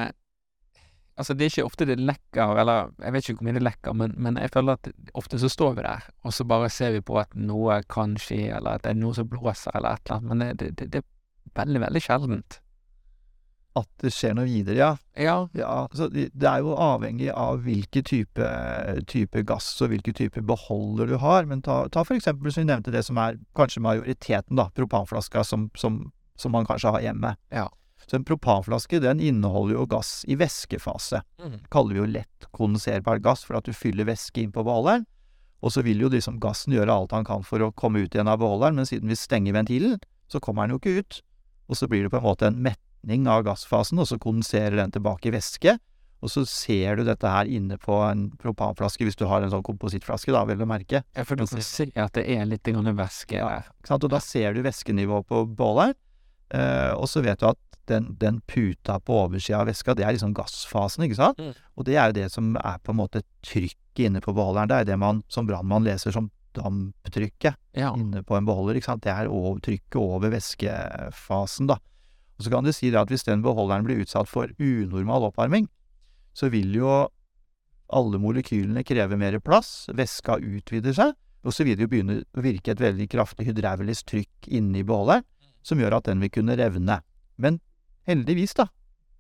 Altså, 1.14 1.36
det 1.38 1.46
er 1.46 1.52
ikke 1.52 1.66
ofte 1.68 1.86
det 1.86 2.00
lekker, 2.02 2.56
eller 2.58 2.88
jeg 2.98 3.14
vet 3.14 3.28
ikke 3.28 3.38
hvor 3.38 3.46
mye 3.46 3.54
det 3.60 3.62
lekker, 3.68 3.94
men, 3.94 4.16
men 4.18 4.38
jeg 4.42 4.50
føler 4.56 4.80
at 4.80 4.88
ofte 5.14 5.38
så 5.38 5.50
står 5.52 5.76
vi 5.78 5.84
der, 5.86 6.08
og 6.26 6.34
så 6.34 6.46
bare 6.50 6.72
ser 6.74 6.96
vi 6.96 7.04
på 7.06 7.20
at 7.22 7.36
noe 7.38 7.76
kan 7.86 8.16
skje, 8.18 8.48
eller 8.56 8.80
at 8.80 8.86
det 8.88 8.96
er 8.96 8.98
noe 8.98 9.14
som 9.14 9.28
blåser, 9.30 9.76
eller 9.78 9.94
et 9.94 10.10
eller 10.10 10.16
annet, 10.18 10.32
men 10.32 10.58
det, 10.58 10.72
det, 10.80 10.88
det, 10.96 11.04
er 11.04 11.60
veldig, 11.62 11.84
veldig 11.86 12.02
sjeldent. 12.02 12.58
At 13.80 13.90
det 14.04 14.12
skjer 14.14 14.36
noe 14.38 14.46
videre, 14.46 14.76
ja. 14.78 14.90
Ja, 15.18 15.36
ja 15.58 15.76
så 15.98 16.06
det 16.14 16.30
er 16.46 16.62
jo 16.62 16.76
avhengig 16.78 17.32
av 17.34 17.64
hvilken 17.66 18.06
type, 18.06 18.50
type 19.10 19.42
gass 19.50 19.72
og 19.82 19.90
hvilken 19.90 20.14
type 20.18 20.44
beholder 20.46 21.10
du 21.10 21.16
har, 21.22 21.48
men 21.50 21.64
ta, 21.66 21.84
ta 21.90 22.04
for 22.06 22.18
eksempel, 22.18 22.54
som 22.54 22.62
vi 22.62 22.70
nevnte, 22.70 22.94
det 22.94 23.02
som 23.08 23.18
er 23.18 23.40
kanskje 23.58 23.82
majoriteten, 23.82 24.60
da, 24.62 24.68
propanflaska 24.78 25.42
som, 25.48 25.72
som, 25.80 26.04
som 26.38 26.54
man 26.54 26.70
kanskje 26.70 26.94
har 26.94 27.08
hjemme. 27.08 27.34
Ja. 27.50 27.66
Så 28.06 28.20
en 28.20 28.28
propanflaske, 28.28 29.00
den 29.00 29.24
inneholder 29.24 29.78
jo 29.78 29.88
gass 29.90 30.22
i 30.28 30.38
væskefase. 30.38 31.24
Mm. 31.42 31.58
kaller 31.74 31.96
vi 31.96 32.02
jo 32.04 32.12
lett 32.20 32.48
kondenserbar 32.52 33.24
gass, 33.24 33.42
for 33.48 33.58
at 33.58 33.66
du 33.66 33.74
fyller 33.74 34.06
væske 34.06 34.44
inn 34.44 34.54
på 34.54 34.64
beholderen. 34.66 35.08
Og 35.64 35.72
så 35.72 35.82
vil 35.82 36.02
jo 36.04 36.12
liksom 36.12 36.42
gassen 36.44 36.76
gjøre 36.76 36.92
alt 36.92 37.14
han 37.16 37.26
kan 37.26 37.46
for 37.48 37.64
å 37.64 37.72
komme 37.72 38.04
ut 38.04 38.16
igjen 38.16 38.30
av 38.30 38.42
beholderen, 38.44 38.76
men 38.76 38.90
siden 38.90 39.10
vi 39.10 39.18
stenger 39.18 39.56
ventilen, 39.56 40.02
så 40.28 40.42
kommer 40.44 40.68
den 40.68 40.76
jo 40.76 40.82
ikke 40.82 41.00
ut. 41.00 41.22
Og 41.72 41.80
så 41.80 41.88
blir 41.88 42.04
det 42.04 42.12
på 42.12 42.20
en 42.20 42.28
måte 42.28 42.50
en 42.50 42.60
metning 43.04 43.28
av 43.28 43.44
gassfasen, 43.44 44.00
og 44.00 44.08
så 44.08 44.18
kondenserer 44.20 44.78
den 44.80 44.92
tilbake 44.92 45.28
i 45.28 45.34
væske. 45.36 45.78
Og 46.24 46.32
så 46.32 46.46
ser 46.48 46.96
du 46.96 47.04
dette 47.04 47.28
her 47.28 47.46
inne 47.52 47.76
på 47.78 47.98
en 48.08 48.30
propanflaske, 48.40 49.04
hvis 49.04 49.18
du 49.20 49.26
har 49.28 49.44
en 49.44 49.52
sånn 49.52 49.64
komposittflaske, 49.64 50.32
da, 50.32 50.46
vel 50.48 50.62
å 50.64 50.68
merke. 50.70 51.04
Ja, 51.04 51.26
for 51.28 51.36
du 51.36 51.44
kan 51.44 51.60
se 51.62 51.90
at 52.00 52.14
det 52.16 52.24
er 52.32 52.46
litt 52.48 52.64
væske 52.64 53.36
der. 53.42 53.68
Ikke 53.68 53.92
sant? 53.92 54.04
Og 54.08 54.10
da 54.14 54.22
ser 54.24 54.54
du 54.54 54.62
væskenivået 54.64 55.28
på 55.28 55.44
bålet, 55.52 55.98
eh, 56.54 56.94
og 56.96 57.10
så 57.12 57.22
vet 57.22 57.40
du 57.40 57.50
at 57.50 57.60
den, 57.92 58.16
den 58.16 58.40
puta 58.48 59.02
på 59.04 59.26
oversida 59.26 59.60
av 59.60 59.68
væska, 59.68 59.98
det 60.00 60.06
er 60.08 60.16
liksom 60.16 60.34
gassfasen, 60.34 61.04
ikke 61.04 61.20
sant? 61.20 61.44
Mm. 61.44 61.52
Og 61.76 61.84
det 61.90 61.98
er 62.00 62.08
jo 62.08 62.20
det 62.22 62.30
som 62.32 62.56
er 62.56 62.80
på 62.80 62.94
en 62.96 63.02
måte 63.02 63.26
trykket 63.44 64.08
inne 64.08 64.24
på 64.24 64.32
beholderen. 64.32 64.72
Det 64.72 64.78
er 64.80 64.94
det 64.94 65.00
man 65.04 65.26
som 65.28 65.50
brannmann 65.50 65.84
leser 65.84 66.16
som 66.16 66.32
damptrykket 66.56 67.58
Ja. 67.76 67.92
inne 67.98 68.24
på 68.24 68.38
en 68.38 68.46
beholder, 68.48 68.80
ikke 68.80 68.94
sant. 68.94 69.04
Det 69.04 69.12
er 69.12 69.28
over, 69.28 69.60
trykket 69.60 70.00
over 70.00 70.32
væskefasen, 70.32 71.68
da. 71.68 71.82
Og 72.38 72.46
så 72.46 72.54
kan 72.54 72.66
du 72.66 72.74
si 72.74 72.90
det 72.92 73.00
at 73.00 73.12
hvis 73.12 73.26
den 73.28 73.44
beholderen 73.46 73.86
blir 73.88 74.02
utsatt 74.04 74.30
for 74.30 74.52
unormal 74.60 75.30
oppvarming, 75.30 75.68
så 76.34 76.50
vil 76.54 76.74
jo 76.76 76.94
alle 77.94 78.20
molekylene 78.22 78.84
kreve 78.88 79.18
mer 79.20 79.38
plass, 79.44 79.90
væska 79.94 80.40
utvider 80.42 80.96
seg, 80.98 81.14
og 81.44 81.54
så 81.54 81.66
vil 81.68 81.78
det 81.78 81.86
jo 81.86 81.92
begynne 81.92 82.22
å 82.24 82.44
virke 82.44 82.74
et 82.74 82.82
veldig 82.82 83.10
kraftig 83.12 83.50
hydraulisk 83.50 84.08
trykk 84.10 84.48
inni 84.48 84.86
beholderen, 84.88 85.26
som 85.64 85.80
gjør 85.80 86.00
at 86.00 86.08
den 86.10 86.24
vil 86.24 86.32
kunne 86.34 86.56
revne. 86.60 87.02
Men 87.38 87.60
heldigvis, 88.08 88.56
da, 88.58 88.70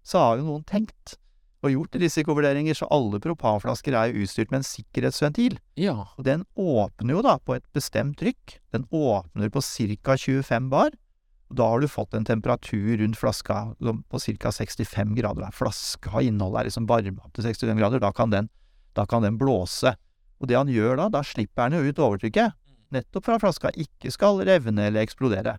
så 0.04 0.24
har 0.24 0.40
jo 0.40 0.48
noen 0.48 0.66
tenkt 0.68 1.18
og 1.64 1.72
gjort 1.72 1.96
risikovurderinger, 1.96 2.76
så 2.76 2.90
alle 2.92 3.22
propanflasker 3.24 3.96
er 3.96 4.12
jo 4.12 4.26
utstyrt 4.26 4.52
med 4.52 4.62
en 4.62 4.68
sikkerhetsventil. 4.68 5.56
Ja. 5.80 5.96
Og 6.18 6.26
den 6.28 6.44
åpner 6.60 7.18
jo 7.18 7.24
da 7.24 7.38
på 7.40 7.56
et 7.56 7.66
bestemt 7.76 8.18
trykk. 8.20 8.58
Den 8.76 8.84
åpner 8.92 9.52
på 9.54 9.64
ca. 9.64 10.18
25 10.20 10.68
bar. 10.74 10.92
Da 11.54 11.68
har 11.70 11.84
du 11.84 11.88
fått 11.92 12.16
en 12.18 12.26
temperatur 12.26 12.98
rundt 12.98 13.18
flaska 13.20 13.76
på 14.10 14.20
ca. 14.20 14.52
65 14.52 15.16
grader. 15.16 15.52
Flaska 15.54 16.22
innholdet 16.22 16.62
er 16.62 16.70
liksom 16.70 16.88
varma 16.90 17.26
opp 17.26 17.34
til 17.36 17.46
65 17.46 17.78
grader. 17.78 18.02
Da 18.02 18.12
kan, 18.16 18.34
den, 18.34 18.50
da 18.98 19.06
kan 19.06 19.26
den 19.26 19.38
blåse. 19.38 19.96
Og 20.42 20.50
det 20.50 20.58
han 20.58 20.72
gjør 20.72 20.98
da, 20.98 21.10
da 21.14 21.22
slipper 21.24 21.68
han 21.68 21.78
jo 21.78 21.84
ut 21.86 22.02
overtrykket. 22.02 22.58
Nettopp 22.94 23.28
for 23.28 23.38
at 23.38 23.44
flaska 23.44 23.74
ikke 23.80 24.12
skal 24.14 24.42
revne 24.46 24.90
eller 24.90 25.06
eksplodere. 25.06 25.58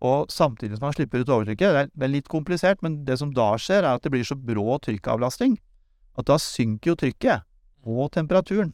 Og 0.00 0.32
samtidig 0.32 0.78
som 0.78 0.88
han 0.88 0.96
slipper 0.96 1.20
ut 1.20 1.28
overtrykket, 1.28 1.74
det 1.74 1.82
er, 1.84 1.90
det 1.92 2.06
er 2.06 2.14
litt 2.14 2.30
komplisert, 2.32 2.80
men 2.82 3.02
det 3.04 3.18
som 3.20 3.34
da 3.36 3.52
skjer, 3.60 3.84
er 3.84 3.98
at 3.98 4.04
det 4.04 4.12
blir 4.14 4.24
så 4.24 4.36
brå 4.36 4.78
trykkavlastning 4.80 5.58
at 6.18 6.28
da 6.28 6.38
synker 6.40 6.92
jo 6.92 7.00
trykket 7.00 7.46
og 7.86 8.10
temperaturen. 8.16 8.72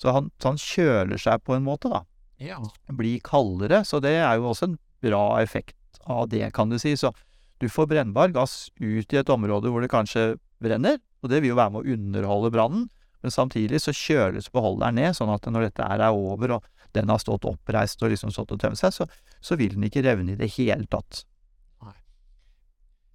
Så 0.00 0.14
han, 0.14 0.30
så 0.40 0.54
han 0.54 0.60
kjøler 0.60 1.20
seg 1.20 1.42
på 1.44 1.56
en 1.56 1.66
måte, 1.66 1.90
da. 1.92 2.04
Ja. 2.40 2.60
Blir 2.96 3.20
kaldere, 3.24 3.82
så 3.84 4.00
det 4.00 4.14
er 4.22 4.38
jo 4.38 4.48
også 4.52 4.70
en 4.70 4.78
bra 5.04 5.24
effekt 5.42 5.76
av 6.04 6.28
det, 6.32 6.46
kan 6.56 6.70
du 6.70 6.78
si. 6.78 6.96
Så 6.96 7.12
du 7.60 7.68
får 7.68 7.90
brennbar 7.90 8.32
gass 8.34 8.70
ut 8.80 9.12
i 9.12 9.20
et 9.20 9.32
område 9.32 9.72
hvor 9.72 9.84
det 9.84 9.92
kanskje 9.92 10.34
brenner, 10.62 11.00
og 11.20 11.32
det 11.32 11.42
vil 11.42 11.52
jo 11.52 11.60
være 11.60 11.74
med 11.74 11.82
å 11.82 11.96
underholde 11.96 12.52
brannen. 12.54 12.88
Men 13.20 13.34
samtidig 13.34 13.82
så 13.84 13.92
kjøles 13.92 14.48
beholderen 14.52 14.96
ned, 14.96 15.16
sånn 15.16 15.32
at 15.32 15.44
når 15.44 15.68
dette 15.68 15.84
er 15.84 16.06
over, 16.08 16.56
og 16.56 16.68
den 16.96 17.12
har 17.12 17.20
stått 17.20 17.44
oppreist 17.48 18.00
og 18.02 18.14
liksom 18.14 18.32
stått 18.32 18.54
og 18.56 18.62
tømt 18.62 18.80
seg, 18.80 18.94
så, 18.96 19.06
så 19.44 19.58
vil 19.60 19.76
den 19.76 19.84
ikke 19.86 20.04
revne 20.06 20.34
i 20.34 20.40
det 20.40 20.48
hele 20.56 20.88
tatt. 20.90 21.24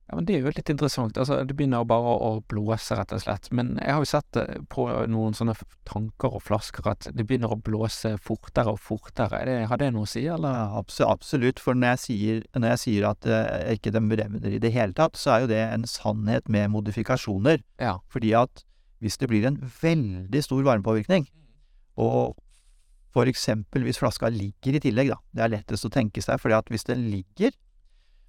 Ja, 0.05 0.13
men 0.19 0.27
det 0.27 0.35
er 0.35 0.43
jo 0.43 0.51
litt 0.53 0.69
interessant. 0.69 1.17
Altså, 1.17 1.39
det 1.49 1.55
begynner 1.57 1.85
bare 1.89 2.11
å, 2.21 2.29
blåse, 2.45 2.93
rett 2.97 3.13
og 3.15 3.23
slett. 3.23 3.47
Men 3.55 3.73
jeg 3.79 3.89
har 3.89 4.03
jo 4.03 4.09
sett 4.11 4.37
eh, 4.37 4.59
på 4.69 4.85
noen 5.09 5.33
sånne 5.33 5.55
tanker 5.89 6.35
og 6.37 6.43
flasker 6.45 6.85
at 6.91 7.07
det 7.09 7.25
begynner 7.25 7.55
å 7.55 7.57
blåse 7.57 8.11
fortere 8.21 8.75
og 8.75 8.83
fortere. 8.85 9.39
Er 9.39 9.49
det, 9.49 9.57
har 9.71 9.81
det 9.81 9.89
noe 9.95 10.05
å 10.05 10.11
si, 10.11 10.27
eller? 10.29 10.59
Ja, 10.59 10.67
abs 10.77 11.01
absolutt. 11.01 11.63
For 11.63 11.77
når 11.77 11.95
jeg 11.95 12.03
sier, 12.03 12.45
når 12.53 12.75
jeg 12.75 12.83
sier 12.83 13.09
at 13.09 13.25
eh, 13.25 13.73
ikke 13.79 13.95
den 13.97 14.11
brevner 14.13 14.53
i 14.53 14.61
det 14.61 14.75
hele 14.77 14.93
tatt, 14.93 15.17
så 15.17 15.33
er 15.33 15.45
jo 15.45 15.51
det 15.55 15.63
en 15.65 15.89
sannhet 15.89 16.53
med 16.53 16.69
modifikasjoner. 16.75 17.65
Ja. 17.81 17.97
Fordi 18.13 18.37
at 18.37 18.65
hvis 19.01 19.17
det 19.21 19.33
blir 19.33 19.49
en 19.49 19.57
veldig 19.81 20.45
stor 20.45 20.61
varmepåvirkning, 20.69 21.25
og 21.97 22.37
for 23.15 23.31
eksempel 23.31 23.85
hvis 23.87 23.97
flaska 24.01 24.29
ligger 24.29 24.77
i 24.77 24.85
tillegg, 24.85 25.15
da. 25.15 25.21
Det 25.33 25.45
er 25.45 25.53
lettest 25.57 25.87
å 25.87 25.93
tenke 25.93 26.21
seg, 26.21 26.37
fordi 26.41 26.57
at 26.57 26.69
hvis 26.69 26.85
den 26.85 27.07
ligger, 27.09 27.57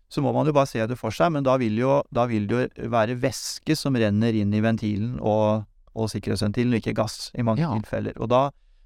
så 0.08 0.22
må 0.22 0.30
man 0.36 0.46
jo 0.46 0.54
bare 0.54 0.68
se 0.70 0.84
det 0.86 0.98
for 1.00 1.10
seg, 1.14 1.32
men 1.34 1.42
da 1.46 1.56
vil 1.58 1.74
jo, 1.80 1.96
da 2.14 2.26
vil 2.30 2.46
det 2.50 2.60
jo 2.78 2.90
være 2.92 3.16
væske 3.22 3.74
som 3.78 3.96
renner 3.98 4.36
inn 4.38 4.52
i 4.54 4.60
ventilen 4.62 5.16
og, 5.18 5.64
og 5.98 6.10
sikkerhetsventilen, 6.12 6.76
og 6.76 6.82
ikke 6.82 6.94
gass 7.00 7.30
i 7.34 7.42
mange 7.46 7.64
Ja. 7.64 7.72
tilfeller. 7.74 8.14
Og 8.22 8.30
da, 8.30 8.44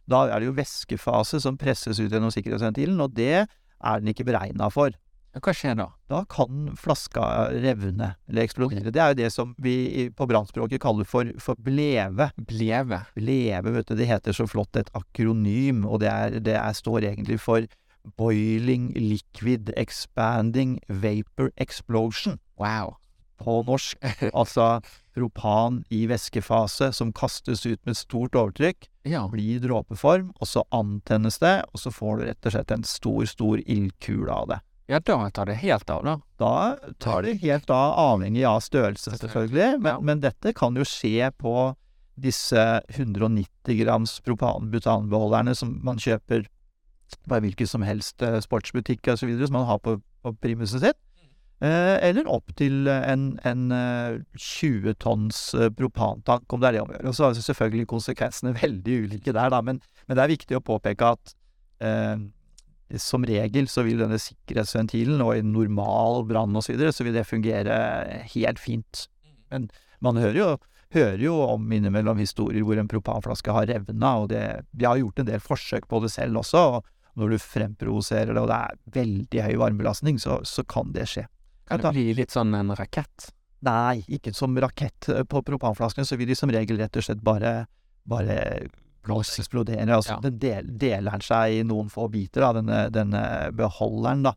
da 0.08 0.24
er 0.30 0.40
det 0.40 0.48
jo 0.48 0.56
væskefase 0.56 1.40
som 1.44 1.58
presses 1.60 2.00
ut 2.00 2.08
gjennom 2.10 2.32
sikkerhetsventilen, 2.32 2.98
og 3.04 3.12
det 3.14 3.44
er 3.44 4.00
den 4.00 4.12
ikke 4.14 4.24
beregna 4.28 4.70
for. 4.72 4.96
Hva 5.30 5.52
skjer 5.54 5.76
da? 5.78 5.84
Da 6.10 6.24
kan 6.26 6.72
flaska 6.74 7.22
revne 7.54 8.16
eller 8.26 8.42
eksplodere. 8.48 8.90
Det 8.90 8.98
er 8.98 9.12
jo 9.12 9.18
det 9.20 9.28
som 9.30 9.52
vi 9.62 10.08
på 10.10 10.26
brannspråket 10.26 10.80
kaller 10.82 11.06
for, 11.06 11.28
for 11.38 11.54
bleve. 11.54 12.26
Bleve? 12.48 12.98
Bleve, 13.14 13.74
vet 13.76 13.86
du, 13.92 13.94
det 13.94 14.08
heter 14.10 14.34
så 14.34 14.48
flott 14.50 14.74
et 14.80 14.90
akronym, 14.98 15.84
og 15.86 16.00
det, 16.02 16.08
er, 16.10 16.40
det 16.42 16.56
er, 16.58 16.72
står 16.74 17.06
egentlig 17.12 17.38
for 17.44 17.62
Boiling 18.16 18.92
Liquid 18.96 19.72
Expanding 19.76 20.78
Vapor 20.88 21.50
Explosion 21.56 22.38
Wow. 22.58 22.96
på 23.40 23.62
norsk. 23.66 23.98
Altså 24.34 24.80
propan 25.16 25.82
i 25.90 26.06
væskefase 26.06 26.92
som 26.96 27.12
kastes 27.12 27.66
ut 27.66 27.80
med 27.86 27.96
stort 27.96 28.32
overtrykk, 28.36 28.88
Ja. 29.04 29.26
blir 29.28 29.60
dråpeform, 29.60 30.30
og 30.40 30.46
så 30.48 30.62
antennes 30.72 31.38
det, 31.40 31.64
og 31.72 31.80
så 31.80 31.90
får 31.92 32.18
du 32.20 32.24
rett 32.28 32.46
og 32.46 32.52
slett 32.52 32.70
en 32.70 32.84
stor, 32.84 33.24
stor 33.26 33.58
ildkule 33.66 34.30
av 34.32 34.48
det. 34.48 34.60
Ja, 34.90 34.98
da 34.98 35.28
tar 35.30 35.46
det 35.46 35.54
helt 35.62 35.88
av, 35.90 36.02
da. 36.04 36.16
Da 36.38 36.76
tar 36.98 37.22
det 37.22 37.36
helt 37.44 37.70
av, 37.70 37.94
avhengig 38.18 38.42
av 38.44 38.60
størrelse, 38.60 39.12
selvfølgelig. 39.20 39.78
Men, 39.80 39.92
Ja. 39.94 40.00
men 40.00 40.20
dette 40.20 40.52
kan 40.52 40.74
jo 40.74 40.82
skje 40.82 41.30
på 41.38 41.76
disse 42.18 42.82
190 42.90 43.78
grams 43.84 44.20
propan-butanbeholderne 44.20 45.54
som 45.56 45.78
man 45.82 45.96
kjøper 45.96 46.46
en 47.30 47.44
hvilken 47.44 47.68
som 47.68 47.84
helst 47.86 48.22
eh, 48.22 48.40
sportsbutikk 48.44 49.12
osv., 49.12 49.32
som 49.44 49.56
man 49.58 49.68
har 49.68 49.80
på, 49.82 49.98
på 50.24 50.34
primuset 50.42 50.84
sitt. 50.84 51.00
Eh, 51.60 51.96
eller 52.08 52.28
opp 52.32 52.54
til 52.56 52.88
en, 52.88 53.34
en 53.44 53.64
eh, 53.76 54.20
20 54.32 54.94
tonns 55.02 55.42
eh, 55.52 55.68
propantank, 55.68 56.48
om 56.48 56.60
det 56.62 56.70
er 56.70 56.78
det 56.78 56.84
om 56.84 56.92
å 56.92 56.94
gjøre. 56.96 57.10
Og 57.10 57.16
så 57.18 57.28
er 57.28 57.40
selvfølgelig 57.44 57.90
konsekvensene 57.90 58.54
veldig 58.62 59.00
ulike 59.04 59.34
der, 59.36 59.52
da. 59.52 59.60
Men, 59.64 59.82
men 60.06 60.16
det 60.16 60.24
er 60.24 60.32
viktig 60.32 60.56
å 60.56 60.64
påpeke 60.64 61.12
at 61.18 61.34
eh, 61.84 62.22
som 62.98 63.26
regel 63.28 63.68
så 63.70 63.84
vil 63.86 64.00
denne 64.00 64.18
sikkerhetsventilen, 64.18 65.20
og 65.22 65.36
i 65.36 65.44
normal 65.46 66.24
brann 66.30 66.56
og 66.56 66.64
så 66.64 66.72
videre, 66.74 66.94
så 66.96 67.04
vil 67.06 67.14
det 67.18 67.28
fungere 67.28 67.76
helt 68.32 68.62
fint. 68.62 69.04
Men 69.52 69.68
man 70.02 70.18
hører 70.18 70.38
jo, 70.38 70.48
hører 70.96 71.22
jo 71.22 71.36
om 71.44 71.68
innimellom 71.76 72.18
historier 72.22 72.64
hvor 72.66 72.80
en 72.80 72.88
propanflaske 72.90 73.52
har 73.54 73.68
revna, 73.70 74.14
og 74.22 74.30
det, 74.32 74.42
vi 74.72 74.88
har 74.88 74.98
gjort 74.98 75.22
en 75.22 75.28
del 75.28 75.44
forsøk 75.44 75.86
på 75.90 76.00
det 76.02 76.10
selv 76.16 76.40
også, 76.40 76.64
og 76.78 76.88
når 77.18 77.34
du 77.34 77.42
fremprovoserer 77.42 78.34
det, 78.34 78.40
og 78.40 78.48
det 78.50 78.58
er 78.58 78.80
veldig 79.00 79.44
høy 79.46 79.54
varmebelastning, 79.62 80.18
så, 80.22 80.40
så 80.46 80.64
kan 80.68 80.92
det 80.94 81.08
skje. 81.10 81.26
Kan 81.70 81.82
det 81.82 81.92
bli 81.94 82.10
litt 82.18 82.34
sånn 82.34 82.54
en 82.58 82.74
rakett? 82.78 83.30
Nei, 83.66 84.00
ikke 84.08 84.32
som 84.34 84.56
rakett 84.58 85.10
på 85.28 85.42
propanflaskene, 85.46 86.06
så 86.08 86.16
vil 86.16 86.30
de 86.30 86.36
som 86.38 86.50
regel 86.50 86.80
rett 86.80 86.96
og 86.96 87.04
slett 87.04 87.20
bare, 87.22 87.66
bare 88.08 88.38
eksplodere. 89.06 89.86
Altså, 89.94 90.16
Ja. 90.16 90.20
Den 90.20 90.38
del, 90.38 90.70
deler 90.78 91.10
den 91.12 91.20
seg 91.24 91.58
i 91.58 91.62
noen 91.64 91.90
få 91.92 92.08
biter, 92.10 92.40
da, 92.40 92.52
denne, 92.52 92.90
denne 92.90 93.24
beholderen, 93.52 94.24
da. 94.24 94.34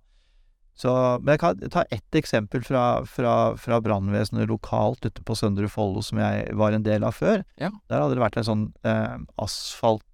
Så, 0.75 0.89
men 1.21 1.35
jeg 1.35 1.39
kan 1.39 1.59
ta 1.69 1.83
ett 1.93 2.15
eksempel 2.17 2.63
fra, 2.65 3.05
fra, 3.05 3.55
fra 3.61 3.77
brannvesenet 3.79 4.49
lokalt 4.49 5.05
ute 5.05 5.21
på 5.21 5.35
Søndre 5.37 5.69
Follo, 5.69 6.01
som 6.01 6.17
jeg 6.17 6.47
var 6.57 6.73
en 6.73 6.85
del 6.85 7.03
av 7.05 7.13
før. 7.13 7.43
Ja. 7.61 7.69
Der 7.91 8.01
hadde 8.01 8.17
det 8.17 8.23
vært 8.23 8.39
en 8.41 8.47
sånn 8.47 8.63
eh, 8.81 9.19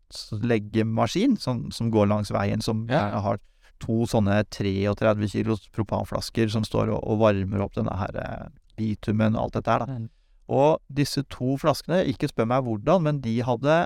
asfaltleggemaskin 0.09 1.37
som, 1.39 1.71
som 1.71 1.91
går 1.91 2.07
langs 2.07 2.31
veien, 2.31 2.61
som 2.61 2.87
Ja. 2.89 3.19
har 3.21 3.39
to 3.79 4.05
sånne 4.05 4.43
33 4.51 5.27
kilos 5.31 5.69
propanflasker 5.69 6.49
som 6.49 6.63
står 6.63 6.89
og, 6.89 6.99
og 7.03 7.19
varmer 7.19 7.61
opp 7.63 7.75
denne 7.75 7.95
her 7.95 8.15
eh, 8.19 8.47
bitumen 8.77 9.35
og 9.35 9.43
alt 9.43 9.53
dette 9.53 9.71
her, 9.71 9.79
da. 9.85 9.85
Mm. 9.99 10.09
Og 10.49 10.79
disse 10.89 11.23
to 11.29 11.57
flaskene, 11.61 12.01
ikke 12.09 12.27
spør 12.27 12.47
meg 12.49 12.63
hvordan, 12.65 13.03
men 13.05 13.21
de 13.21 13.37
hadde 13.45 13.85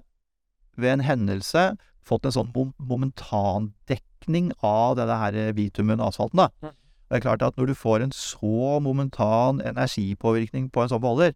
ved 0.77 0.89
en 0.93 1.05
hendelse 1.05 1.75
fått 2.03 2.25
en 2.25 2.31
sånn 2.35 2.51
mom 2.55 2.73
momentandekning 2.79 4.51
av 4.63 4.95
denne 4.97 5.17
her 5.19 5.53
bitumen 5.53 5.99
og 6.01 6.09
asfalten, 6.11 6.41
da. 6.41 6.49
Mm. 6.63 6.73
Det 7.09 7.19
er 7.19 7.25
klart 7.27 7.43
at 7.45 7.57
når 7.59 7.67
du 7.69 7.75
får 7.77 8.01
en 8.01 8.11
så 8.15 8.79
momentan 8.81 9.61
energipåvirkning 9.61 10.71
på 10.73 10.81
en 10.81 10.89
sånn 10.89 11.03
beholder, 11.03 11.35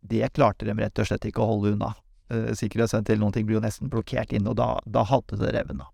det 0.00 0.30
klarte 0.32 0.64
de 0.64 0.72
rett 0.78 0.98
og 1.02 1.08
slett 1.10 1.26
ikke 1.28 1.42
å 1.44 1.50
holde 1.50 1.74
unna. 1.74 1.90
Eh, 2.28 2.52
Sikkerhetsventil, 2.56 3.20
noen 3.20 3.32
ting 3.32 3.46
blir 3.48 3.56
jo 3.56 3.64
nesten 3.64 3.88
blokkert 3.92 4.34
inne, 4.36 4.52
og 4.52 4.58
da, 4.60 4.74
da 4.84 5.04
hadde 5.08 5.40
det 5.40 5.54
revna. 5.56 5.88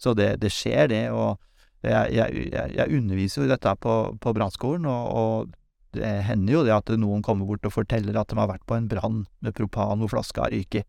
Så 0.00 0.12
det, 0.18 0.34
det 0.42 0.52
skjer, 0.52 0.90
det, 0.92 1.06
og 1.14 1.38
jeg, 1.82 2.12
jeg, 2.14 2.54
jeg, 2.76 2.98
underviser 2.98 3.44
jo 3.44 3.50
dette 3.50 3.74
på, 3.80 3.96
på 4.20 4.32
brannskolen, 4.36 4.86
og, 4.90 5.12
og 5.16 5.96
det 5.96 6.10
hender 6.28 6.58
jo 6.58 6.64
det 6.66 6.74
at 6.76 6.92
noen 7.00 7.24
kommer 7.24 7.48
bort 7.48 7.66
og 7.68 7.74
forteller 7.74 8.16
at 8.18 8.30
de 8.30 8.38
har 8.38 8.50
vært 8.50 8.66
på 8.68 8.76
en 8.76 8.88
brann 8.88 9.24
med 9.44 9.56
propan 9.56 10.00
hvor 10.00 10.12
flaska 10.12 10.46
har 10.46 10.54
ryket. 10.54 10.88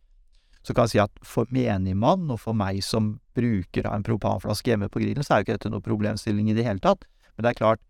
Så 0.64 0.72
kan 0.72 0.88
jeg 0.88 0.94
si 0.94 1.02
at 1.04 1.26
for 1.28 1.50
menigmann, 1.52 2.30
og 2.32 2.40
for 2.40 2.56
meg 2.56 2.80
som 2.86 3.18
bruker 3.36 3.88
av 3.90 3.98
en 3.98 4.06
propanflaske 4.06 4.72
hjemme 4.72 4.88
på 4.92 5.02
grillen, 5.04 5.26
så 5.26 5.36
er 5.36 5.42
jo 5.42 5.48
ikke 5.48 5.58
dette 5.58 5.72
noe 5.74 5.84
problemstilling 5.84 6.52
i 6.52 6.56
det 6.56 6.64
hele 6.68 6.84
tatt. 6.84 7.04
Men 7.36 7.44
det 7.44 7.52
er 7.52 7.60
klart, 7.60 7.84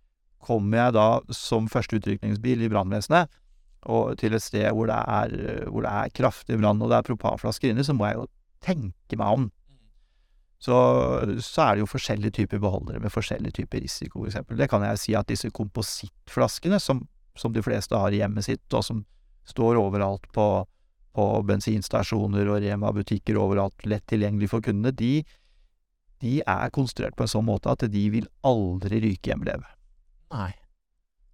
kommer 0.43 0.79
jeg 0.79 0.95
da 0.97 1.07
som 1.35 1.69
første 1.71 1.99
utrykningsbil 1.99 2.65
i 2.65 2.71
brannvesenet 2.71 3.29
og 3.91 4.15
til 4.21 4.35
et 4.35 4.43
sted 4.43 4.69
hvor 4.71 4.87
det 4.89 4.95
er, 4.95 5.33
hvor 5.67 5.83
det 5.85 5.91
er 5.91 6.13
kraftig 6.15 6.59
brann 6.59 6.81
og 6.81 6.91
det 6.91 6.99
er 6.99 7.07
propanflasker 7.09 7.73
inne, 7.73 7.85
så 7.85 7.95
må 7.97 8.07
jeg 8.07 8.21
jo 8.21 8.27
tenke 8.63 9.19
meg 9.19 9.39
om. 9.39 9.49
Så, 10.63 10.75
så 11.43 11.65
er 11.65 11.75
det 11.75 11.83
jo 11.83 11.91
forskjellige 11.91 12.37
typer 12.37 12.61
beholdere 12.63 13.01
med 13.03 13.11
forskjellige 13.11 13.57
typer 13.59 13.83
risiko, 13.83 14.23
f.eks. 14.23 14.45
Det 14.55 14.69
kan 14.71 14.85
jeg 14.87 15.01
si 15.01 15.15
at 15.19 15.27
disse 15.27 15.51
komposittflaskene, 15.51 16.79
som, 16.79 17.01
som 17.35 17.51
de 17.51 17.63
fleste 17.65 17.99
har 17.99 18.15
i 18.15 18.21
hjemmet 18.21 18.47
sitt, 18.47 18.63
og 18.71 18.85
som 18.87 19.03
står 19.49 19.81
overalt 19.81 20.29
på, 20.31 20.47
på 21.17 21.25
bensinstasjoner 21.49 22.47
og 22.47 22.63
Rema-butikker 22.63 23.41
overalt, 23.41 23.83
lett 23.83 24.07
tilgjengelig 24.07 24.53
for 24.53 24.63
kundene, 24.63 24.95
de, 24.95 25.17
de 26.23 26.39
er 26.39 26.71
konstruert 26.71 27.19
på 27.19 27.27
en 27.27 27.33
sånn 27.35 27.49
måte 27.49 27.73
at 27.73 27.83
de 27.91 28.07
vil 28.13 28.29
aldri 28.47 29.03
ryke 29.03 29.33
hjemleve 29.33 29.67
Nei. 30.33 30.53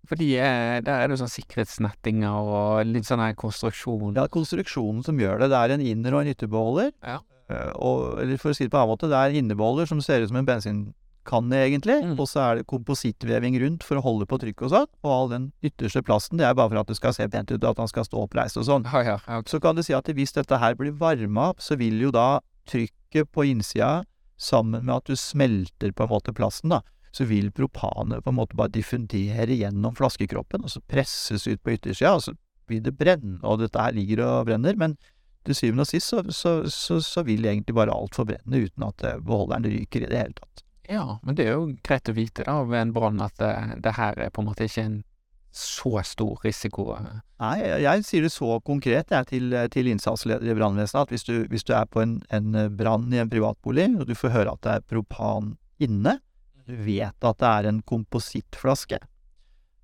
Fordi 0.10 0.30
eh, 0.42 0.80
der 0.82 1.04
er 1.04 1.12
det 1.12 1.20
sånn 1.22 1.30
sikkerhetsnettinger 1.30 2.54
og 2.54 2.88
litt 2.90 3.06
sånn 3.06 3.22
her 3.22 3.36
konstruksjon. 3.38 4.16
Det 4.16 4.24
er 4.24 4.32
konstruksjonen 4.34 5.04
som 5.06 5.20
gjør 5.22 5.44
det. 5.44 5.52
Det 5.54 5.60
er 5.60 5.76
en 5.76 5.84
inner- 5.86 6.16
og 6.18 6.24
en 6.24 6.32
ytterbeholder. 6.34 6.90
Ja. 7.06 7.20
Eh, 7.50 7.74
og, 7.78 8.22
eller 8.24 8.42
for 8.42 8.52
å 8.52 8.58
si 8.58 8.66
det 8.66 8.74
på 8.74 8.80
en 8.80 8.86
annen 8.88 8.96
måte, 8.96 9.12
det 9.12 9.20
er 9.20 9.38
innebeholder 9.38 9.90
som 9.90 10.02
ser 10.02 10.26
ut 10.26 10.32
som 10.32 10.42
en 10.42 10.50
bensinkanne, 10.50 11.62
egentlig. 11.62 12.00
Mm. 12.06 12.18
Og 12.18 12.26
så 12.32 12.42
er 12.48 12.60
det 12.60 12.68
komposittveving 12.74 13.60
rundt 13.64 13.86
for 13.86 14.02
å 14.02 14.06
holde 14.06 14.30
på 14.30 14.42
trykket 14.42 14.68
og 14.70 14.76
sånn. 14.76 14.92
Og 15.06 15.14
all 15.14 15.34
den 15.36 15.50
ytterste 15.66 16.02
plasten, 16.06 16.42
det 16.42 16.50
er 16.50 16.58
bare 16.58 16.74
for 16.74 16.82
at 16.82 16.90
det 16.90 16.98
skal 16.98 17.18
se 17.18 17.30
pent 17.30 17.54
ut, 17.54 17.62
og 17.62 17.72
at 17.72 17.86
han 17.86 17.94
skal 17.94 18.10
stå 18.10 18.26
oppreist 18.26 18.58
og 18.62 18.66
sånn. 18.70 18.90
Ja, 18.90 19.06
ja, 19.06 19.18
ja. 19.26 19.42
Så 19.50 19.62
kan 19.62 19.78
du 19.78 19.86
si 19.86 19.98
at 19.98 20.10
hvis 20.10 20.34
dette 20.38 20.62
her 20.62 20.78
blir 20.80 20.98
varma 20.98 21.52
opp, 21.54 21.62
så 21.62 21.78
vil 21.78 22.02
jo 22.02 22.14
da 22.16 22.40
trykket 22.70 23.30
på 23.34 23.46
innsida, 23.50 24.00
sammen 24.40 24.86
med 24.88 25.02
at 25.02 25.10
du 25.10 25.20
smelter 25.20 25.92
på 25.92 26.06
en 26.06 26.14
måte 26.14 26.32
plasten, 26.32 26.72
da, 26.72 26.80
så 27.16 27.26
vil 27.30 27.52
propanet 27.56 28.24
på 28.24 28.32
en 28.32 28.38
måte 28.38 28.58
bare 28.58 28.74
diffundere 28.74 29.56
gjennom 29.58 29.96
flaskekroppen, 29.98 30.66
og 30.66 30.74
så 30.74 30.82
presses 30.86 31.48
ut 31.50 31.62
på 31.64 31.76
yttersida, 31.78 32.14
og 32.16 32.26
så 32.28 32.36
vil 32.70 32.84
det 32.86 32.94
brenne, 32.98 33.40
og 33.42 33.64
dette 33.64 33.82
her 33.82 33.96
ligger 33.98 34.24
og 34.28 34.50
brenner, 34.50 34.78
men 34.78 34.96
til 35.48 35.58
syvende 35.58 35.86
og 35.86 35.90
sist 35.90 36.12
så, 36.12 36.24
så, 36.36 36.54
så, 36.70 37.00
så 37.02 37.24
vil 37.26 37.48
egentlig 37.48 37.76
bare 37.76 37.96
alt 37.96 38.18
forbrenne 38.18 38.66
uten 38.66 38.86
at 38.86 39.06
eh, 39.08 39.22
beholderen 39.26 39.66
ryker 39.66 40.04
i 40.04 40.10
det 40.12 40.24
hele 40.24 40.36
tatt. 40.38 40.66
ja, 40.90 41.20
men 41.24 41.38
det 41.38 41.46
er 41.48 41.56
jo 41.56 41.70
greit 41.86 42.10
å 42.10 42.18
vite 42.18 42.46
da 42.46 42.60
ved 42.68 42.82
en 42.82 42.94
brann 42.94 43.22
at 43.24 43.38
det, 43.42 43.54
det 43.86 43.96
her 43.98 44.20
er 44.20 44.34
på 44.34 44.44
en 44.44 44.50
måte 44.52 44.68
ikke 44.68 44.86
en 44.86 45.00
så 45.56 46.02
stor 46.06 46.44
risiko. 46.46 46.92
eh. 46.94 47.22
Nei, 47.42 47.56
jeg, 47.64 47.82
jeg 47.88 48.06
sier 48.06 48.26
det 48.26 48.32
så 48.34 48.60
konkret 48.62 49.12
jeg, 49.16 49.28
til, 49.32 49.56
til 49.74 49.90
innsatsleder 49.90 50.52
i 50.52 50.58
brannvesenet 50.58 51.08
at 51.08 51.14
hvis 51.14 51.26
du, 51.26 51.36
hvis 51.50 51.66
du 51.66 51.74
er 51.74 51.88
på 51.90 52.04
en, 52.04 52.20
en 52.30 52.58
brann 52.78 53.10
i 53.14 53.22
en 53.22 53.32
privatbolig, 53.32 53.88
og 53.98 54.06
du 54.06 54.14
får 54.18 54.36
høre 54.36 54.54
at 54.54 54.62
det 54.66 54.76
er 54.76 54.86
propan 54.92 55.56
inne, 55.82 56.20
du 56.70 56.76
vet 56.86 57.26
at 57.26 57.40
det 57.42 57.50
er 57.50 57.70
en 57.70 57.82
komposittflaske, 57.88 59.00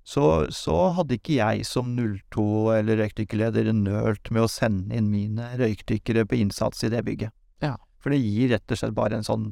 så, 0.06 0.46
så 0.54 0.74
hadde 0.94 1.16
ikke 1.18 1.40
jeg 1.40 1.64
som 1.66 1.96
02- 1.98 2.76
eller 2.76 3.00
røykdykkerleder 3.00 3.72
nølt 3.74 4.30
med 4.30 4.44
å 4.44 4.50
sende 4.50 4.94
inn 4.94 5.08
mine 5.10 5.48
røykdykkere 5.58 6.22
på 6.30 6.38
innsats 6.44 6.86
i 6.86 6.90
det 6.92 7.02
bygget. 7.08 7.34
Ja. 7.64 7.74
For 7.98 8.14
det 8.14 8.20
gir 8.22 8.52
rett 8.54 8.70
og 8.70 8.78
slett 8.78 8.94
bare 8.94 9.18
en 9.18 9.26
sånn, 9.26 9.48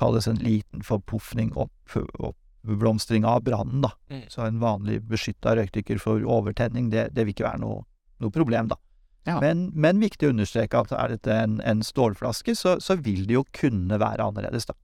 kalles 0.00 0.30
en 0.30 0.40
liten 0.40 0.86
forpuffning, 0.86 1.52
opp, 1.60 1.98
oppblomstring 2.16 3.28
av 3.28 3.44
brannen, 3.44 3.84
da. 3.84 3.92
Mm. 4.08 4.24
Så 4.32 4.46
en 4.46 4.62
vanlig 4.62 5.02
beskytta 5.10 5.58
røykdykker 5.58 6.00
for 6.00 6.24
overtenning, 6.24 6.88
det, 6.94 7.10
det 7.12 7.28
vil 7.28 7.36
ikke 7.36 7.50
være 7.50 7.64
noe, 7.66 7.84
noe 8.24 8.32
problem, 8.32 8.72
da. 8.72 8.80
Ja. 9.28 9.36
Men, 9.44 9.66
men 9.76 10.00
viktig 10.00 10.30
å 10.30 10.32
understreke 10.32 10.80
at 10.80 10.96
er 10.96 11.12
dette 11.12 11.34
en, 11.34 11.60
en 11.60 11.84
stålflaske, 11.84 12.56
så, 12.56 12.78
så 12.80 12.96
vil 12.96 13.26
det 13.28 13.36
jo 13.36 13.44
kunne 13.52 14.00
være 14.00 14.30
annerledes, 14.30 14.70
da. 14.70 14.78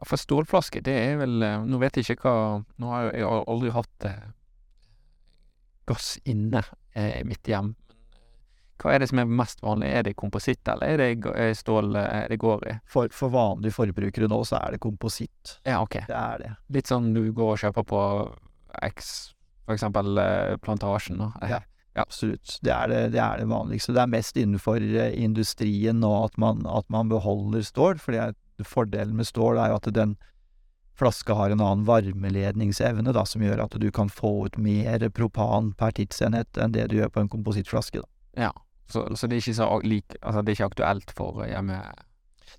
Ja, 0.00 0.06
for 0.08 0.16
stålflaske, 0.20 0.80
det 0.86 0.94
er 0.96 1.18
vel 1.20 1.42
eh, 1.44 1.58
Nå 1.68 1.78
vet 1.82 1.98
jeg 2.00 2.06
ikke 2.16 2.24
hva 2.24 2.34
Nå 2.80 2.88
har 2.94 3.02
jo 3.04 3.10
jeg 3.20 3.26
har 3.28 3.44
aldri 3.52 3.72
hatt 3.74 4.06
eh, 4.08 4.22
gass 5.90 6.14
inne 6.24 6.62
eh, 6.94 7.20
i 7.20 7.24
mitt 7.26 7.46
hjem. 7.50 7.72
Hva 8.80 8.94
er 8.94 9.02
det 9.02 9.08
som 9.10 9.18
er 9.20 9.28
mest 9.28 9.60
vanlig? 9.64 9.88
Er 9.92 10.04
det 10.06 10.14
kompositt, 10.16 10.62
eller 10.72 10.94
er 11.02 11.16
det 11.20 11.48
stål 11.58 11.90
det 12.30 12.38
går 12.40 12.62
i? 12.70 12.76
For, 12.88 13.10
for 13.12 13.32
vanlige 13.34 13.74
forbrukere 13.76 14.28
nå, 14.30 14.38
så 14.48 14.56
er 14.60 14.76
det 14.76 14.80
kompositt. 14.80 15.56
Ja, 15.68 15.82
ok. 15.84 15.98
Det 16.08 16.16
er 16.16 16.38
det. 16.44 16.52
Litt 16.78 16.88
sånn 16.88 17.10
du 17.12 17.20
går 17.36 17.56
og 17.56 17.60
kjøper 17.60 17.84
på 17.90 18.00
X, 18.88 19.10
for 19.66 19.74
eksempel 19.76 20.16
Plantasjen, 20.64 21.20
da. 21.20 21.28
Ja. 21.42 21.58
Ja. 21.58 22.04
Absolutt. 22.06 22.54
Det 22.64 22.70
er 22.72 22.86
det, 22.88 23.00
det 23.16 23.20
er 23.20 23.42
det 23.42 23.48
vanligste. 23.50 23.92
Det 23.92 24.00
er 24.04 24.12
mest 24.14 24.38
innenfor 24.38 24.80
industrien 25.10 25.98
nå 26.00 26.12
at 26.22 26.38
man, 26.40 26.62
at 26.70 26.86
man 26.94 27.10
beholder 27.10 27.66
stål, 27.66 27.98
fordi 28.00 28.22
er- 28.28 28.38
fordelen 28.68 29.16
med 29.16 29.26
stål 29.28 29.58
er 29.58 29.72
jo 29.72 29.78
at 29.80 29.88
den 29.94 30.16
flaska 31.00 31.32
har 31.34 31.50
en 31.54 31.62
annen 31.64 31.86
varmeledningsevne, 31.88 33.12
da, 33.16 33.24
som 33.24 33.42
gjør 33.42 33.62
at 33.64 33.76
du 33.80 33.88
kan 33.94 34.10
få 34.12 34.46
ut 34.46 34.58
mer 34.60 35.06
propan 35.16 35.72
per 35.80 35.94
tidsenhet 35.96 36.58
enn 36.60 36.74
det 36.76 36.88
du 36.92 36.98
gjør 36.98 37.08
på 37.14 37.22
en 37.24 37.30
komposittflaske, 37.32 38.02
da. 38.36 38.52
Så, 38.90 39.04
så 39.16 39.26
det 39.30 39.36
er 39.38 39.42
ikke 39.44 39.54
så 39.56 39.66
like, 39.86 40.18
altså 40.20 40.42
det 40.42 40.50
er 40.52 40.58
ikke 40.58 40.70
aktuelt 40.74 41.12
for 41.14 41.44
eh, 41.44 41.52
hjemme... 41.54 41.80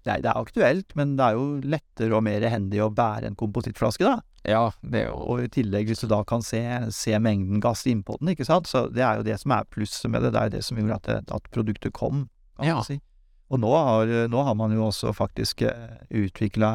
Nei, 0.07 0.15
det 0.23 0.29
er 0.31 0.37
aktuelt, 0.39 0.93
men 0.95 1.17
det 1.19 1.25
er 1.25 1.35
jo 1.35 1.47
lettere 1.67 2.15
og 2.15 2.23
mer 2.23 2.41
hendig 2.49 2.79
å 2.81 2.87
bære 2.95 3.27
en 3.27 3.35
komposittflaske, 3.37 4.07
da. 4.07 4.21
Ja, 4.47 4.61
det 4.81 5.03
er 5.03 5.09
jo 5.11 5.17
Og 5.29 5.43
i 5.43 5.49
tillegg, 5.53 5.91
hvis 5.91 6.01
du 6.01 6.07
da 6.09 6.23
kan 6.25 6.41
se, 6.41 6.61
se 6.95 7.13
mengden 7.21 7.59
gass 7.61 7.83
innpå 7.85 8.15
den, 8.21 8.31
ikke 8.33 8.47
sant, 8.47 8.71
så 8.71 8.87
det 8.89 9.03
er 9.05 9.19
jo 9.19 9.27
det 9.27 9.35
som 9.43 9.53
er 9.53 9.67
plusset 9.69 10.09
med 10.09 10.23
det. 10.23 10.31
Det 10.33 10.39
er 10.39 10.47
jo 10.49 10.55
det 10.55 10.63
som 10.65 10.79
gjorde 10.79 10.97
at, 10.97 11.09
det, 11.11 11.35
at 11.35 11.51
produktet 11.53 11.93
kom, 11.93 12.23
kan 12.57 12.71
Ja. 12.71 12.79
man 12.79 12.87
si. 12.87 12.97
Og 13.51 13.59
nå 13.59 13.71
har, 13.75 14.11
nå 14.31 14.43
har 14.47 14.55
man 14.55 14.71
jo 14.71 14.85
også 14.87 15.11
faktisk 15.11 15.65
utvikla 16.07 16.69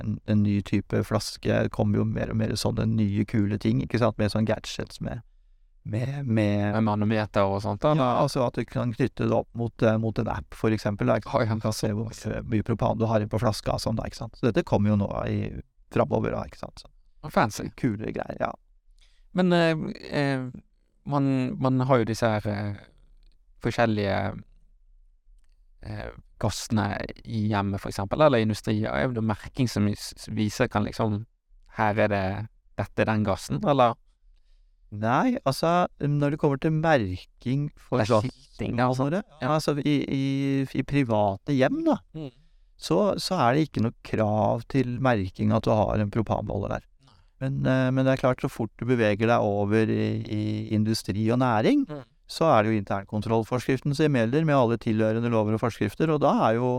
en, 0.00 0.14
en 0.24 0.40
ny 0.42 0.54
type 0.64 1.02
flaske. 1.04 1.58
Det 1.66 1.72
kommer 1.74 2.00
jo 2.00 2.06
mer 2.08 2.32
og 2.32 2.38
mer 2.40 2.54
sånne 2.56 2.86
nye, 2.88 3.26
kule 3.28 3.58
ting, 3.60 3.82
ikke 3.84 4.00
sant, 4.00 4.16
med 4.16 4.32
sånne 4.32 4.48
gadgets 4.48 5.02
med, 5.04 5.20
med, 5.84 6.22
med 6.24 6.72
med 6.78 6.86
manometer 6.86 7.44
og 7.44 7.60
sånt, 7.64 7.84
ja, 7.84 8.08
altså 8.22 8.46
at 8.46 8.56
du 8.56 8.64
kan 8.64 8.94
knytte 8.94 9.26
det 9.28 9.36
opp 9.36 9.50
mot, 9.58 9.82
eh, 9.82 9.98
mot 10.00 10.18
en 10.22 10.30
app, 10.32 10.54
for 10.56 10.72
eksempel. 10.72 11.12
Da, 11.12 11.18
Du 11.20 11.60
kan 11.60 11.72
se 11.76 11.92
hvor 11.92 12.08
mye, 12.48 12.62
propan 12.62 12.96
du 12.98 13.04
har 13.10 13.20
inn 13.20 13.28
på 13.28 13.40
flaska 13.42 13.74
og 13.76 13.84
sånn, 13.84 13.98
da, 14.00 14.08
ikke 14.08 14.22
sant. 14.22 14.38
Så 14.40 14.48
dette 14.48 14.64
kommer 14.64 14.94
jo 14.94 15.00
nå 15.02 15.10
i 15.28 15.40
framover, 15.92 16.32
da, 16.32 16.46
ikke 16.48 16.62
sant. 16.62 16.86
Så 17.22 17.30
Fancy. 17.30 17.68
kule 17.76 18.12
greier, 18.14 18.38
ja. 18.40 18.52
Men 19.36 19.52
eh, 19.52 19.76
eh, 20.08 20.48
man, 21.04 21.28
man 21.60 21.80
har 21.80 22.00
jo 22.00 22.08
disse 22.08 22.28
her 22.28 22.48
eh, 22.48 22.80
forskjellige 23.62 24.16
eh, 24.30 24.40
gassene 26.42 26.86
i 27.24 27.46
hjemmet, 27.50 27.80
for 27.82 27.90
eksempel, 27.90 28.22
eller 28.22 28.38
i 28.42 28.46
industrier. 28.46 28.90
Er 28.90 29.12
det 29.14 29.24
merking 29.24 29.68
som 29.70 29.88
viser 30.30 30.70
kan 30.70 30.86
liksom 30.86 31.24
Her 31.78 31.98
er 32.06 32.08
det 32.12 32.24
Dette 32.78 33.04
er 33.04 33.10
den 33.10 33.24
gassen, 33.24 33.60
eller? 33.68 33.94
Nei, 34.92 35.38
altså, 35.48 35.86
når 36.00 36.34
det 36.34 36.38
kommer 36.40 36.60
til 36.60 36.72
merking 36.72 37.70
for 37.80 38.02
skilting, 38.04 38.78
altså. 38.80 39.08
ja. 39.12 39.22
altså, 39.40 39.74
i, 39.80 39.94
i, 40.04 40.24
i 40.64 40.82
private 40.84 41.54
hjem, 41.56 41.78
da, 41.86 41.96
så, 42.76 43.14
så 43.20 43.38
er 43.40 43.54
det 43.54 43.66
ikke 43.68 43.84
noe 43.86 43.96
krav 44.04 44.64
til 44.72 44.98
merking 45.00 45.52
at 45.56 45.64
du 45.64 45.72
har 45.72 46.00
en 46.00 46.12
propanbolle 46.12 46.74
der. 46.74 46.84
Men, 47.40 47.60
eh, 47.66 47.88
men 47.90 48.04
det 48.04 48.12
er 48.12 48.20
klart, 48.20 48.44
så 48.44 48.50
fort 48.52 48.72
du 48.78 48.84
beveger 48.86 49.26
deg 49.26 49.40
over 49.42 49.90
i, 49.90 50.08
i 50.28 50.42
industri 50.76 51.24
og 51.32 51.40
næring, 51.42 51.86
Mm. 51.88 52.08
Så 52.32 52.48
er 52.48 52.64
det 52.64 52.72
jo 52.72 52.80
internkontrollforskriften 52.80 53.94
som 53.96 54.16
gjelder, 54.16 54.46
med 54.48 54.56
alle 54.56 54.80
tilhørende 54.80 55.30
lover 55.32 55.58
og 55.58 55.62
forskrifter, 55.62 56.10
og 56.14 56.22
da 56.24 56.32
er 56.48 56.58
jo, 56.58 56.70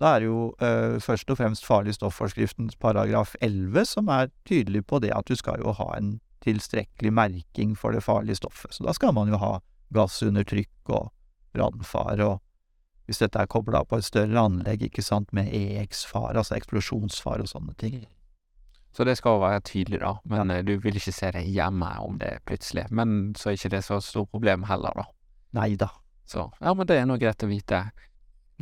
da 0.00 0.14
er 0.16 0.26
jo 0.28 0.50
eh, 0.62 0.98
først 1.02 1.32
og 1.32 1.40
fremst 1.40 1.66
farlig 1.66 1.96
stoff-forskriftens 1.98 2.78
paragraf 2.80 3.34
11 3.42 3.88
som 3.90 4.10
er 4.14 4.30
tydelig 4.48 4.84
på 4.86 5.02
det 5.02 5.12
at 5.16 5.26
du 5.28 5.34
skal 5.38 5.60
jo 5.64 5.74
ha 5.76 5.90
en 5.98 6.18
tilstrekkelig 6.44 7.12
merking 7.12 7.74
for 7.76 7.92
det 7.92 8.04
farlige 8.06 8.38
stoffet. 8.38 8.72
Så 8.72 8.86
da 8.86 8.94
skal 8.96 9.12
man 9.16 9.28
jo 9.28 9.40
ha 9.42 9.58
gass 9.92 10.22
under 10.24 10.46
trykk 10.46 10.94
og 10.94 11.10
brannfare 11.52 12.30
og 12.30 12.38
hvis 13.10 13.18
dette 13.18 13.42
er 13.42 13.50
kobla 13.50 13.82
på 13.82 13.98
et 13.98 14.06
større 14.06 14.38
anlegg, 14.38 14.84
ikke 14.86 15.02
sant, 15.02 15.32
med 15.34 15.50
EX-fare, 15.50 16.36
altså 16.38 16.54
eksplosjonsfare 16.54 17.42
og 17.42 17.50
sånne 17.50 17.74
ting. 17.74 18.04
Så 18.96 19.06
det 19.06 19.16
skal 19.20 19.38
være 19.38 19.62
tydelig, 19.62 20.00
da. 20.02 20.16
Men 20.26 20.50
ja. 20.50 20.62
du 20.66 20.74
vil 20.82 20.98
ikke 20.98 21.14
se 21.14 21.30
det 21.36 21.44
hjemme 21.46 21.90
om 22.02 22.18
det 22.18 22.40
plutselig. 22.48 22.88
Men 22.90 23.32
så 23.38 23.50
er 23.50 23.58
ikke 23.58 23.72
det 23.76 23.84
så 23.86 24.00
stort 24.02 24.32
problem 24.34 24.66
heller, 24.66 24.96
da. 24.98 25.06
Nei 25.60 25.74
da. 25.78 25.92
Så 26.30 26.46
ja, 26.60 26.74
men 26.74 26.86
det 26.86 26.98
er 26.98 27.06
nå 27.10 27.16
greit 27.20 27.42
å 27.42 27.50
vite. 27.50 27.84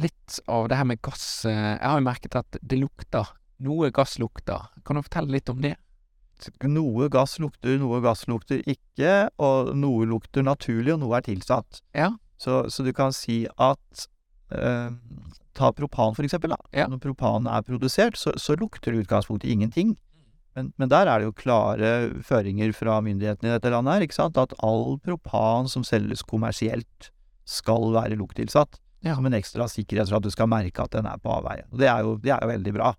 Litt 0.01 0.39
av 0.47 0.69
det 0.71 0.79
her 0.79 0.87
med 0.87 1.01
gass 1.03 1.43
eh, 1.49 1.75
Jeg 1.75 1.83
har 1.83 1.99
jo 1.99 2.07
merket 2.07 2.37
at 2.39 2.59
det 2.61 2.79
lukter. 2.81 3.33
Noe 3.65 3.91
gass 3.95 4.19
lukter. 4.23 4.69
Kan 4.87 4.97
du 4.97 5.05
fortelle 5.05 5.33
litt 5.35 5.51
om 5.51 5.61
det? 5.65 5.75
Noe 6.71 7.09
gass 7.11 7.39
lukter, 7.43 7.75
noe 7.81 7.99
gass 8.05 8.29
lukter 8.31 8.63
ikke, 8.71 9.27
og 9.43 9.73
noe 9.75 10.07
lukter 10.07 10.45
naturlig, 10.47 10.95
og 10.95 11.03
noe 11.03 11.19
er 11.19 11.27
tilsatt. 11.27 11.81
Ja. 11.99 12.13
Så, 12.39 12.69
så 12.71 12.87
du 12.87 12.93
kan 12.95 13.11
si 13.17 13.43
at 13.59 14.07
eh, 14.55 14.95
Ta 15.59 15.73
propan, 15.75 16.15
for 16.15 16.23
eksempel. 16.23 16.53
Da. 16.55 16.59
Ja. 16.71 16.85
Når 16.87 17.01
propan 17.03 17.49
er 17.51 17.65
produsert, 17.67 18.15
så, 18.15 18.31
så 18.39 18.55
lukter 18.55 18.93
det 18.95 19.01
i 19.01 19.03
utgangspunktet 19.03 19.51
ingenting. 19.51 19.97
Men, 20.59 20.73
men 20.81 20.91
der 20.91 21.07
er 21.07 21.21
det 21.21 21.29
jo 21.29 21.37
klare 21.39 21.93
føringer 22.27 22.75
fra 22.75 22.99
myndighetene 23.05 23.53
i 23.53 23.55
dette 23.55 23.71
landet 23.71 23.95
her, 23.95 24.07
ikke 24.09 24.19
sant, 24.19 24.41
at 24.41 24.57
all 24.67 24.99
propan 25.05 25.71
som 25.71 25.87
selges 25.87 26.25
kommersielt, 26.27 27.13
skal 27.49 27.93
være 27.95 28.19
lukttilsatt. 28.19 28.81
Ja. 29.07 29.15
Som 29.15 29.29
en 29.29 29.37
ekstra 29.39 29.69
sikkerhet 29.71 30.11
for 30.11 30.19
at 30.19 30.27
du 30.27 30.33
skal 30.35 30.51
merke 30.51 30.83
at 30.83 30.93
den 30.93 31.07
er 31.09 31.21
på 31.23 31.31
avveie. 31.33 31.65
Og 31.71 31.79
det 31.81 31.87
er 31.89 32.03
jo, 32.05 32.17
det 32.21 32.33
er 32.35 32.43
jo 32.43 32.51
veldig 32.51 32.75
bra. 32.75 32.91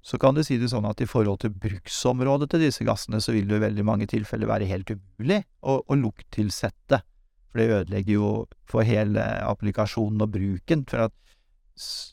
Så 0.00 0.16
kan 0.22 0.32
du 0.32 0.40
si 0.46 0.56
det 0.56 0.70
sånn 0.72 0.86
at 0.88 1.02
i 1.04 1.08
forhold 1.08 1.42
til 1.42 1.52
bruksområdet 1.52 2.48
til 2.52 2.62
disse 2.64 2.86
gassene, 2.88 3.20
så 3.20 3.34
vil 3.34 3.50
det 3.50 3.58
i 3.58 3.64
veldig 3.66 3.84
mange 3.84 4.08
tilfeller 4.08 4.48
være 4.48 4.68
helt 4.70 4.94
umulig 4.94 5.42
å, 5.60 5.80
å 5.84 5.98
lukttilsette. 5.98 7.02
For 7.50 7.60
det 7.60 7.80
ødelegger 7.82 8.14
jo 8.14 8.30
for 8.70 8.86
hele 8.86 9.26
applikasjonen 9.44 10.24
og 10.24 10.32
bruken. 10.38 10.86
For 10.88 11.10
at 11.10 11.16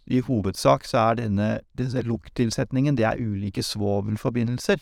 i 0.07 0.21
hovedsak 0.23 0.85
så 0.87 1.09
er 1.09 1.19
denne, 1.21 1.47
denne 1.77 2.03
lukttilsetningen, 2.07 2.97
det 2.97 3.05
er 3.07 3.21
ulike 3.21 3.63
svovelforbindelser. 3.65 4.81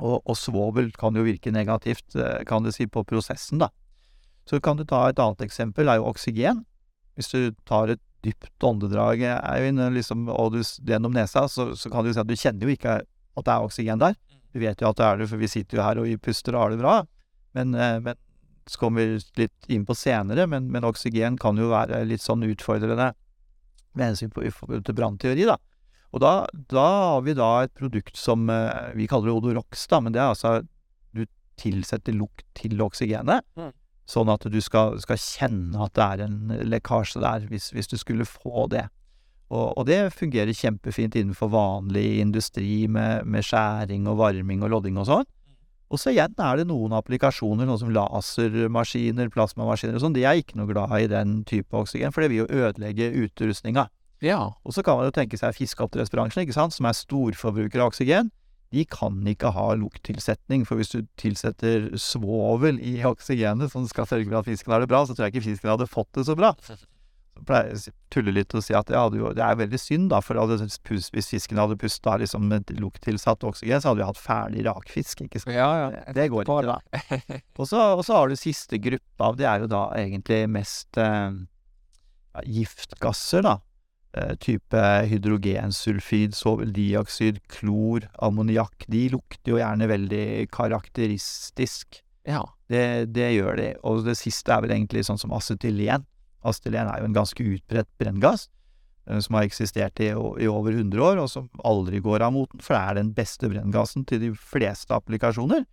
Og, 0.00 0.20
og 0.24 0.36
svovel 0.38 0.90
kan 0.96 1.16
jo 1.16 1.26
virke 1.26 1.52
negativt, 1.52 2.16
eh, 2.16 2.40
kan 2.48 2.64
du 2.64 2.72
si, 2.72 2.86
på 2.88 3.04
prosessen, 3.04 3.60
da. 3.60 3.68
Så 4.48 4.60
kan 4.64 4.78
du 4.78 4.86
ta 4.88 5.04
et 5.08 5.20
annet 5.20 5.44
eksempel, 5.44 5.88
er 5.88 6.00
jo 6.00 6.08
oksygen. 6.08 6.64
Hvis 7.18 7.28
du 7.32 7.52
tar 7.68 7.92
et 7.92 8.02
dypt 8.24 8.64
åndedrag, 8.64 9.22
Eivind, 9.38 9.82
liksom, 9.94 10.26
og 10.32 10.56
du, 10.56 10.62
gjennom 10.88 11.14
nesa, 11.16 11.46
så, 11.48 11.70
så 11.76 11.92
kan 11.92 12.04
du 12.04 12.12
si 12.12 12.20
at 12.20 12.28
du 12.28 12.36
kjenner 12.36 12.66
jo 12.66 12.74
ikke 12.74 12.96
at 13.00 13.46
det 13.46 13.54
er 13.54 13.68
oksygen 13.68 14.00
der. 14.00 14.16
Du 14.50 14.58
vet 14.60 14.80
jo 14.80 14.90
at 14.90 14.98
det 14.98 15.06
er 15.06 15.20
det, 15.20 15.28
for 15.30 15.40
vi 15.40 15.50
sitter 15.52 15.78
jo 15.78 15.84
her 15.84 16.00
og 16.02 16.24
puster 16.24 16.56
og 16.56 16.64
har 16.64 16.74
det 16.74 16.80
bra. 16.80 16.96
Men, 17.56 17.74
eh, 17.76 18.00
men 18.02 18.18
så 18.70 18.80
kommer 18.80 19.04
vi 19.04 19.44
litt 19.44 19.72
inn 19.72 19.86
på 19.88 19.96
senere, 19.98 20.46
men, 20.50 20.68
men 20.72 20.86
oksygen 20.86 21.38
kan 21.40 21.58
jo 21.58 21.70
være 21.72 22.04
litt 22.08 22.24
sånn 22.24 22.44
utfordrende 22.46 23.12
med 23.94 24.12
hensyn 24.12 24.30
på, 24.34 24.44
til 24.46 24.96
brannteori, 24.96 25.46
da. 25.48 25.56
Og 26.10 26.22
da, 26.24 26.30
da 26.70 26.86
har 27.14 27.24
vi 27.26 27.34
da 27.38 27.50
et 27.64 27.74
produkt 27.78 28.18
som 28.18 28.48
eh, 28.50 28.92
vi 28.98 29.06
kaller 29.10 29.30
det 29.30 29.36
Odorox, 29.36 29.86
da, 29.90 30.00
men 30.02 30.14
det 30.14 30.22
er 30.22 30.32
altså 30.32 30.60
Du 31.14 31.24
tilsetter 31.60 32.14
lukt 32.16 32.46
til 32.56 32.80
oksygenet, 32.80 33.44
Mm. 33.58 33.72
sånn 34.10 34.30
at 34.32 34.46
du 34.50 34.60
skal, 34.64 34.96
skal 34.98 35.18
kjenne 35.20 35.84
at 35.84 35.94
det 35.94 36.06
er 36.06 36.22
en 36.24 36.54
lekkasje 36.66 37.20
der, 37.22 37.44
hvis, 37.50 37.70
hvis 37.70 37.86
du 37.90 37.96
skulle 38.00 38.24
få 38.26 38.66
det. 38.72 38.88
Og, 39.50 39.76
og 39.78 39.86
det 39.86 40.12
fungerer 40.14 40.54
kjempefint 40.54 41.14
innenfor 41.18 41.50
vanlig 41.50 42.20
industri 42.22 42.86
med, 42.88 43.26
med 43.26 43.42
skjæring 43.44 44.06
og 44.10 44.18
varming 44.22 44.62
og 44.62 44.70
lodding 44.70 44.98
og 44.98 45.06
sånn. 45.10 45.28
Og 45.90 45.98
så 45.98 46.12
igjen 46.12 46.36
er 46.38 46.60
det 46.60 46.68
noen 46.70 46.92
applikasjoner, 46.94 47.66
noe 47.66 47.80
som 47.80 47.90
lasermaskiner, 47.90 49.30
plasmamaskiner 49.34 49.98
og 49.98 50.04
sånn, 50.04 50.14
de 50.14 50.22
er 50.28 50.38
ikke 50.38 50.60
noe 50.60 50.70
glad 50.70 50.92
i 51.00 51.08
den 51.10 51.40
type 51.48 51.74
oksygen, 51.74 52.14
for 52.14 52.22
det 52.22 52.30
vil 52.30 52.44
jo 52.44 52.50
ødelegge 52.62 53.10
utrustninga. 53.24 53.88
Ja. 54.22 54.52
Og 54.62 54.76
så 54.76 54.84
kan 54.86 55.00
man 55.00 55.08
jo 55.08 55.16
tenke 55.16 55.40
seg 55.40 55.56
fiskeoppdrettsbransjen, 55.56 56.44
ikke 56.44 56.54
sant, 56.54 56.76
som 56.76 56.86
er 56.86 56.94
storforbrukere 56.94 57.82
av 57.82 57.90
oksygen. 57.90 58.30
De 58.70 58.84
kan 58.86 59.16
ikke 59.26 59.50
ha 59.56 59.72
lukttilsetning, 59.74 60.62
for 60.68 60.78
hvis 60.78 60.92
du 60.94 61.00
tilsetter 61.18 61.90
svovel 61.98 62.78
i 62.78 63.00
oksygenet 63.02 63.72
som 63.72 63.88
skal 63.90 64.06
sørge 64.06 64.30
for 64.30 64.44
at 64.44 64.46
fisken 64.46 64.76
har 64.76 64.84
det 64.84 64.90
bra, 64.92 65.02
så 65.02 65.16
tror 65.16 65.26
jeg 65.26 65.34
ikke 65.34 65.48
fisken 65.48 65.72
hadde 65.72 65.90
fått 65.90 66.12
det 66.14 66.28
så 66.30 66.38
bra. 66.38 66.54
Så 67.36 67.44
pleier 67.46 67.70
jeg 67.70 67.92
å 67.92 67.94
tulle 68.12 68.34
litt 68.34 68.54
og 68.58 68.64
si 68.66 68.74
at 68.76 68.90
ja, 68.92 69.04
det, 69.12 69.44
er 69.44 69.58
veldig 69.60 69.78
synd, 69.80 70.10
da, 70.10 70.18
for 70.24 70.40
hadde 70.40 70.58
hvis 70.60 71.30
fisken 71.30 71.60
hadde 71.62 71.78
pusta 71.80 72.16
liksom 72.20 72.48
med 72.50 72.72
lukttilsatt 72.80 73.46
oksygen, 73.46 73.80
så 73.80 73.92
hadde 73.92 74.02
vi 74.02 74.08
hatt 74.08 74.20
ferdig 74.20 74.66
rakfisk, 74.66 75.22
ikke 75.24 75.40
sant. 75.44 75.54
Ja, 75.54 75.70
ja. 75.86 76.04
Det- 76.16 76.28
går 76.32 76.44
ikke, 76.44 76.74
da. 76.74 77.40
Og 77.60 77.70
så, 77.70 77.80
og 77.94 78.04
så 78.06 78.18
har 78.18 78.28
du 78.28 78.36
siste 78.38 78.80
gruppa, 78.82 79.32
det 79.38 79.46
er 79.48 79.64
jo 79.64 79.70
da 79.70 79.86
egentlig 80.00 80.42
mest 80.50 80.98
eh, 81.00 81.40
giftgasser, 82.46 83.46
da. 83.46 83.58
Eh, 84.10 84.34
type 84.42 84.80
hydrogensulfid, 85.06 86.34
svoveldioksid, 86.34 87.40
klor, 87.52 88.08
ammoniakk. 88.18 88.88
De 88.90 89.04
lukter 89.12 89.52
jo 89.54 89.60
gjerne 89.60 89.86
veldig 89.86 90.48
karakteristisk. 90.50 92.00
Ja. 92.26 92.42
Det, 92.70 93.12
det 93.14 93.28
gjør 93.36 93.60
de. 93.60 93.68
Og 93.86 94.02
det 94.06 94.16
siste 94.18 94.54
er 94.54 94.64
vel 94.64 94.74
egentlig 94.74 95.04
sånn 95.06 95.20
som 95.20 95.34
acetylen. 95.36 96.06
Acetylen 96.46 96.88
er 96.88 97.02
jo 97.02 97.10
en 97.10 97.16
ganske 97.16 97.46
utbredt 97.56 97.90
brenngass, 98.00 98.48
eh, 99.08 99.20
som 99.24 99.38
har 99.38 99.48
eksistert 99.48 100.00
i, 100.00 100.10
i 100.12 100.48
over 100.50 100.76
100 100.76 101.04
år, 101.04 101.20
og 101.22 101.30
som 101.32 101.48
aldri 101.66 102.02
går 102.04 102.26
av 102.26 102.34
moten, 102.36 102.62
for 102.64 102.76
det 102.76 102.82
er 102.82 103.00
den 103.00 103.12
beste 103.16 103.50
brenngassen 103.52 104.06
til 104.08 104.22
de 104.22 104.32
fleste 104.34 104.96
applikasjoner. 104.96 105.66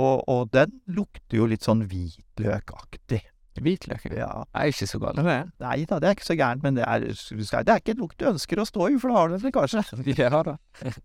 Og, 0.00 0.22
og 0.30 0.48
den 0.54 0.78
lukter 0.88 1.36
jo 1.36 1.46
litt 1.50 1.66
sånn 1.66 1.84
hvitløkaktig. 1.84 3.20
Hvitløk. 3.60 4.06
Ja. 4.16 4.30
Det 4.48 4.60
er 4.62 4.70
ikke 4.72 4.88
så 4.88 4.98
galt, 5.02 5.20
det. 5.20 5.34
Nei 5.60 5.82
da, 5.84 5.98
det 6.00 6.08
er 6.08 6.16
ikke 6.16 6.30
så 6.30 6.36
gærent, 6.38 6.62
men 6.64 6.78
det 6.78 6.86
er, 6.88 7.04
det 7.04 7.60
er 7.60 7.82
ikke 7.82 7.92
en 7.92 8.00
lukt 8.00 8.16
du 8.16 8.30
ønsker 8.30 8.62
å 8.62 8.64
stå 8.64 8.88
i, 8.88 8.96
for 9.02 9.12
da 9.12 9.18
har 9.18 9.28
du 9.28 9.36
en 9.36 9.44
lekkasje. 9.44 9.84
Ja 10.22 10.40
da. 10.46 10.56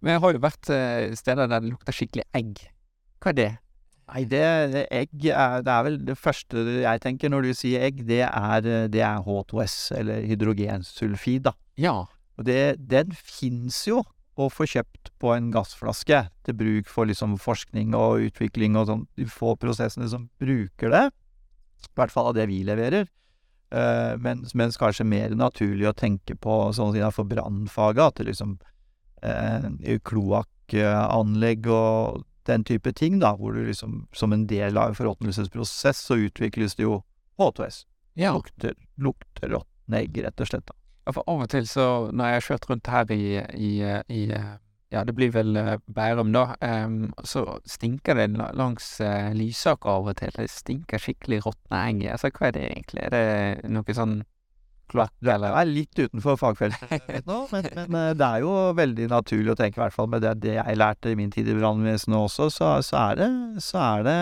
Men 0.00 0.14
jeg 0.14 0.20
har 0.22 0.32
jo 0.32 0.40
vært 0.40 0.68
eh, 0.72 1.10
steder 1.18 1.50
der 1.50 1.60
det 1.60 1.74
lukter 1.74 1.92
skikkelig 1.92 2.24
egg. 2.32 2.62
Hva 3.20 3.34
er 3.34 3.36
det? 3.36 3.48
Nei, 4.10 4.24
det, 4.26 4.44
det 4.72 4.86
egg 4.90 5.26
er, 5.30 5.60
det 5.62 5.70
er 5.70 5.84
vel 5.86 5.98
det 6.02 6.16
første 6.18 6.62
jeg 6.80 7.02
tenker 7.04 7.30
når 7.30 7.46
du 7.46 7.50
sier 7.54 7.84
egg, 7.86 8.00
det 8.08 8.24
er, 8.26 8.64
det 8.90 9.04
er 9.06 9.20
H2S, 9.22 9.76
eller 10.00 10.24
hydrogensulfid, 10.26 11.44
da. 11.46 11.52
Ja. 11.78 11.94
Og 12.40 12.46
det, 12.48 12.80
den 12.90 13.12
fins 13.14 13.84
jo 13.86 14.02
å 14.40 14.48
få 14.50 14.66
kjøpt 14.68 15.12
på 15.20 15.32
en 15.34 15.50
gassflaske 15.54 16.24
til 16.46 16.56
bruk 16.56 16.90
for 16.90 17.08
liksom 17.10 17.36
forskning 17.40 17.94
og 17.98 18.26
utvikling 18.30 18.78
og 18.80 18.88
sånn, 18.88 19.06
de 19.18 19.26
få 19.30 19.54
prosessene 19.60 20.08
som 20.10 20.26
bruker 20.42 20.94
det. 20.94 21.06
I 21.10 21.92
hvert 21.98 22.14
fall 22.14 22.30
av 22.30 22.36
det 22.38 22.48
vi 22.50 22.62
leverer. 22.66 23.06
Uh, 23.70 24.16
mens, 24.18 24.56
mens 24.58 24.78
kanskje 24.80 25.06
mer 25.06 25.36
naturlig 25.38 25.86
å 25.86 25.94
tenke 25.94 26.34
på 26.34 26.56
sånn 26.74 26.96
innenfor 26.96 27.28
brannfaget, 27.30 28.02
at 28.08 28.18
det 28.18 28.26
liksom 28.32 28.56
uh, 29.22 29.68
kloakkanlegg 30.08 31.70
og 31.70 32.24
den 32.48 32.64
type 32.64 32.92
ting, 32.96 33.18
da, 33.20 33.34
hvor 33.36 33.56
du 33.56 33.64
liksom 33.66 34.04
som 34.16 34.32
en 34.32 34.46
del 34.50 34.78
av 34.78 34.92
en 34.92 34.98
forråtnelsesprosess 34.98 36.04
så 36.08 36.18
utvikles 36.26 36.76
det 36.78 36.86
jo 36.86 37.02
H2S. 37.40 37.84
Ja. 38.20 38.32
Lukter, 38.36 38.74
lukter 38.96 39.54
råtne 39.54 40.02
egg, 40.02 40.18
rett 40.24 40.40
og 40.40 40.50
slett. 40.50 40.66
da. 40.66 40.76
Ja, 41.06 41.14
for 41.16 41.28
av 41.30 41.44
og 41.46 41.52
til 41.52 41.68
så, 41.68 41.86
når 42.12 42.26
jeg 42.26 42.38
har 42.38 42.48
kjørt 42.48 42.66
rundt 42.70 42.90
her 42.92 43.12
i, 43.14 43.22
i, 43.56 43.70
i 44.12 44.24
ja, 44.90 45.04
det 45.06 45.14
blir 45.14 45.30
vel 45.34 45.56
eh, 45.56 45.76
Bærum, 45.86 46.32
da, 46.34 46.56
Um, 46.60 47.12
så 47.24 47.44
stinker 47.68 48.18
det 48.18 48.26
langs 48.58 48.98
uh, 49.00 49.30
Lysaker 49.36 49.90
av 49.90 50.10
og 50.10 50.16
til. 50.18 50.32
Det 50.34 50.48
stinker 50.50 50.98
skikkelig 50.98 51.44
råtne 51.46 51.82
egg. 51.86 52.02
Altså, 52.10 52.32
hva 52.34 52.48
er 52.48 52.56
det 52.56 52.64
egentlig? 52.66 53.04
Er 53.06 53.14
det 53.14 53.70
noe 53.70 53.96
sånn 53.96 54.16
kloakk, 54.90 55.12
er 55.24 55.68
litt 55.68 55.98
utenfor 55.98 56.38
fagfeltet 56.40 57.26
nå, 57.30 57.42
men, 57.52 57.68
men 57.76 57.98
eh, 58.00 58.14
det 58.18 58.26
er 58.26 58.44
jo 58.44 58.54
veldig 58.78 59.10
naturlig 59.12 59.54
å 59.54 59.58
tenke, 59.58 59.78
i 59.78 59.84
hvert 59.84 59.96
fall 59.96 60.10
med 60.12 60.24
det, 60.24 60.36
det 60.44 60.56
jeg 60.58 60.78
lærte 60.80 61.12
i 61.12 61.18
min 61.18 61.32
tid 61.32 61.50
i 61.50 61.56
brannvesenet 61.58 62.18
også, 62.18 62.50
så, 62.54 62.72
så 62.84 62.98
er 63.04 63.20
det, 63.20 63.30
så 63.64 63.80
er 63.84 64.06
det 64.06 64.18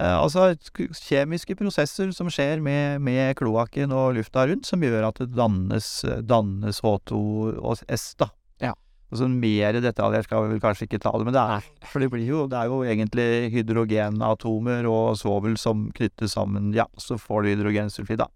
eh, 0.00 0.14
altså 0.14 0.52
kjemiske 1.00 1.56
prosesser 1.58 2.12
som 2.16 2.30
skjer 2.32 2.62
med, 2.64 3.02
med 3.04 3.34
kloakken 3.40 3.94
og 3.94 4.14
lufta 4.18 4.46
rundt, 4.50 4.68
som 4.68 4.84
gjør 4.84 5.10
at 5.10 5.20
det 5.22 5.32
dannes, 5.36 5.90
dannes 6.28 6.82
H2 6.84 7.20
og 7.58 7.84
S, 7.88 8.12
da. 8.20 8.30
Ja. 8.62 8.74
Og 9.12 9.20
så 9.20 9.28
mer 9.30 9.76
detaljer 9.78 10.24
skal 10.26 10.46
vi 10.46 10.54
vel 10.56 10.62
kanskje 10.62 10.88
ikke 10.88 11.02
ta 11.04 11.12
det, 11.14 11.26
men 11.28 11.36
det 11.36 11.42
er, 11.56 11.66
for 11.86 12.02
det 12.02 12.10
blir 12.10 12.24
jo, 12.26 12.46
det 12.50 12.58
er 12.58 12.70
jo 12.72 12.80
egentlig 12.82 13.28
hydrogenatomer 13.54 14.88
og 14.90 15.18
svovel 15.20 15.54
som 15.60 15.88
knyttes 15.94 16.34
sammen, 16.34 16.72
ja, 16.74 16.88
så 16.98 17.18
får 17.20 17.44
du 17.44 17.52
hydrogensulfid, 17.52 18.24
da. 18.24 18.30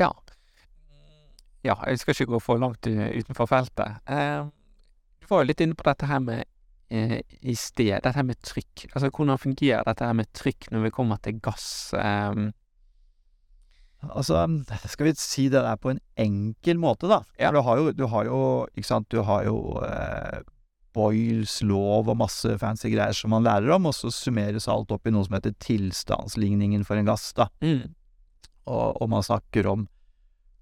Ja. 0.00 0.10
Ja, 1.64 1.78
jeg 1.88 1.98
skal 2.02 2.12
ikke 2.16 2.32
gå 2.34 2.40
for 2.44 2.60
langt 2.60 2.84
utenfor 2.86 3.48
feltet. 3.48 4.00
Eh, 4.10 4.42
du 5.20 5.28
var 5.30 5.40
jo 5.42 5.48
litt 5.48 5.62
inne 5.64 5.76
på 5.78 5.86
dette 5.86 6.08
her 6.10 6.20
med 6.20 6.42
eh, 6.92 7.20
i 7.40 7.54
sted, 7.56 7.94
dette 7.96 8.12
her 8.18 8.26
med 8.28 8.36
trykk. 8.44 8.90
Altså, 8.92 9.08
hvordan 9.08 9.40
fungerer 9.40 9.86
dette 9.88 10.04
her 10.04 10.18
med 10.18 10.28
trykk 10.36 10.68
når 10.74 10.84
vi 10.88 10.92
kommer 10.98 11.22
til 11.24 11.40
gass? 11.44 11.66
Eh, 11.96 12.44
Altså, 14.04 14.42
skal 14.92 15.06
vi 15.06 15.12
si 15.16 15.46
det 15.48 15.62
der 15.64 15.78
på 15.80 15.88
en 15.94 16.00
enkel 16.20 16.76
måte, 16.76 17.08
da? 17.08 17.22
Ja. 17.40 17.48
Du 17.54 17.62
har 17.64 17.78
jo, 17.80 17.92
du 17.96 18.02
har 18.12 18.26
jo 18.28 18.40
Ikke 18.76 18.84
sant, 18.90 19.06
du 19.08 19.22
har 19.24 19.46
jo 19.46 19.78
eh, 19.80 20.42
Boyles 20.92 21.54
lov 21.64 22.10
og 22.12 22.18
masse 22.20 22.52
fancy 22.60 22.90
greier 22.92 23.16
som 23.16 23.32
man 23.32 23.46
lærer 23.46 23.72
om, 23.74 23.88
og 23.88 23.94
så 23.96 24.12
summeres 24.12 24.68
alt 24.68 24.92
opp 24.94 25.08
i 25.08 25.14
noe 25.14 25.24
som 25.24 25.34
heter 25.38 25.56
tilstandsligningen 25.58 26.84
for 26.86 27.00
en 27.00 27.08
gass, 27.08 27.30
da. 27.34 27.48
mm, 27.64 27.88
Og, 28.68 29.00
og 29.02 29.08
man 29.10 29.24
snakker 29.24 29.66
om 29.72 29.88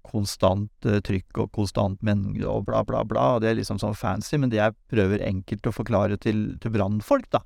konstant 0.07 0.87
eh, 0.87 0.99
trykk 1.05 1.43
og 1.43 1.51
konstant 1.55 2.01
mengde 2.05 2.45
og 2.49 2.67
bla, 2.67 2.83
bla, 2.87 3.03
bla, 3.07 3.39
det 3.41 3.51
er 3.51 3.57
liksom 3.59 3.79
sånn 3.81 3.97
fancy, 3.97 4.37
men 4.39 4.51
det 4.53 4.59
jeg 4.59 4.77
prøver 4.91 5.23
enkelt 5.25 5.69
å 5.69 5.75
forklare 5.75 6.19
til, 6.21 6.45
til 6.63 6.73
brannfolk, 6.75 7.29
da, 7.33 7.43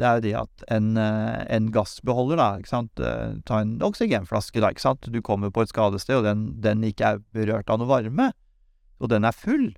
det 0.00 0.06
er 0.06 0.18
jo 0.18 0.24
det 0.24 0.34
at 0.40 0.64
en, 0.74 0.94
eh, 0.98 1.40
en 1.54 1.70
gassbeholder, 1.74 2.40
da, 2.40 2.48
ikke 2.58 2.72
sant, 2.72 3.00
eh, 3.00 3.36
ta 3.46 3.60
en 3.62 3.76
oksygenflaske, 3.84 4.62
da, 4.62 4.72
ikke 4.74 4.86
sant, 4.86 5.10
du 5.10 5.20
kommer 5.22 5.52
på 5.54 5.62
et 5.62 5.70
skadested, 5.70 6.18
og 6.18 6.26
den, 6.26 6.46
den 6.64 6.82
ikke 6.88 7.14
er 7.14 7.22
berørt 7.36 7.70
av 7.70 7.78
noe 7.80 7.90
varme, 7.90 8.32
og 8.98 9.12
den 9.12 9.28
er 9.28 9.36
full, 9.36 9.70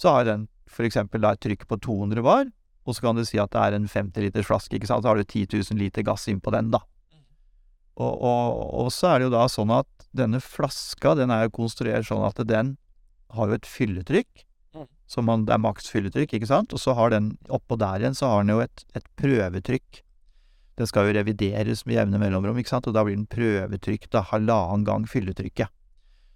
så 0.00 0.18
har 0.18 0.28
den 0.28 0.48
for 0.72 0.88
eksempel 0.88 1.22
da 1.22 1.34
et 1.34 1.42
trykk 1.44 1.66
på 1.68 1.78
200 1.84 2.24
bar, 2.24 2.50
og 2.82 2.96
så 2.96 3.04
kan 3.04 3.16
du 3.16 3.24
si 3.24 3.38
at 3.38 3.52
det 3.54 3.60
er 3.62 3.76
en 3.76 3.88
50 3.88 4.24
liters 4.26 4.48
flaske, 4.48 4.76
ikke 4.76 4.90
sant, 4.90 5.04
så 5.04 5.12
har 5.12 5.20
du 5.20 5.24
10 5.24 5.46
000 5.54 5.78
liter 5.80 6.04
gass 6.06 6.26
innpå 6.28 6.52
den, 6.54 6.72
da. 6.74 6.82
Og, 8.00 8.12
og, 8.24 8.62
og 8.84 8.92
så 8.94 9.10
er 9.10 9.20
det 9.20 9.28
jo 9.28 9.34
da 9.34 9.44
sånn 9.52 9.72
at 9.74 9.88
denne 10.16 10.40
flaska, 10.44 11.14
den 11.18 11.32
er 11.32 11.46
jo 11.46 11.56
konstruert 11.58 12.08
sånn 12.08 12.24
at 12.24 12.40
den 12.48 12.76
har 13.32 13.48
jo 13.48 13.56
et 13.56 13.68
fylletrykk, 13.68 14.46
så 14.72 14.86
som 15.12 15.26
man, 15.28 15.44
det 15.48 15.52
er 15.52 15.60
maks 15.60 15.90
fylletrykk, 15.92 16.38
ikke 16.38 16.48
sant, 16.48 16.72
og 16.72 16.80
så 16.80 16.94
har 16.96 17.12
den, 17.12 17.34
oppå 17.52 17.76
der 17.80 18.00
igjen, 18.00 18.16
så 18.16 18.30
har 18.30 18.44
den 18.44 18.54
jo 18.54 18.62
et, 18.64 18.84
et 18.96 19.04
prøvetrykk. 19.20 20.00
Den 20.80 20.88
skal 20.88 21.08
jo 21.08 21.16
revideres 21.18 21.84
med 21.84 21.98
jevne 21.98 22.20
mellomrom, 22.20 22.56
ikke 22.60 22.72
sant, 22.72 22.88
og 22.88 22.96
da 22.96 23.04
blir 23.04 23.18
den 23.18 23.28
prøvetrykk 23.28 24.08
da 24.12 24.24
halvannen 24.30 24.86
gang 24.88 25.04
fylletrykket. 25.08 25.72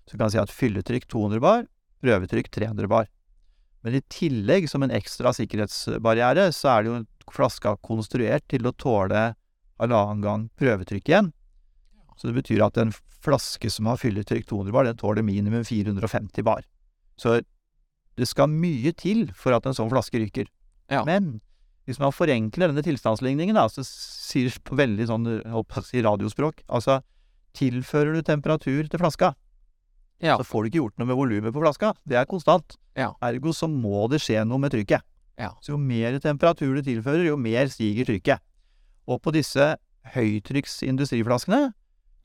Så 0.07 0.17
du 0.17 0.21
kan 0.21 0.33
si 0.33 0.41
at 0.41 0.53
fylletrykk 0.53 1.09
200 1.09 1.41
bar, 1.43 1.65
prøvetrykk 2.05 2.53
300 2.53 2.91
bar. 2.93 3.09
Men 3.87 3.97
i 3.97 4.05
tillegg, 4.13 4.69
som 4.69 4.85
en 4.85 4.93
ekstra 4.93 5.33
sikkerhetsbarriere, 5.37 6.51
så 6.53 6.75
er 6.75 6.85
det 6.85 6.93
jo 6.93 7.01
flaska 7.33 7.77
konstruert 7.87 8.45
til 8.53 8.69
å 8.69 8.75
tåle 8.77 9.31
halvannen 9.81 10.23
gang 10.25 10.47
prøvetrykk 10.61 11.11
igjen. 11.11 11.33
Så 12.17 12.31
det 12.31 12.37
betyr 12.43 12.63
at 12.65 12.79
en 12.81 12.93
flaske 13.23 13.69
som 13.73 13.89
har 13.91 13.99
fylletrykk 14.01 14.47
200 14.49 14.73
bar, 14.73 14.85
den 14.89 14.97
tåler 14.97 15.25
minimum 15.27 15.65
450 15.65 16.43
bar. 16.47 16.65
Så 17.21 17.41
det 18.17 18.29
skal 18.29 18.49
mye 18.49 18.93
til 18.97 19.27
for 19.37 19.53
at 19.57 19.67
en 19.69 19.77
sånn 19.77 19.91
flaske 19.93 20.21
ryker. 20.23 20.49
Ja. 20.93 21.03
Men 21.05 21.41
hvis 21.87 21.99
man 22.01 22.15
forenkler 22.15 22.73
denne 22.73 22.83
tilstandsligningen, 22.87 23.55
da, 23.59 23.67
så 23.69 23.85
sier 23.87 24.55
på 24.65 24.79
veldig 24.79 25.07
sånn 25.07 25.27
si 25.87 26.01
radiospråk 26.03 26.65
Altså, 26.69 27.01
tilfører 27.57 28.17
du 28.17 28.23
temperatur 28.27 28.89
til 28.89 28.99
flaska, 29.01 29.35
Ja. 30.23 30.39
så 30.39 30.45
får 30.49 30.63
du 30.65 30.69
ikke 30.71 30.81
gjort 30.81 30.99
noe 30.99 31.07
med 31.13 31.17
volumet 31.17 31.53
på 31.53 31.61
flaska. 31.61 31.93
Det 32.09 32.17
er 32.17 32.25
konstant. 32.25 32.77
Ja. 32.97 33.13
Ergo 33.21 33.53
så 33.53 33.69
må 33.69 34.09
det 34.09 34.23
skje 34.25 34.47
noe 34.49 34.59
med 34.59 34.73
trykket. 34.73 35.03
Ja. 35.39 35.51
Så 35.61 35.75
jo 35.75 35.79
mer 35.79 36.17
temperatur 36.19 36.75
du 36.75 36.83
tilfører, 36.83 37.27
jo 37.29 37.37
mer 37.37 37.69
stiger 37.69 38.07
trykket. 38.09 38.41
Og 39.07 39.21
på 39.23 39.33
disse 39.37 39.77
høytrykks 40.15 40.81
industriflaskene 40.89 41.75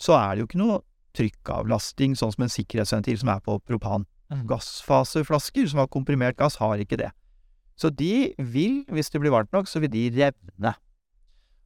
så 0.01 0.17
er 0.17 0.33
det 0.33 0.43
jo 0.43 0.49
ikke 0.49 0.61
noe 0.61 0.81
trykkavlasting, 1.17 2.15
sånn 2.17 2.33
som 2.33 2.45
en 2.45 2.53
sikkerhetsventil 2.53 3.19
som 3.21 3.31
er 3.33 3.41
på 3.45 3.57
propan. 3.67 4.05
Mm. 4.31 4.45
Gassfaseflasker 4.49 5.67
som 5.69 5.83
har 5.83 5.91
komprimert 5.91 6.39
gass, 6.39 6.57
har 6.61 6.81
ikke 6.81 6.99
det. 7.01 7.11
Så 7.79 7.91
de 7.93 8.31
vil, 8.37 8.81
hvis 8.93 9.11
det 9.11 9.21
blir 9.21 9.33
varmt 9.33 9.51
nok, 9.53 9.67
så 9.67 9.81
vil 9.83 9.91
de 9.91 10.07
revne. 10.15 10.73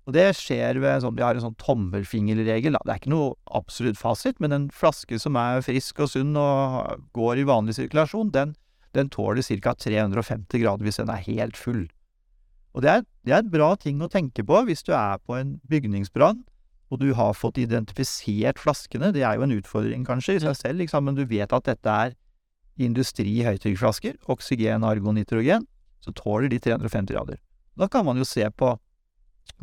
Og 0.06 0.14
det 0.14 0.28
skjer 0.38 0.78
ved 0.82 1.02
sånn, 1.02 1.16
vi 1.18 1.24
har 1.26 1.38
en 1.38 1.48
sånn 1.48 1.58
tommelfingerregel. 1.62 2.78
Det 2.78 2.94
er 2.94 3.02
ikke 3.02 3.14
noe 3.14 3.34
absolutt 3.58 3.98
fasit, 3.98 4.38
men 4.44 4.54
en 4.54 4.68
flaske 4.74 5.18
som 5.22 5.38
er 5.42 5.66
frisk 5.66 6.04
og 6.06 6.12
sunn 6.12 6.36
og 6.38 7.08
går 7.18 7.42
i 7.42 7.48
vanlig 7.50 7.78
sirkulasjon, 7.80 8.30
den, 8.36 8.54
den 8.98 9.10
tåler 9.14 9.42
ca. 9.42 9.74
350 9.74 10.62
grader 10.62 10.86
hvis 10.86 11.02
den 11.02 11.12
er 11.14 11.26
helt 11.26 11.58
full. 11.58 11.88
Og 12.76 12.84
det 12.86 12.92
er, 12.92 13.06
det 13.26 13.34
er 13.34 13.42
en 13.42 13.54
bra 13.54 13.72
ting 13.82 14.04
å 14.04 14.12
tenke 14.12 14.46
på 14.46 14.62
hvis 14.68 14.86
du 14.86 14.94
er 14.94 15.18
på 15.26 15.40
en 15.40 15.56
bygningsbrann, 15.72 16.44
og 16.94 17.02
du 17.02 17.10
har 17.18 17.34
fått 17.38 17.58
identifisert 17.62 18.60
flaskene. 18.62 19.12
Det 19.16 19.24
er 19.26 19.40
jo 19.40 19.46
en 19.48 19.56
utfordring 19.56 20.06
kanskje 20.08 20.38
i 20.38 20.44
seg 20.44 20.58
selv, 20.60 20.84
liksom, 20.84 21.08
men 21.08 21.18
du 21.18 21.24
vet 21.30 21.54
at 21.56 21.68
dette 21.68 21.96
er 22.08 22.18
industri-høytrykksflasker, 22.86 24.20
oksygen, 24.32 24.84
argon, 24.86 25.18
nitrogen, 25.18 25.66
så 26.04 26.14
tåler 26.14 26.52
de 26.52 26.60
350 26.62 27.16
grader. 27.16 27.40
Da 27.80 27.88
kan 27.92 28.06
man 28.06 28.20
jo 28.20 28.28
se 28.28 28.46
på 28.52 28.76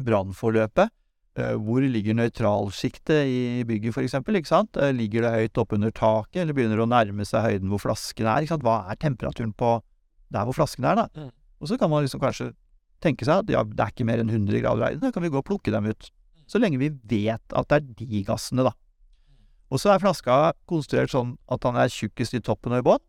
brannforløpet. 0.01 0.91
Eh, 1.33 1.55
hvor 1.64 1.81
ligger 1.81 2.16
nøytralsjiktet 2.18 3.25
i 3.25 3.62
bygget, 3.64 3.95
for 3.95 4.05
eksempel, 4.05 4.37
ikke 4.37 4.51
sant? 4.51 4.77
Eh, 4.77 4.93
ligger 4.93 5.25
det 5.25 5.31
høyt 5.33 5.61
oppunder 5.62 5.93
taket, 5.97 6.43
eller 6.43 6.57
begynner 6.57 6.77
det 6.77 6.85
å 6.85 6.91
nærme 6.91 7.25
seg 7.25 7.47
høyden 7.47 7.70
hvor 7.73 7.81
flasken 7.81 8.29
er, 8.29 8.45
ikke 8.45 8.57
sant? 8.57 8.66
Hva 8.66 8.83
er 8.93 8.99
temperaturen 9.01 9.55
på 9.57 9.79
der 10.33 10.45
hvor 10.49 10.57
flasken 10.57 10.85
er, 10.89 10.99
da? 11.01 11.07
Mm. 11.16 11.31
Og 11.62 11.70
så 11.70 11.79
kan 11.81 11.89
man 11.93 12.05
liksom 12.05 12.20
kanskje 12.20 12.51
tenke 13.03 13.25
seg 13.25 13.43
at 13.47 13.53
ja, 13.53 13.62
det 13.64 13.81
er 13.81 13.95
ikke 13.95 14.07
mer 14.09 14.20
enn 14.20 14.31
100 14.31 14.61
grader 14.61 14.85
i 14.85 14.97
inne, 14.97 15.07
da 15.07 15.14
kan 15.14 15.25
vi 15.25 15.33
gå 15.33 15.41
og 15.41 15.47
plukke 15.49 15.73
dem 15.73 15.89
ut. 15.89 16.11
Så 16.53 16.61
lenge 16.61 16.80
vi 16.80 16.90
vet 17.09 17.55
at 17.57 17.70
det 17.70 17.78
er 17.78 17.86
de 18.03 18.24
gassene, 18.28 18.66
da. 18.66 18.74
Og 19.72 19.80
så 19.80 19.94
er 19.94 20.03
flaska 20.03 20.53
konstruert 20.68 21.14
sånn 21.14 21.38
at 21.48 21.64
han 21.64 21.78
er 21.80 21.92
tjukkest 21.92 22.36
i 22.36 22.42
toppen 22.44 22.74
og 22.76 22.82
i 22.82 22.86
bånn. 22.90 23.05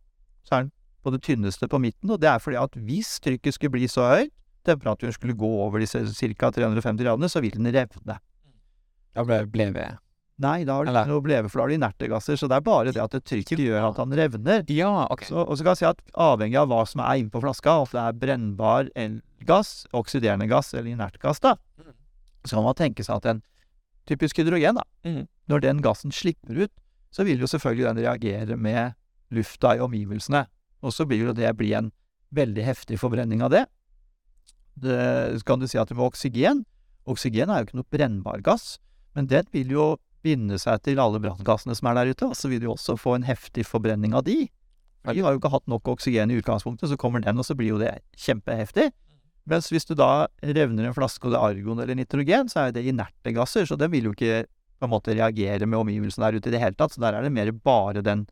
Så 0.47 0.55
er 0.55 0.63
den 0.63 0.71
på 1.03 1.11
det 1.11 1.19
tynneste 1.25 1.67
på 1.67 1.81
midten, 1.83 2.13
og 2.15 2.21
det 2.23 2.29
er 2.31 2.39
fordi 2.39 2.55
at 2.61 2.77
hvis 2.87 3.17
trykket 3.23 3.57
skulle 3.57 3.73
bli 3.75 3.89
så 3.91 4.05
høyt, 4.07 4.31
temperaturen 4.63 5.11
skulle 5.11 5.35
gå 5.35 5.49
over 5.65 5.83
disse 5.83 5.99
ca. 5.99 6.51
350 6.55 7.03
gradene, 7.03 7.27
så 7.27 7.41
vil 7.43 7.57
den 7.57 7.67
revne. 7.75 8.15
Da 9.13 9.25
ble, 9.27 9.43
ble 9.51 9.67
vi 9.75 9.89
Nei, 10.43 10.63
da 10.65 10.79
har 10.79 10.87
du 10.87 10.89
ikke 10.89 11.09
noe 11.11 11.21
bleve, 11.23 11.49
for 11.51 11.59
da 11.59 11.65
har 11.65 11.69
du 11.69 11.75
inerte 11.75 12.07
gasser, 12.09 12.39
så 12.39 12.47
det 12.49 12.55
er 12.57 12.63
bare 12.65 12.93
det 12.95 13.01
at 13.03 13.13
det 13.13 13.21
trykket 13.29 13.59
gjør 13.61 13.91
at 13.91 13.99
han 14.01 14.15
revner. 14.17 14.63
Ja, 14.73 15.03
ok. 15.13 15.27
Så, 15.29 15.43
og 15.43 15.59
så 15.59 15.67
kan 15.67 15.75
jeg 15.75 15.81
si 15.83 15.89
at 15.91 15.99
avhengig 16.25 16.57
av 16.57 16.71
hva 16.71 16.79
som 16.89 17.03
er 17.03 17.19
inne 17.21 17.31
på 17.31 17.43
flaska, 17.43 17.75
om 17.83 17.91
det 17.91 18.01
er 18.01 18.17
brennbar 18.23 18.89
gass, 19.45 19.83
oksiderende 19.93 20.47
gass 20.49 20.71
eller 20.73 20.95
inert 20.95 21.19
gass, 21.21 21.43
da, 21.43 21.57
Mm. 21.83 21.93
Så 22.45 22.55
kan 22.57 22.63
man 22.65 22.75
tenke 22.75 23.03
seg 23.05 23.15
at 23.21 23.25
en 23.31 23.41
typisk 24.09 24.37
hydrogen, 24.37 24.75
da, 24.75 24.83
Mm. 25.05 25.27
når 25.49 25.61
den 25.61 25.81
gassen 25.81 26.11
slipper 26.11 26.63
ut, 26.65 26.71
så 27.11 27.23
vil 27.23 27.39
jo 27.39 27.47
selvfølgelig 27.47 27.85
den 27.95 28.03
reagere 28.05 28.57
med 28.57 28.93
lufta 29.31 29.75
i 29.75 29.79
omgivelsene, 29.79 30.45
og 30.81 30.91
så 30.93 31.07
vil 31.07 31.27
jo 31.27 31.33
det 31.33 31.55
bli 31.57 31.73
en 31.73 31.91
veldig 32.33 32.63
heftig 32.65 32.99
forbrenning 32.99 33.41
av 33.41 33.51
det. 33.51 33.65
Det 34.75 35.39
så 35.39 35.45
kan 35.45 35.59
du 35.59 35.67
si 35.67 35.77
at 35.77 35.87
det 35.91 35.97
var 35.97 36.09
oksygen 36.09 36.63
Oksygen 37.05 37.49
er 37.51 37.59
jo 37.59 37.65
ikke 37.67 37.75
noe 37.81 37.91
brennbar 37.91 38.41
gass, 38.41 38.77
men 39.13 39.27
den 39.27 39.43
vil 39.51 39.67
jo 39.75 39.85
binde 40.23 40.55
seg 40.57 40.79
til 40.85 41.01
alle 41.03 41.19
branngassene 41.19 41.75
som 41.75 41.89
er 41.91 41.97
der 41.97 42.11
ute, 42.13 42.29
og 42.31 42.37
så 42.39 42.47
vil 42.47 42.61
du 42.63 42.69
også 42.71 42.95
få 42.95 43.17
en 43.17 43.25
heftig 43.27 43.65
forbrenning 43.67 44.13
av 44.15 44.23
de. 44.23 44.47
Vi 45.03 45.19
har 45.19 45.33
jo 45.35 45.41
ikke 45.41 45.51
hatt 45.51 45.67
nok 45.67 45.83
oksygen 45.91 46.31
i 46.31 46.37
utgangspunktet, 46.39 46.87
så 46.87 46.95
kommer 46.95 47.19
den, 47.19 47.35
og 47.37 47.43
så 47.43 47.57
blir 47.59 47.73
jo 47.73 47.77
det 47.81 47.97
kjempeheftig. 48.15 48.93
Mens 49.49 49.67
hvis 49.73 49.85
du 49.89 49.93
da 49.99 50.27
revner 50.41 50.87
en 50.87 50.95
flaske, 50.95 51.25
og 51.27 51.33
det 51.33 51.39
er 51.39 51.47
argon 51.49 51.81
eller 51.83 51.97
nitrogen, 51.99 52.47
så 52.51 52.61
er 52.61 52.69
jo 52.69 52.75
det 52.77 52.85
inerte 52.87 53.33
gasser, 53.35 53.65
så 53.67 53.75
den 53.79 53.91
vil 53.91 54.07
jo 54.07 54.13
ikke 54.15 54.45
på 54.79 54.87
en 54.87 54.91
måte 54.93 55.15
reagere 55.15 55.67
med 55.67 55.79
omgivelsene 55.79 56.29
der 56.29 56.37
ute 56.39 56.47
i 56.51 56.53
det 56.55 56.61
hele 56.63 56.77
tatt, 56.79 56.93
så 56.95 57.01
der 57.03 57.17
er 57.17 57.23
det 57.27 57.31
mer 57.35 57.51
bare 57.51 58.01
den 58.03 58.25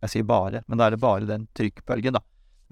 Jeg 0.00 0.08
sier 0.14 0.24
bare, 0.24 0.62
men 0.66 0.78
da 0.80 0.86
er 0.86 0.94
det 0.94 1.00
bare 1.02 1.26
den 1.28 1.42
trykkbølgen, 1.52 2.14
da. 2.16 2.20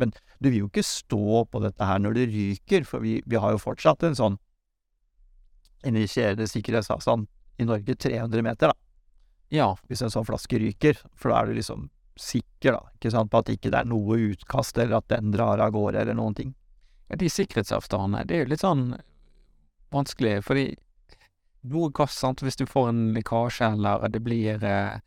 Men 0.00 0.12
du 0.40 0.46
vil 0.48 0.62
jo 0.62 0.68
ikke 0.70 0.80
stå 0.86 1.42
på 1.52 1.60
dette 1.60 1.84
her 1.84 1.98
når 2.00 2.14
det 2.16 2.28
ryker, 2.32 2.86
for 2.88 3.04
vi, 3.04 3.18
vi 3.26 3.36
har 3.36 3.52
jo 3.52 3.58
fortsatt 3.60 4.06
en 4.08 4.16
sånn 4.16 4.38
initierende 5.84 6.46
sikkerhetsavstand 6.48 7.26
i 7.60 7.66
Norge 7.68 7.94
300 8.00 8.42
meter, 8.42 8.72
da, 8.72 8.74
Ja. 9.50 9.74
hvis 9.88 10.02
en 10.02 10.10
sånn 10.10 10.24
flaske 10.24 10.58
ryker. 10.58 10.96
For 11.14 11.30
da 11.30 11.42
er 11.42 11.46
du 11.46 11.54
liksom 11.60 11.90
sikker, 12.18 12.72
da, 12.78 12.80
ikke 12.96 13.12
sant, 13.12 13.30
på 13.30 13.38
at 13.38 13.52
ikke 13.52 13.70
det 13.70 13.80
er 13.80 13.84
noe 13.92 14.16
utkast, 14.32 14.78
eller 14.78 14.96
at 14.98 15.08
den 15.08 15.30
drar 15.30 15.60
av 15.60 15.72
gårde, 15.72 16.00
eller 16.00 16.14
noen 16.14 16.34
ting. 16.34 16.54
De 17.08 17.28
sikkerhetsavstandene, 17.32 18.26
det 18.28 18.36
er 18.36 18.42
jo 18.44 18.50
litt 18.52 18.64
sånn 18.64 18.84
vanskelig, 19.94 20.42
fordi 20.44 20.66
noe 21.68 21.90
gass, 21.94 22.16
sant, 22.20 22.42
hvis 22.44 22.58
du 22.60 22.66
får 22.68 22.90
en 22.92 23.02
lekkasje 23.16 23.72
eller 23.74 24.08
det 24.12 24.20
blir 24.24 24.64
eh, 24.64 24.98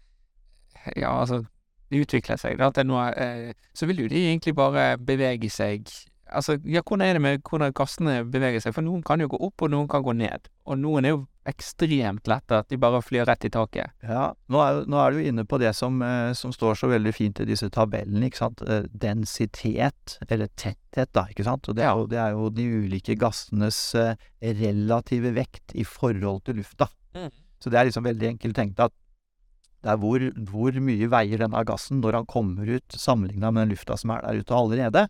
Ja, 0.98 1.12
altså, 1.22 1.44
det 1.92 2.06
utvikler 2.06 2.40
seg, 2.42 2.58
da, 2.60 2.72
er 2.76 2.88
noe 2.88 3.10
eh, 3.14 3.52
Så 3.78 3.88
vil 3.90 4.04
jo 4.04 4.10
de 4.12 4.26
egentlig 4.32 4.56
bare 4.58 4.98
bevege 4.98 5.50
seg 5.54 5.88
Altså, 6.32 6.58
ja, 6.66 6.82
hvordan 6.82 7.06
er 7.06 7.14
det 7.14 7.22
med 7.22 7.42
hvordan 7.44 7.74
gassene 7.76 8.22
beveger 8.24 8.64
seg? 8.64 8.74
For 8.76 8.86
noen 8.86 9.02
kan 9.04 9.20
jo 9.20 9.28
gå 9.34 9.40
opp, 9.44 9.66
og 9.66 9.72
noen 9.74 9.90
kan 9.92 10.00
gå 10.06 10.14
ned. 10.16 10.46
Og 10.64 10.78
noen 10.80 11.04
er 11.04 11.12
jo 11.12 11.26
ekstremt 11.50 12.28
lette, 12.30 12.60
at 12.62 12.70
de 12.70 12.78
bare 12.78 13.02
flyr 13.02 13.26
rett 13.26 13.46
i 13.48 13.52
taket. 13.54 13.94
Ja, 14.06 14.32
nå 14.52 14.62
er, 14.62 14.82
nå 14.90 15.00
er 15.02 15.14
du 15.14 15.22
inne 15.26 15.46
på 15.50 15.58
det 15.62 15.74
som, 15.78 15.98
eh, 16.06 16.34
som 16.38 16.54
står 16.54 16.78
så 16.78 16.90
veldig 16.92 17.14
fint 17.16 17.42
i 17.42 17.48
disse 17.50 17.70
tabellene, 17.74 18.28
ikke 18.28 18.42
sant. 18.44 18.62
Eh, 18.62 18.86
densitet, 18.94 20.18
eller 20.28 20.52
tetthet, 20.54 21.10
da, 21.18 21.26
ikke 21.32 21.46
sant. 21.48 21.70
Og 21.70 21.78
det 21.78 21.86
er 21.88 21.96
jo, 21.98 22.08
det 22.12 22.20
er 22.22 22.36
jo 22.38 22.50
de 22.54 22.68
ulike 22.84 23.18
gassenes 23.20 23.80
eh, 23.98 24.14
relative 24.62 25.34
vekt 25.38 25.74
i 25.74 25.86
forhold 25.88 26.44
til 26.46 26.62
lufta. 26.62 26.92
Mm. 27.18 27.32
Så 27.62 27.74
det 27.74 27.80
er 27.80 27.90
liksom 27.90 28.06
veldig 28.06 28.36
enkelt 28.36 28.58
tenkt 28.58 28.82
at 28.82 28.94
det 29.82 29.90
er 29.96 29.98
hvor, 29.98 30.22
hvor 30.46 30.76
mye 30.78 31.10
veier 31.10 31.42
denne 31.42 31.64
gassen 31.66 32.04
når 32.04 32.20
han 32.20 32.30
kommer 32.30 32.70
ut, 32.70 32.94
sammenligna 32.94 33.50
med 33.50 33.66
den 33.66 33.74
lufta 33.74 33.98
som 33.98 34.14
er 34.14 34.22
der 34.28 34.44
ute 34.44 34.54
allerede. 34.54 35.08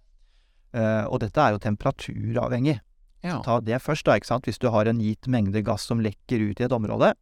Og 1.11 1.17
dette 1.19 1.43
er 1.43 1.51
jo 1.51 1.59
temperaturavhengig. 1.59 2.77
Ja. 3.21 3.39
Ta 3.45 3.59
det 3.61 3.81
først, 3.83 4.05
da, 4.07 4.17
ikke 4.17 4.31
sant. 4.31 4.47
Hvis 4.49 4.59
du 4.61 4.69
har 4.73 4.89
en 4.89 5.01
gitt 5.01 5.29
mengde 5.29 5.61
gass 5.65 5.85
som 5.89 6.01
lekker 6.01 6.41
ut 6.49 6.61
i 6.61 6.65
et 6.65 6.75
område, 6.75 7.13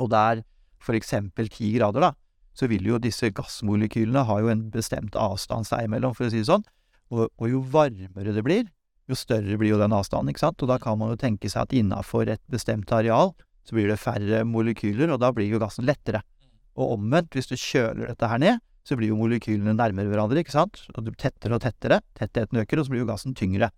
og 0.00 0.10
det 0.12 0.18
er 0.18 0.44
eksempel 0.96 1.48
ti 1.52 1.72
grader, 1.76 2.00
da, 2.00 2.12
så 2.56 2.68
vil 2.68 2.84
jo 2.84 2.98
disse 3.00 3.30
gassmolekylene 3.32 4.24
ha 4.28 4.38
jo 4.42 4.50
en 4.52 4.66
bestemt 4.72 5.16
avstand 5.16 5.68
seg 5.68 5.86
imellom, 5.86 6.16
for 6.16 6.26
å 6.26 6.32
si 6.32 6.42
det 6.42 6.48
sånn. 6.50 6.64
Og, 7.12 7.28
og 7.38 7.46
jo 7.48 7.60
varmere 7.72 8.34
det 8.34 8.44
blir, 8.44 8.66
jo 9.08 9.16
større 9.18 9.56
blir 9.60 9.74
jo 9.74 9.80
den 9.80 9.94
avstanden, 9.94 10.32
ikke 10.32 10.44
sant. 10.44 10.62
Og 10.64 10.70
da 10.70 10.78
kan 10.82 10.98
man 11.00 11.12
jo 11.12 11.20
tenke 11.20 11.50
seg 11.52 11.66
at 11.66 11.76
innafor 11.76 12.28
et 12.32 12.42
bestemt 12.52 12.92
areal, 12.92 13.34
så 13.66 13.76
blir 13.76 13.88
det 13.90 14.00
færre 14.02 14.42
molekyler, 14.48 15.12
og 15.12 15.20
da 15.22 15.30
blir 15.34 15.50
jo 15.50 15.60
gassen 15.62 15.86
lettere. 15.88 16.22
Og 16.76 16.96
omvendt, 16.96 17.36
hvis 17.36 17.50
du 17.50 17.56
kjøler 17.56 18.08
dette 18.10 18.28
her 18.28 18.40
ned, 18.42 18.62
så 18.82 18.96
blir 18.98 19.12
jo 19.12 19.18
molekylene 19.20 19.76
nærmere 19.78 20.10
hverandre, 20.10 20.42
ikke 20.42 20.54
sant. 20.54 20.82
Og 20.96 21.12
tettere 21.20 21.56
og 21.56 21.62
tettere, 21.62 22.00
tettheten 22.18 22.62
øker, 22.64 22.80
og 22.80 22.88
så 22.88 22.94
blir 22.94 23.04
jo 23.04 23.10
gassen 23.12 23.36
tyngre. 23.38 23.70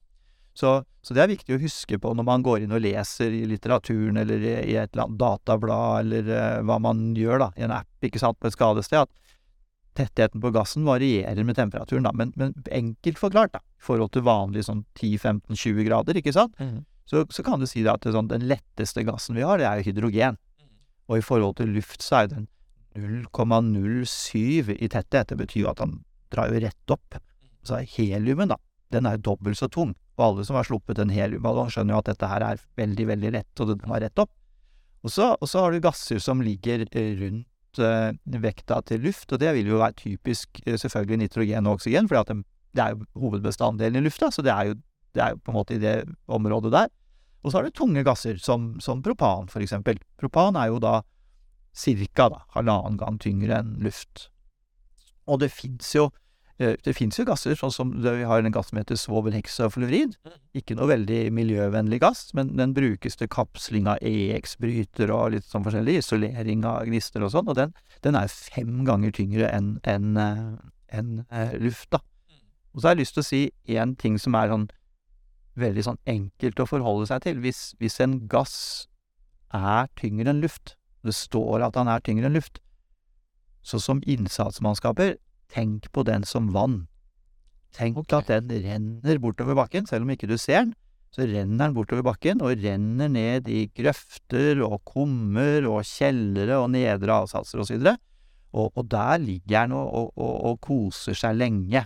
Så, 0.54 0.84
så 1.02 1.14
det 1.16 1.22
er 1.24 1.32
viktig 1.32 1.56
å 1.56 1.60
huske 1.62 1.98
på 1.98 2.12
når 2.14 2.26
man 2.28 2.44
går 2.46 2.62
inn 2.62 2.74
og 2.76 2.82
leser 2.84 3.32
i 3.34 3.42
litteraturen 3.50 4.20
eller 4.22 4.38
i, 4.38 4.76
et 4.78 4.92
eller 4.94 5.08
annet 5.08 5.18
datablad, 5.18 6.04
eller 6.04 6.30
uh, 6.30 6.62
hva 6.68 6.78
man 6.82 7.08
gjør 7.18 7.42
da, 7.42 7.48
i 7.58 7.66
en 7.66 7.74
app, 7.74 7.90
ikke 8.06 8.22
sant, 8.22 8.38
på 8.38 8.46
et 8.46 8.54
skadested, 8.54 9.02
at 9.02 9.10
tettheten 9.98 10.42
på 10.42 10.52
gassen 10.54 10.86
varierer 10.86 11.46
med 11.46 11.58
temperaturen, 11.58 12.06
da, 12.06 12.14
men, 12.14 12.32
men 12.38 12.54
enkelt 12.70 13.18
forklart, 13.18 13.54
da, 13.58 13.62
i 13.62 13.86
forhold 13.86 14.14
til 14.14 14.24
vanlig 14.26 14.64
sånn 14.66 14.84
10-15-20 14.98 15.86
grader, 15.90 16.18
ikke 16.22 16.34
sant, 16.34 16.54
Mm. 16.62 16.84
så, 17.10 17.26
så 17.30 17.42
kan 17.46 17.60
du 17.62 17.66
si 17.66 17.82
da, 17.82 17.98
at 17.98 18.06
sånn, 18.06 18.30
den 18.30 18.46
letteste 18.50 19.04
gassen 19.06 19.34
vi 19.38 19.42
har, 19.46 19.58
det 19.58 19.66
er 19.68 19.82
jo 19.82 19.90
hydrogen. 19.90 20.38
Og 21.10 21.18
i 21.18 21.24
forhold 21.26 21.58
til 21.58 21.74
luft 21.74 22.02
så 22.02 22.22
er 22.22 22.30
den 22.30 22.46
0,07 22.96 24.70
i 24.78 24.88
tetthet. 24.88 25.28
Det 25.28 25.36
betyr 25.36 25.64
jo 25.64 25.70
at 25.72 25.82
den 25.82 25.98
drar 26.32 26.52
jo 26.52 26.62
rett 26.62 26.94
opp. 26.94 27.18
Så 27.66 27.78
er 27.80 27.90
heliumen, 27.96 28.48
da, 28.52 28.56
den 28.94 29.06
er 29.06 29.20
dobbelt 29.20 29.58
så 29.58 29.68
tung. 29.68 29.94
Og 30.14 30.24
alle 30.28 30.46
som 30.46 30.58
har 30.58 30.66
sluppet 30.68 31.00
en 31.02 31.12
heliumballong, 31.12 31.70
skjønner 31.72 31.96
jo 31.96 32.00
at 32.02 32.10
dette 32.12 32.30
her 32.30 32.44
er 32.46 32.62
veldig, 32.78 33.06
veldig 33.10 33.34
lett, 33.34 33.52
og 33.60 33.70
det 33.70 33.80
drar 33.82 34.02
rett 34.04 34.22
opp. 34.22 34.30
Og 35.04 35.12
så, 35.12 35.34
og 35.34 35.50
så 35.50 35.64
har 35.64 35.74
du 35.74 35.82
gasser 35.84 36.22
som 36.22 36.40
ligger 36.44 36.86
eh, 36.86 37.10
rundt 37.20 37.80
eh, 37.82 38.40
vekta 38.40 38.80
til 38.88 39.02
luft, 39.04 39.32
og 39.34 39.42
det 39.42 39.52
vil 39.58 39.72
jo 39.74 39.80
være 39.82 39.98
typisk 40.00 40.62
eh, 40.64 40.78
selvfølgelig 40.80 41.24
nitrogen 41.24 41.68
og 41.68 41.80
oksygen, 41.80 42.08
for 42.08 42.22
det, 42.30 42.38
det 42.74 42.84
er 42.84 42.94
jo 42.94 43.24
hovedbestanddelen 43.26 44.00
i 44.00 44.04
lufta, 44.06 44.30
så 44.32 44.44
det 44.46 44.54
er, 44.54 44.70
jo, 44.70 44.78
det 45.16 45.24
er 45.24 45.34
jo 45.34 45.42
på 45.42 45.52
en 45.52 45.58
måte 45.58 45.76
i 45.76 45.82
det 45.82 45.96
området 46.24 46.72
der. 46.72 46.92
Og 47.44 47.52
så 47.52 47.58
har 47.58 47.66
du 47.66 47.74
tunge 47.76 48.04
gasser, 48.06 48.38
som, 48.40 48.78
som 48.80 49.02
propan, 49.04 49.50
for 49.52 49.60
eksempel. 49.60 49.98
Propan 50.20 50.56
er 50.56 50.70
jo 50.72 50.80
da 50.80 51.02
cirka 51.76 52.30
halvannen 52.54 52.96
gang 52.96 53.18
tyngre 53.20 53.58
enn 53.58 53.74
luft. 53.84 54.30
Og 55.28 55.42
det 55.42 55.50
fins 55.52 55.90
jo 55.92 56.08
det 56.58 56.94
fins 56.94 57.18
jo 57.18 57.24
gasser, 57.26 57.56
sånn 57.58 57.72
som 57.74 57.90
vi 57.98 58.26
har 58.28 58.44
en 58.44 58.54
gass 58.54 58.68
som 58.70 58.78
heter 58.78 58.98
svovelheksafluorid. 59.00 60.14
Mm. 60.22 60.36
Ikke 60.60 60.76
noe 60.78 60.92
veldig 60.92 61.20
miljøvennlig 61.34 61.98
gass, 62.04 62.28
men 62.38 62.52
den 62.58 62.76
brukes 62.76 63.18
til 63.18 63.30
kapsling 63.32 63.88
av 63.90 63.98
EX-bryter 64.06 65.10
og 65.14 65.34
litt 65.34 65.48
sånn 65.50 65.66
forskjellig, 65.66 65.98
isolering 65.98 66.62
av 66.70 66.86
gnister 66.86 67.26
og 67.26 67.34
sånn, 67.34 67.50
og 67.50 67.58
den, 67.58 67.74
den 68.06 68.18
er 68.20 68.30
fem 68.30 68.84
ganger 68.86 69.14
tyngre 69.16 69.50
enn 69.50 69.74
en, 69.82 70.14
en, 70.94 71.12
en 71.26 71.58
luft, 71.58 71.90
da. 71.90 72.04
Og 72.74 72.80
så 72.80 72.88
har 72.88 72.96
jeg 72.96 73.02
lyst 73.02 73.18
til 73.18 73.24
å 73.24 73.28
si 73.28 73.42
én 73.74 73.98
ting 73.98 74.18
som 74.18 74.38
er 74.38 74.50
sånn 74.50 74.70
veldig 75.58 75.84
sånn 75.86 76.00
enkelt 76.10 76.62
å 76.62 76.66
forholde 76.66 77.06
seg 77.10 77.22
til. 77.26 77.42
Hvis, 77.42 77.74
hvis 77.82 78.00
en 78.02 78.18
gass 78.30 78.56
er 79.54 79.90
tyngre 79.98 80.30
enn 80.30 80.42
luft, 80.42 80.76
det 81.06 81.14
står 81.14 81.66
at 81.66 81.78
han 81.78 81.90
er 81.90 82.02
tyngre 82.02 82.30
enn 82.30 82.38
luft, 82.38 82.58
så 83.64 83.78
som 83.80 84.02
innsatsmannskaper 84.06 85.14
tenk 85.54 85.90
på 85.94 86.04
den 86.06 86.26
som 86.28 86.50
vann. 86.54 86.84
Tenk 87.74 87.98
okay. 87.98 88.20
at 88.20 88.30
den 88.30 88.64
renner 88.64 89.20
bortover 89.22 89.56
bakken, 89.58 89.86
selv 89.86 90.06
om 90.06 90.14
ikke 90.14 90.30
du 90.30 90.36
ser 90.38 90.66
den. 90.66 90.74
Så 91.14 91.26
renner 91.30 91.68
den 91.68 91.74
bortover 91.76 92.06
bakken, 92.06 92.42
og 92.42 92.58
renner 92.62 93.10
ned 93.10 93.50
i 93.50 93.68
grøfter 93.74 94.62
og 94.66 94.80
kummer 94.88 95.66
og 95.70 95.82
kjellere 95.86 96.58
og 96.62 96.72
nedre 96.74 97.20
avsatser 97.22 97.62
osv. 97.62 97.78
Og, 97.78 97.98
og, 98.54 98.70
og 98.74 98.86
der 98.90 99.18
ligger 99.22 99.66
den 99.66 99.76
og, 99.78 100.14
og, 100.14 100.38
og, 100.50 100.60
koser 100.62 101.18
seg 101.18 101.38
lenge. 101.38 101.84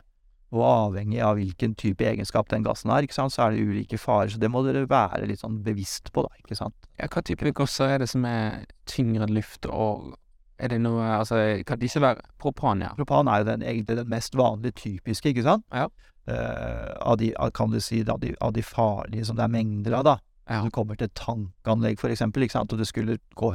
Og 0.49 0.63
avhengig 0.65 1.21
av 1.21 1.37
hvilken 1.37 1.75
type 1.77 2.07
egenskap 2.09 2.49
den 2.49 2.65
gassen 2.65 2.89
har, 2.93 3.05
så 3.13 3.29
er 3.29 3.53
det 3.53 3.67
ulike 3.69 4.01
farer. 4.01 4.33
Så 4.33 4.41
det 4.41 4.49
må 4.53 4.63
dere 4.65 4.87
være 4.89 5.29
litt 5.29 5.45
sånn 5.45 5.61
bevisst 5.65 6.09
på, 6.13 6.25
da, 6.25 6.33
ikke 6.41 6.57
sant. 6.57 6.89
Ja, 6.97 7.09
hva 7.13 7.21
type 7.25 7.53
gasser 7.57 7.93
er 7.93 8.01
det 8.01 8.09
som 8.09 8.25
er 8.29 8.65
tyngre 8.89 9.29
enn 9.29 9.37
luft, 9.37 9.69
og 9.69 10.17
er 10.59 10.73
det 10.73 10.81
noe 10.83 11.07
Altså, 11.19 11.41
kan 11.67 11.81
disse 11.81 12.03
være 12.03 12.25
Propan, 12.41 12.83
ja. 12.85 12.93
Propan 12.99 13.31
er 13.31 13.43
jo 13.43 13.51
den, 13.53 13.65
egentlig 13.67 13.99
den 14.01 14.11
mest 14.11 14.37
vanlige 14.39 14.77
typiske, 14.83 15.33
ikke 15.33 15.47
sant? 15.47 15.67
Ja. 15.73 15.89
Uh, 16.29 16.93
av 17.09 17.17
de, 17.21 17.33
kan 17.57 17.73
du 17.73 17.81
si, 17.81 18.03
av 18.05 18.21
de, 18.21 18.35
av 18.45 18.53
de, 18.53 18.63
farlige 18.63 19.25
som 19.25 19.39
det 19.39 19.47
er 19.47 19.53
mengder 19.53 19.97
av, 19.97 20.05
da. 20.05 20.17
Ja. 20.49 20.63
Du 20.65 20.73
kommer 20.73 20.99
til 20.99 21.09
tankanlegg, 21.17 22.01
for 22.01 22.13
eksempel, 22.13 22.45
ikke 22.45 22.59
sant, 22.59 22.73
og 22.73 22.81
det 22.81 22.89
skulle 22.89 23.19
gå 23.39 23.53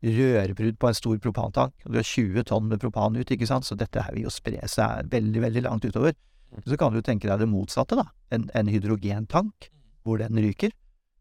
rørbrudd 0.00 0.78
på 0.80 0.88
en 0.88 0.96
stor 0.96 1.20
propantank, 1.22 1.74
og 1.84 1.92
du 1.92 2.00
har 2.00 2.08
20 2.08 2.46
tonn 2.48 2.66
med 2.70 2.80
propan 2.82 3.18
ut, 3.18 3.30
ikke 3.30 3.46
sant, 3.46 3.68
så 3.68 3.76
dette 3.78 4.02
her 4.02 4.16
vil 4.16 4.26
jo 4.26 4.32
spre 4.32 4.58
seg 4.70 5.10
veldig, 5.12 5.42
veldig 5.44 5.64
langt 5.66 5.86
utover. 5.86 6.16
Mm. 6.50 6.62
Så 6.66 6.78
kan 6.80 6.94
du 6.94 7.02
tenke 7.04 7.28
deg 7.28 7.42
det 7.42 7.50
motsatte, 7.50 7.98
da. 8.00 8.08
En, 8.34 8.48
en 8.56 8.70
hydrogentank, 8.70 9.70
hvor 10.02 10.22
den 10.22 10.40
ryker. 10.40 10.72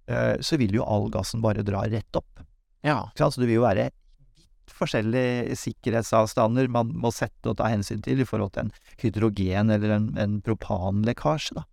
Uh, 0.09 0.39
så 0.41 0.57
vil 0.57 0.73
jo 0.73 0.87
all 0.87 1.09
gassen 1.13 1.43
bare 1.43 1.65
dra 1.65 1.83
rett 1.85 2.17
opp. 2.17 2.41
Ja. 2.81 3.03
Ikke 3.11 3.25
sant? 3.25 3.35
Så 3.35 3.43
det 3.43 3.49
vil 3.51 3.59
jo 3.59 3.67
være 3.67 3.89
forskjellige 4.75 5.57
sikkerhetsavstander 5.59 6.69
man 6.71 6.93
må 6.95 7.11
sette 7.15 7.51
og 7.51 7.59
ta 7.59 7.69
hensyn 7.71 8.01
til 8.05 8.21
i 8.21 8.27
forhold 8.27 8.53
til 8.55 8.67
en 8.67 8.73
hydrogen- 9.01 9.73
eller 9.75 9.95
en, 9.97 10.09
en 10.19 10.39
propanlekkasje, 10.45 11.59
da. 11.59 11.67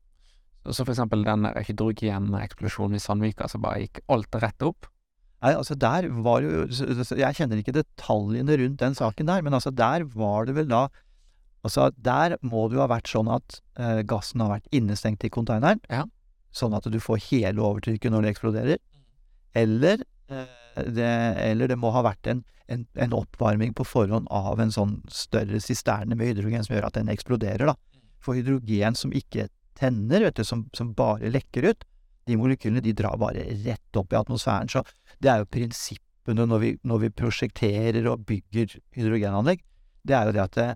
Så 0.67 0.83
for 0.83 0.97
eksempel 0.97 1.23
den 1.23 1.47
hydrogeneksplosjonen 1.47 2.99
i 2.99 3.03
Sandvika, 3.03 3.47
så 3.47 3.61
bare 3.63 3.85
gikk 3.85 4.01
alt 4.11 4.39
rett 4.43 4.65
opp? 4.67 4.89
Nei, 5.45 5.53
altså 5.53 5.77
der 5.79 6.09
var 6.25 6.41
jo 6.43 6.65
Jeg 6.67 7.37
kjenner 7.37 7.61
ikke 7.61 7.75
detaljene 7.77 8.57
rundt 8.57 8.81
den 8.81 8.97
saken 8.97 9.29
der, 9.29 9.45
men 9.45 9.55
altså 9.55 9.71
der 9.71 10.07
var 10.17 10.49
det 10.49 10.57
vel 10.57 10.71
da 10.71 10.87
Altså 11.67 11.91
der 11.97 12.37
må 12.47 12.69
det 12.69 12.79
jo 12.79 12.85
ha 12.85 12.91
vært 12.91 13.11
sånn 13.11 13.29
at 13.33 13.61
eh, 13.81 14.03
gassen 14.07 14.43
har 14.45 14.53
vært 14.53 14.69
innestengt 14.77 15.25
i 15.27 15.31
konteineren, 15.35 15.81
ja. 15.91 16.05
sånn 16.55 16.77
at 16.79 16.87
du 16.87 16.99
får 17.03 17.25
hele 17.27 17.59
overtrykket 17.59 18.13
når 18.15 18.23
det 18.23 18.31
eksploderer. 18.37 18.79
Eller 19.59 20.05
eh, 20.31 20.66
det, 20.77 21.11
eller 21.47 21.71
det 21.73 21.79
må 21.81 21.91
ha 21.95 22.05
vært 22.07 22.31
en 22.33 22.45
en, 22.67 22.87
en, 22.95 23.13
oppvarming 23.15 23.75
på 23.75 23.85
forhånd 23.87 24.29
av 24.35 24.61
en 24.61 24.73
sånn 24.75 24.97
større 25.13 25.61
sisterne 25.63 26.17
med 26.19 26.33
hydrogen 26.33 26.65
som 26.67 26.77
gjør 26.77 26.89
at 26.89 26.97
den 26.99 27.13
eksploderer, 27.13 27.71
da. 27.71 28.03
For 28.23 28.39
hydrogen 28.39 28.99
som 28.99 29.13
ikke 29.15 29.49
tenner, 29.79 30.25
vet 30.27 30.41
du, 30.41 30.45
som, 30.47 30.67
som 30.77 30.95
bare 30.97 31.31
lekker 31.31 31.69
ut, 31.71 31.87
de 32.27 32.39
molekylene 32.39 32.83
de 32.83 32.95
drar 32.97 33.19
bare 33.23 33.45
rett 33.63 34.01
opp 34.01 34.15
i 34.15 34.19
atmosfæren. 34.19 34.71
Så 34.73 34.83
det 35.23 35.31
er 35.31 35.45
jo 35.45 35.53
prinsippene 35.53 36.49
når 36.49 36.63
vi, 36.65 36.73
når 36.83 37.05
vi 37.05 37.13
prosjekterer 37.23 38.09
og 38.11 38.27
bygger 38.27 38.81
hydrogenanlegg. 38.97 39.63
Det 40.07 40.19
er 40.19 40.27
jo 40.27 40.35
det 40.35 40.43
at 40.43 40.59
det, 40.59 40.69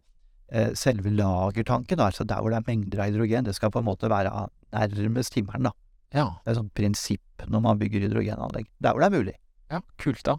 eh, 0.55 0.72
selve 0.78 1.11
lagertanken, 1.11 2.03
altså 2.03 2.26
der 2.28 2.42
hvor 2.42 2.55
det 2.55 2.61
er 2.61 2.70
mengder 2.70 3.03
av 3.03 3.11
hydrogen, 3.11 3.48
det 3.48 3.57
skal 3.59 3.74
på 3.74 3.82
en 3.82 3.90
måte 3.90 4.11
være 4.11 4.30
nærmest 4.70 5.34
himmelen, 5.34 5.70
da. 5.70 5.74
Ja. 6.11 6.26
Det 6.42 6.51
er 6.51 6.55
et 6.55 6.62
sånt 6.62 6.74
prinsipp 6.74 7.51
når 7.51 7.66
man 7.66 7.82
bygger 7.82 8.07
hydrogenanlegg. 8.07 8.70
Der 8.78 8.94
hvor 8.94 9.03
det 9.03 9.11
er 9.11 9.18
mulig. 9.18 9.38
Ja, 9.71 9.83
kult 10.03 10.25
da. 10.27 10.39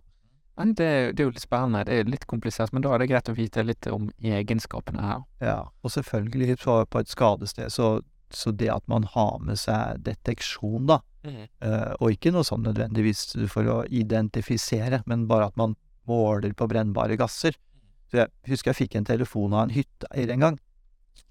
Men 0.60 0.74
det, 0.76 0.88
det, 1.16 1.24
er 1.24 1.30
jo 1.30 1.34
litt 1.34 1.46
spennende. 1.46 1.86
Det 1.88 1.98
er 1.98 2.10
litt 2.12 2.28
komplisert, 2.30 2.74
men 2.76 2.84
da 2.84 2.94
er 2.94 3.02
det 3.02 3.10
greit 3.10 3.30
å 3.32 3.38
vite 3.38 3.64
litt 3.66 3.88
om 3.90 4.10
egenskapene 4.20 5.04
her. 5.06 5.24
Ja, 5.42 5.60
og 5.82 5.94
selvfølgelig 5.94 6.60
på, 6.62 6.76
på 6.92 7.02
et 7.02 7.12
skadested, 7.12 7.72
så, 7.74 7.94
så, 8.36 8.52
det 8.52 8.70
at 8.74 8.86
man 8.92 9.08
har 9.16 9.40
med 9.42 9.58
seg 9.62 10.04
deteksjon, 10.06 10.90
da, 10.92 11.00
mm. 11.26 11.40
uh, 11.64 11.94
og 11.98 12.18
ikke 12.18 12.34
noe 12.36 12.46
sånn 12.48 12.68
nødvendigvis 12.68 13.32
for 13.52 13.72
å 13.72 13.80
identifisere, 13.88 15.02
men 15.10 15.26
bare 15.32 15.50
at 15.50 15.58
man 15.60 15.78
måler 16.10 16.54
på 16.58 16.68
brennbare 16.70 17.18
gasser. 17.20 17.56
Så 18.12 18.20
jeg 18.26 18.52
husker 18.52 18.74
jeg 18.74 18.84
fikk 18.84 19.00
en 19.00 19.08
telefon 19.08 19.56
av 19.56 19.66
en 19.66 19.74
hytteeier 19.74 20.34
en 20.36 20.46
gang. 20.50 20.58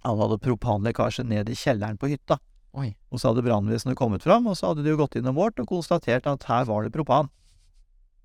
Han 0.06 0.20
hadde 0.22 0.40
propanlekkasje 0.40 1.26
ned 1.28 1.50
i 1.52 1.58
kjelleren 1.58 2.00
på 2.00 2.08
hytta. 2.08 2.38
Oi. 2.78 2.94
Og 3.10 3.20
så 3.20 3.30
hadde 3.30 3.44
brannvesenet 3.44 3.98
kommet 3.98 4.24
fram, 4.24 4.46
og 4.48 4.56
så 4.56 4.70
hadde 4.70 4.86
de 4.86 4.94
jo 4.94 5.00
gått 5.02 5.18
inn 5.18 5.28
og 5.28 5.36
målt 5.36 5.60
og 5.60 5.68
konstatert 5.68 6.28
at 6.30 6.46
her 6.48 6.64
var 6.70 6.86
det 6.86 6.94
propan. 6.94 7.28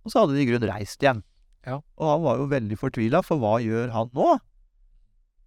Og 0.06 0.14
så 0.14 0.22
hadde 0.22 0.38
de 0.38 0.44
i 0.44 0.50
grunnen 0.50 0.70
reist 0.70 1.02
igjen. 1.04 1.24
Ja. 1.66 1.80
Og 1.98 2.10
han 2.12 2.26
var 2.26 2.42
jo 2.42 2.50
veldig 2.52 2.78
fortvila, 2.78 3.22
for 3.26 3.42
hva 3.42 3.58
gjør 3.64 3.94
han 3.96 4.12
nå? 4.14 4.36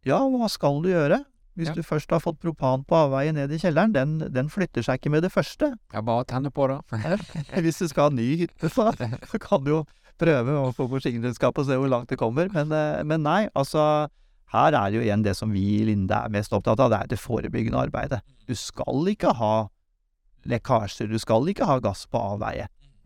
Ja, 0.06 0.18
hva 0.26 0.48
skal 0.50 0.80
du 0.82 0.90
gjøre? 0.90 1.22
Hvis 1.59 1.72
ja. 1.72 1.74
du 1.74 1.82
først 1.82 2.12
har 2.14 2.22
fått 2.22 2.38
propan 2.38 2.84
på 2.86 2.94
avveie 2.94 3.32
ned 3.34 3.50
i 3.50 3.59
kjelleren, 3.59 3.94
den, 3.94 4.18
den, 4.34 4.50
flytter 4.50 4.84
seg 4.86 5.00
ikke 5.00 5.11
med 5.11 5.24
det 5.26 5.32
første. 5.34 5.72
Ja, 5.94 6.02
bare 6.06 6.26
tenne 6.30 6.52
på, 6.54 6.68
da. 6.70 6.78
Hvis 7.64 7.80
du 7.82 7.88
skal 7.90 8.09
ha 8.09 8.14
ny 8.14 8.28
hytte, 8.44 8.70
så, 8.70 8.92
så 8.94 9.40
kan 9.42 9.64
du 9.66 9.72
jo 9.72 9.80
prøve 10.18 10.54
å 10.54 10.70
få 10.74 10.86
forsikringsselskap 10.90 11.59
og 11.59 11.66
se 11.66 11.78
hvor 11.78 11.90
langt 11.90 12.12
det 12.12 12.20
kommer. 12.20 12.50
Men, 12.54 12.70
eh, 12.74 13.02
men, 13.06 13.26
nei, 13.26 13.42
altså 13.59 14.06
Her 14.48 14.72
er 14.72 14.94
jo 14.94 15.02
igjen 15.02 15.20
det 15.26 15.34
som 15.36 15.50
vi 15.52 15.61
i 15.76 15.82
Linde 15.84 16.16
er 16.16 16.30
mest 16.32 16.54
opptatt 16.56 16.80
av, 16.80 16.88
det 16.88 17.02
er 17.02 17.11
det 17.11 17.18
forebyggende 17.20 17.82
arbeidet. 17.82 18.22
Du 18.48 18.54
skal 18.56 19.11
ikke 19.11 19.34
ha 19.36 19.68
lekkasjer, 20.48 21.11
du 21.11 21.18
skal 21.20 21.50
ikke 21.52 21.66
ha 21.68 21.76
gass 21.84 22.06
på 22.09 22.22
avveie 22.22 22.64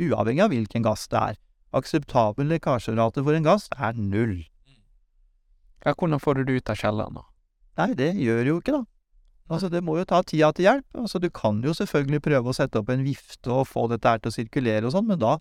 uavhengig 0.08 0.44
av 0.44 0.52
hvilken 0.52 0.86
gass 0.86 1.06
det 1.12 1.20
er. 1.20 1.38
Akseptabel 1.72 2.50
lekkasjerate 2.52 3.24
for 3.24 3.36
en 3.36 3.46
gass 3.46 3.68
er 3.78 3.96
null. 3.96 4.42
Ja, 5.82 5.94
hvordan 5.96 6.20
får 6.22 6.38
du 6.38 6.44
det 6.48 6.60
ut 6.60 6.72
av 6.72 6.78
kjelleren, 6.78 7.18
da? 7.18 7.28
Nei, 7.80 7.92
det 7.98 8.12
gjør 8.20 8.50
jo 8.50 8.58
ikke, 8.60 8.76
da. 8.76 8.84
Altså, 9.52 9.68
det 9.72 9.82
må 9.84 9.96
jo 9.98 10.06
ta 10.08 10.20
tida 10.24 10.52
til 10.54 10.68
hjelp. 10.68 10.86
Altså, 11.02 11.20
du 11.20 11.28
kan 11.34 11.58
jo 11.64 11.74
selvfølgelig 11.76 12.22
prøve 12.24 12.52
å 12.52 12.56
sette 12.56 12.80
opp 12.80 12.92
en 12.92 13.02
vifte 13.04 13.50
og 13.52 13.66
få 13.68 13.88
dette 13.90 14.08
her 14.08 14.22
til 14.22 14.30
å 14.30 14.36
sirkulere 14.36 14.88
og 14.88 14.94
sånn, 14.94 15.08
men 15.08 15.20
da 15.20 15.36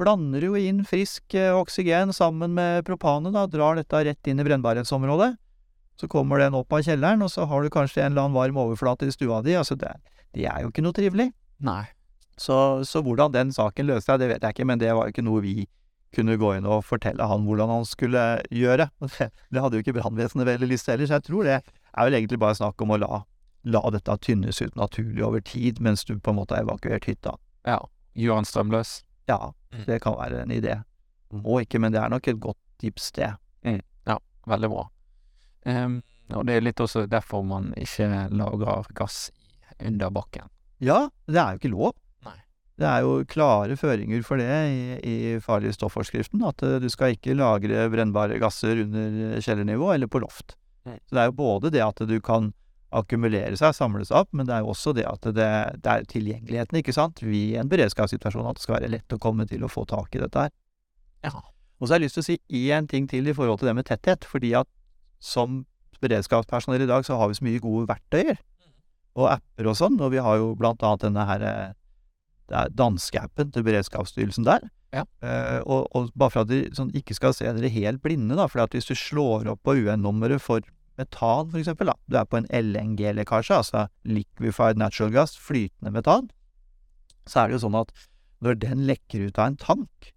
blander 0.00 0.42
du 0.42 0.48
jo 0.48 0.58
inn 0.58 0.82
frisk 0.88 1.36
eh, 1.38 1.54
oksygen 1.54 2.10
sammen 2.16 2.54
med 2.56 2.82
propanet, 2.86 3.34
da, 3.36 3.44
drar 3.50 3.78
dette 3.78 4.00
rett 4.08 4.30
inn 4.30 4.40
i 4.42 4.46
brennbarhetsområdet. 4.46 5.34
Så 6.00 6.08
kommer 6.10 6.40
den 6.42 6.56
opp 6.58 6.72
av 6.74 6.82
kjelleren, 6.82 7.22
og 7.22 7.30
så 7.30 7.46
har 7.46 7.62
du 7.62 7.70
kanskje 7.70 8.02
en 8.02 8.14
eller 8.14 8.24
annen 8.24 8.38
varm 8.38 8.58
overflate 8.64 9.06
i 9.06 9.14
stua 9.14 9.42
di. 9.46 9.54
Altså, 9.58 9.76
det, 9.78 9.92
det 10.34 10.48
er 10.50 10.64
jo 10.64 10.72
ikke 10.72 10.82
noe 10.82 10.96
trivelig. 10.96 11.28
Nei. 11.62 11.84
Så, 12.40 12.84
så, 12.88 13.02
hvordan 13.04 13.32
den 13.34 13.52
saken 13.54 13.86
løste 13.86 14.12
seg, 14.12 14.20
det 14.22 14.30
vet 14.32 14.42
jeg 14.42 14.56
ikke, 14.56 14.66
men 14.66 14.80
det 14.82 14.90
var 14.94 15.06
jo 15.06 15.14
ikke 15.14 15.26
noe 15.26 15.42
vi 15.44 15.68
kunne 16.14 16.36
gå 16.38 16.52
inn 16.56 16.66
og 16.70 16.84
fortelle 16.86 17.26
han 17.26 17.46
hvordan 17.46 17.70
han 17.70 17.86
skulle 17.88 18.24
gjøre. 18.54 18.88
Det, 19.02 19.30
det 19.52 19.62
hadde 19.62 19.78
jo 19.78 19.84
ikke 19.84 19.96
brannvesenet 19.98 20.48
veldig 20.48 20.70
lyst 20.70 20.88
til 20.88 20.96
heller, 20.96 21.10
så 21.10 21.18
jeg 21.18 21.28
tror 21.28 21.48
det 21.48 21.56
er 21.60 22.08
vel 22.08 22.18
egentlig 22.18 22.40
bare 22.42 22.58
snakk 22.58 22.82
om 22.84 22.94
å 22.94 23.00
la, 23.02 23.20
la 23.66 23.82
dette 23.94 24.18
tynnes 24.26 24.62
ut 24.62 24.78
naturlig 24.78 25.24
over 25.26 25.42
tid, 25.44 25.82
mens 25.82 26.06
du 26.06 26.16
på 26.18 26.34
en 26.34 26.40
måte 26.40 26.56
har 26.56 26.66
evakuert 26.66 27.06
hytta. 27.10 27.36
Ja. 27.66 27.80
Gjør 28.14 28.38
han 28.38 28.46
strømløs? 28.46 29.00
Ja, 29.30 29.54
mm. 29.74 29.86
det 29.88 30.02
kan 30.04 30.18
være 30.18 30.44
en 30.44 30.54
idé. 30.54 30.78
Må 31.34 31.60
ikke, 31.64 31.80
men 31.82 31.94
det 31.94 32.02
er 32.02 32.12
nok 32.12 32.28
et 32.30 32.38
godt 32.42 32.60
tips, 32.82 33.10
det. 33.16 33.32
Mm. 33.66 33.80
Ja, 34.06 34.18
veldig 34.46 34.70
bra. 34.70 34.84
Um, 35.64 36.02
og 36.34 36.44
det 36.46 36.58
er 36.58 36.64
litt 36.64 36.80
også 36.80 37.06
derfor 37.10 37.42
man 37.46 37.72
ikke 37.80 38.06
lagrer 38.32 38.86
gass 38.96 39.30
under 39.82 40.12
bakken. 40.14 40.50
Ja, 40.84 41.08
det 41.26 41.40
er 41.40 41.54
jo 41.54 41.62
ikke 41.62 41.72
lov. 41.72 41.94
Det 42.80 42.86
er 42.90 43.04
jo 43.06 43.20
klare 43.30 43.76
føringer 43.78 44.24
for 44.26 44.40
det 44.42 44.50
i, 44.50 44.96
i 45.06 45.16
farlige 45.42 45.76
stofforskriften, 45.76 46.42
at 46.46 46.62
uh, 46.66 46.80
du 46.82 46.88
skal 46.90 47.14
ikke 47.14 47.36
lagre 47.38 47.86
brennbare 47.92 48.40
gasser 48.42 48.82
under 48.82 49.38
kjellernivå 49.44 49.92
eller 49.94 50.10
på 50.10 50.22
loft. 50.24 50.56
Så 50.84 51.16
det 51.16 51.22
er 51.22 51.30
jo 51.30 51.38
både 51.38 51.70
det 51.72 51.80
at 51.84 52.02
du 52.08 52.18
kan 52.24 52.50
akkumulere 52.94 53.56
seg, 53.58 53.74
samles 53.74 54.12
opp, 54.14 54.28
men 54.36 54.46
det 54.46 54.54
er 54.56 54.62
jo 54.62 54.72
også 54.74 54.92
det 54.94 55.06
at 55.08 55.26
det, 55.34 55.48
det 55.82 55.92
er 55.92 56.06
tilgjengeligheten, 56.10 56.78
ikke 56.78 56.94
sant, 56.94 57.22
i 57.26 57.56
en 57.58 57.70
beredskapssituasjon, 57.70 58.46
at 58.50 58.58
det 58.58 58.66
skal 58.66 58.76
være 58.76 58.90
lett 58.92 59.16
å 59.16 59.20
komme 59.22 59.46
til 59.50 59.64
å 59.66 59.70
få 59.70 59.86
tak 59.90 60.14
i 60.14 60.22
dette 60.22 60.46
her. 60.46 60.52
Ja. 61.26 61.34
Og 61.80 61.86
så 61.86 61.94
har 61.94 62.02
jeg 62.02 62.06
lyst 62.06 62.18
til 62.20 62.24
å 62.24 62.28
si 62.28 62.68
én 62.70 62.86
ting 62.90 63.08
til 63.10 63.26
i 63.26 63.34
forhold 63.34 63.60
til 63.60 63.70
det 63.70 63.76
med 63.80 63.88
tetthet, 63.88 64.26
fordi 64.28 64.52
at 64.58 64.68
som 65.22 65.64
beredskapspersonell 66.04 66.84
i 66.84 66.90
dag, 66.90 67.06
så 67.06 67.18
har 67.18 67.30
vi 67.30 67.38
så 67.38 67.46
mye 67.46 67.62
gode 67.62 67.88
verktøyer 67.90 68.36
og 69.18 69.30
apper 69.30 69.70
og 69.70 69.78
sånn, 69.78 69.98
og 70.02 70.12
vi 70.14 70.22
har 70.22 70.38
jo 70.40 70.52
blant 70.58 70.82
annet 70.84 71.06
denne 71.06 71.26
her 71.28 71.46
eh, 71.48 71.74
det 72.50 72.56
er 72.60 72.72
danske-appen 72.76 73.52
til 73.54 73.64
Beredskapsstyrelsen 73.66 74.46
der. 74.46 74.66
Ja. 74.94 75.04
Eh, 75.26 75.60
og, 75.64 75.88
og 75.96 76.10
bare 76.18 76.32
for 76.34 76.44
at 76.44 76.50
dere 76.52 76.70
sånn, 76.76 76.92
ikke 76.96 77.16
skal 77.16 77.34
se 77.34 77.48
dere 77.48 77.72
helt 77.72 78.02
blinde, 78.04 78.36
da, 78.38 78.46
for 78.50 78.62
hvis 78.70 78.90
du 78.90 78.94
slår 78.98 79.48
opp 79.54 79.64
på 79.66 79.76
UN-nummeret 79.80 80.42
for 80.42 80.64
metan, 81.00 81.50
da, 81.50 81.96
du 82.06 82.18
er 82.20 82.26
på 82.30 82.38
en 82.38 82.50
LNG-lekkasje, 82.54 83.56
altså 83.58 83.86
liquefied 84.06 84.78
natural 84.78 85.14
gas, 85.14 85.34
flytende 85.40 85.94
metan, 85.94 86.28
så 87.26 87.42
er 87.42 87.48
det 87.48 87.58
jo 87.58 87.64
sånn 87.64 87.80
at 87.80 87.94
når 88.44 88.60
den 88.62 88.84
lekker 88.90 89.30
ut 89.30 89.40
av 89.40 89.50
en 89.50 89.58
tank, 89.58 90.12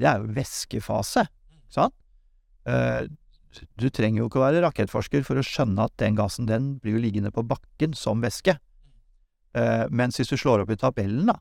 det 0.00 0.08
er 0.08 0.22
jo 0.22 0.32
væskefase, 0.38 1.26
ikke 1.52 1.76
sant? 1.76 1.98
Eh, 2.70 3.10
du 3.76 3.88
trenger 3.92 4.22
jo 4.22 4.30
ikke 4.30 4.40
å 4.40 4.46
være 4.46 4.62
rakettforsker 4.64 5.24
for 5.26 5.36
å 5.36 5.44
skjønne 5.44 5.84
at 5.84 5.92
den 6.00 6.16
gassen, 6.16 6.48
den 6.48 6.76
blir 6.80 6.96
jo 6.96 7.02
liggende 7.02 7.32
på 7.34 7.44
bakken 7.44 7.92
som 7.98 8.22
væske. 8.24 8.54
Eh, 9.52 9.84
mens 9.92 10.16
hvis 10.16 10.32
du 10.32 10.38
slår 10.40 10.62
opp 10.62 10.72
i 10.72 10.78
tabellen, 10.80 11.28
da, 11.28 11.36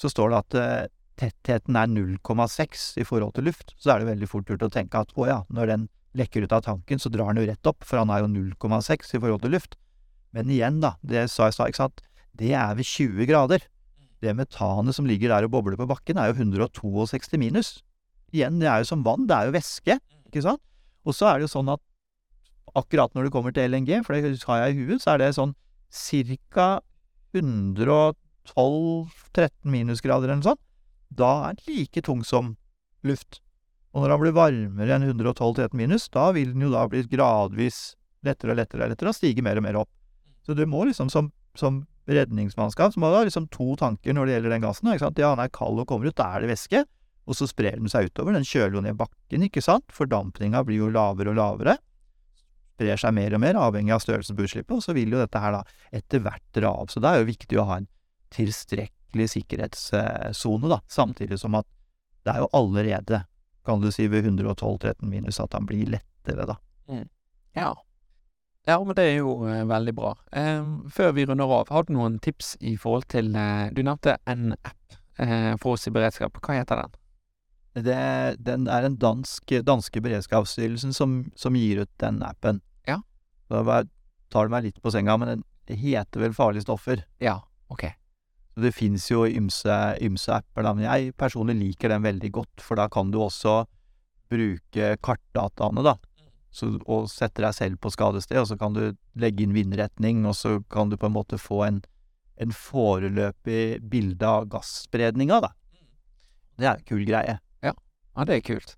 så 0.00 0.10
står 0.10 0.32
det 0.32 0.38
at 0.40 0.56
eh, 0.60 0.92
tettheten 1.20 1.76
er 1.78 1.90
0,6 1.90 2.86
i 3.00 3.06
forhold 3.06 3.34
til 3.36 3.48
luft. 3.48 3.74
Så 3.78 3.92
er 3.92 4.02
det 4.02 4.10
veldig 4.12 4.30
fort 4.30 4.50
gjort 4.50 4.66
å 4.66 4.72
tenke 4.72 5.04
at 5.04 5.14
å 5.14 5.28
ja, 5.28 5.38
når 5.54 5.70
den 5.70 5.86
lekker 6.18 6.46
ut 6.46 6.54
av 6.54 6.64
tanken, 6.66 7.00
så 7.02 7.10
drar 7.10 7.32
den 7.32 7.42
jo 7.42 7.50
rett 7.50 7.70
opp, 7.70 7.82
for 7.86 8.00
han 8.00 8.10
er 8.14 8.22
jo 8.22 8.30
0,6 8.30 9.14
i 9.16 9.20
forhold 9.20 9.42
til 9.44 9.54
luft. 9.54 9.78
Men 10.34 10.50
igjen, 10.50 10.80
da, 10.82 10.94
det 11.02 11.28
sa 11.30 11.48
jeg 11.50 11.56
sa, 11.56 11.68
ikke 11.70 11.82
sant, 11.84 12.04
det 12.34 12.52
er 12.58 12.74
ved 12.78 12.86
20 12.86 13.30
grader. 13.30 13.66
Det 14.22 14.34
metanet 14.34 14.96
som 14.96 15.06
ligger 15.06 15.30
der 15.30 15.46
og 15.46 15.54
bobler 15.54 15.78
på 15.78 15.88
bakken, 15.90 16.18
er 16.18 16.30
jo 16.30 16.38
162 16.38 17.38
minus. 17.38 17.76
Igjen, 18.34 18.58
det 18.62 18.70
er 18.70 18.82
jo 18.82 18.90
som 18.90 19.04
vann, 19.06 19.28
det 19.30 19.36
er 19.36 19.50
jo 19.50 19.56
væske, 19.58 19.98
ikke 20.30 20.42
sant? 20.46 20.62
Og 21.04 21.14
så 21.14 21.28
er 21.28 21.38
det 21.38 21.46
jo 21.46 21.54
sånn 21.54 21.70
at 21.74 21.82
akkurat 22.74 23.12
når 23.14 23.28
det 23.28 23.34
kommer 23.34 23.54
til 23.54 23.70
LNG, 23.70 24.00
for 24.06 24.16
det 24.16 24.34
har 24.48 24.64
jeg 24.64 24.74
i 24.74 24.86
huet, 24.88 25.02
så 25.02 25.14
er 25.14 25.22
det 25.22 25.34
sånn 25.36 25.54
ca. 25.94 26.68
112-13 28.44 29.50
minusgrader 29.72 30.28
eller 30.28 30.42
noe 30.42 30.52
sånt. 30.52 30.62
Da 31.14 31.32
er 31.48 31.58
den 31.58 31.68
like 31.70 32.02
tung 32.04 32.24
som 32.26 32.54
luft. 33.06 33.40
Og 33.94 34.02
når 34.02 34.14
den 34.14 34.22
blir 34.24 34.36
varmere 34.36 34.96
enn 34.96 35.06
112-13 35.12 35.76
minus, 35.78 36.08
da 36.10 36.30
vil 36.34 36.52
den 36.54 36.66
jo 36.66 36.72
da 36.72 36.86
bli 36.90 37.04
gradvis 37.10 37.94
lettere 38.26 38.54
og 38.54 38.58
lettere 38.58 38.86
og 38.86 38.94
lettere 38.94 39.12
og 39.12 39.16
stige 39.16 39.44
mer 39.44 39.60
og 39.60 39.66
mer 39.66 39.78
opp. 39.84 39.92
Så 40.44 40.56
du 40.56 40.64
må 40.68 40.82
liksom 40.88 41.10
som, 41.12 41.30
som 41.56 41.84
redningsmannskap 42.10 42.92
så 42.92 43.00
må 43.00 43.08
du 43.08 43.18
ha 43.18 43.24
liksom 43.28 43.46
to 43.54 43.76
tanker 43.80 44.16
når 44.16 44.26
det 44.26 44.36
gjelder 44.36 44.54
den 44.56 44.66
gassen. 44.66 44.90
Ikke 44.92 45.06
sant? 45.06 45.22
Ja, 45.22 45.32
den 45.32 45.44
er 45.44 45.54
kald 45.54 45.80
og 45.80 45.88
kommer 45.88 46.10
ut, 46.10 46.18
da 46.18 46.34
er 46.34 46.44
det 46.44 46.52
væske. 46.52 46.84
Og 47.24 47.38
så 47.38 47.48
sprer 47.48 47.78
den 47.78 47.88
seg 47.88 48.10
utover. 48.10 48.34
Den 48.36 48.44
kjøler 48.44 48.76
jo 48.76 48.84
ned 48.84 48.98
bakken, 49.00 49.46
ikke 49.46 49.62
sant. 49.64 49.86
Fordampninga 49.94 50.60
blir 50.66 50.82
jo 50.82 50.90
lavere 50.92 51.32
og 51.32 51.38
lavere. 51.38 51.78
Sprer 52.74 53.00
seg 53.00 53.14
mer 53.16 53.36
og 53.36 53.40
mer, 53.40 53.56
avhengig 53.56 53.94
av 53.94 54.02
størrelsen 54.02 54.36
på 54.36 54.44
utslippet. 54.44 54.74
Og 54.76 54.84
så 54.84 54.92
vil 54.96 55.14
jo 55.14 55.22
dette 55.22 55.40
her 55.40 55.54
da 55.54 55.62
etter 55.94 56.20
hvert 56.24 56.44
dra 56.56 56.74
av. 56.82 56.90
Så 56.92 57.00
det 57.00 57.12
er 57.12 57.22
jo 57.22 57.30
viktig 57.30 57.60
å 57.60 57.68
ha 57.70 57.78
en 57.80 57.88
tilstrekkelig 58.34 59.30
sikkerhetssone, 59.36 60.70
da. 60.70 60.80
Samtidig 60.90 61.38
som 61.40 61.56
at 61.58 61.68
det 62.24 62.34
er 62.34 62.44
jo 62.44 62.50
allerede, 62.56 63.24
kan 63.64 63.80
du 63.80 63.90
si, 63.92 64.08
ved 64.08 64.26
112-13 64.26 65.04
minus 65.08 65.40
at 65.40 65.52
den 65.54 65.66
blir 65.68 65.90
lettere, 65.96 66.46
da. 66.48 66.58
Ja. 67.54 67.74
Ja, 68.64 68.78
men 68.80 68.96
det 68.96 69.04
er 69.04 69.18
jo 69.18 69.36
eh, 69.44 69.64
veldig 69.68 69.92
bra. 69.96 70.14
Eh, 70.32 70.64
før 70.92 71.12
vi 71.12 71.26
runder 71.28 71.50
av, 71.52 71.68
har 71.72 71.84
du 71.84 71.92
noen 71.92 72.16
tips 72.24 72.54
i 72.64 72.78
forhold 72.80 73.04
til 73.12 73.34
eh, 73.36 73.66
Du 73.76 73.82
nevnte 73.84 74.16
en 74.24 74.54
app 74.56 74.96
eh, 75.20 75.52
for 75.60 75.76
oss 75.76 75.84
i 75.88 75.92
beredskap. 75.92 76.40
Hva 76.40 76.56
heter 76.56 76.80
den? 76.80 76.94
Det, 77.84 77.98
den 78.46 78.68
er 78.70 78.86
en 78.86 78.96
dansk, 79.02 79.52
danske 79.66 80.00
beredskapsstyrelsen 80.00 80.94
som, 80.96 81.18
som 81.36 81.58
gir 81.58 81.82
ut 81.84 81.92
den 82.00 82.22
appen. 82.24 82.62
Ja. 82.88 83.00
Da 83.52 83.82
tar 84.32 84.46
du 84.46 84.54
meg 84.54 84.70
litt 84.70 84.80
på 84.80 84.94
senga, 84.94 85.18
men 85.20 85.42
den 85.68 85.82
heter 85.84 86.24
vel 86.24 86.36
Farlige 86.36 86.64
stoffer. 86.64 87.04
Ja, 87.20 87.40
ok. 87.68 87.84
Det 88.54 88.70
fins 88.74 89.08
jo 89.10 89.24
ymse, 89.26 89.76
ymse 90.04 90.30
apper, 90.30 90.62
da, 90.62 90.74
men 90.76 90.86
jeg 90.86 91.14
personlig 91.18 91.56
liker 91.58 91.90
den 91.90 92.04
veldig 92.04 92.30
godt, 92.36 92.62
for 92.62 92.78
da 92.78 92.86
kan 92.92 93.10
du 93.10 93.18
også 93.24 93.64
bruke 94.30 94.92
kartdataene, 95.02 95.82
da. 95.86 95.96
Så, 96.54 96.68
og 96.86 97.08
sette 97.10 97.42
deg 97.42 97.56
selv 97.56 97.80
på 97.82 97.90
skadested, 97.90 98.38
og 98.38 98.46
så 98.46 98.58
kan 98.60 98.76
du 98.76 98.84
legge 99.18 99.42
inn 99.42 99.56
vindretning, 99.56 100.22
og 100.30 100.36
så 100.38 100.60
kan 100.70 100.92
du 100.92 100.98
på 101.00 101.10
en 101.10 101.16
måte 101.16 101.40
få 101.40 101.64
en, 101.66 101.82
en 102.38 102.54
foreløpig 102.54 103.82
bilde 103.90 104.30
av 104.30 104.46
gasspredninga, 104.52 105.42
da. 105.48 105.50
Det 106.54 106.70
er 106.70 106.78
en 106.78 106.86
kul 106.86 107.02
greie. 107.08 107.40
Ja, 108.14 108.24
det 108.28 108.38
er 108.38 108.46
kult. 108.46 108.76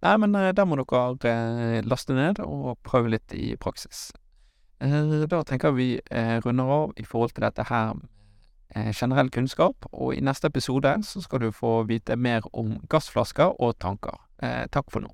Nei, 0.00 0.14
men 0.22 0.36
eh, 0.38 0.52
da 0.56 0.64
må 0.64 0.78
dere 0.80 1.32
eh, 1.34 1.82
laste 1.84 2.16
ned 2.16 2.40
og 2.40 2.78
prøve 2.86 3.12
litt 3.12 3.34
i 3.36 3.52
praksis. 3.60 4.08
Eh, 4.80 5.26
da 5.28 5.42
tenker 5.44 5.76
vi 5.76 5.92
runder 6.44 6.72
av 6.76 6.94
i 6.96 7.04
forhold 7.04 7.34
til 7.36 7.44
dette 7.44 7.68
her 7.68 8.00
generell 8.94 9.30
kunnskap, 9.30 9.86
og 9.92 10.14
i 10.14 10.20
neste 10.24 10.46
episode 10.46 10.92
så 11.06 11.22
skal 11.24 11.46
du 11.46 11.50
få 11.54 11.82
vite 11.88 12.16
mer 12.16 12.46
om 12.52 12.76
gassflasker 12.90 13.58
og 13.60 13.78
tanker. 13.82 14.20
Eh, 14.42 14.66
takk 14.72 14.92
for 14.92 15.04
nå. 15.04 15.10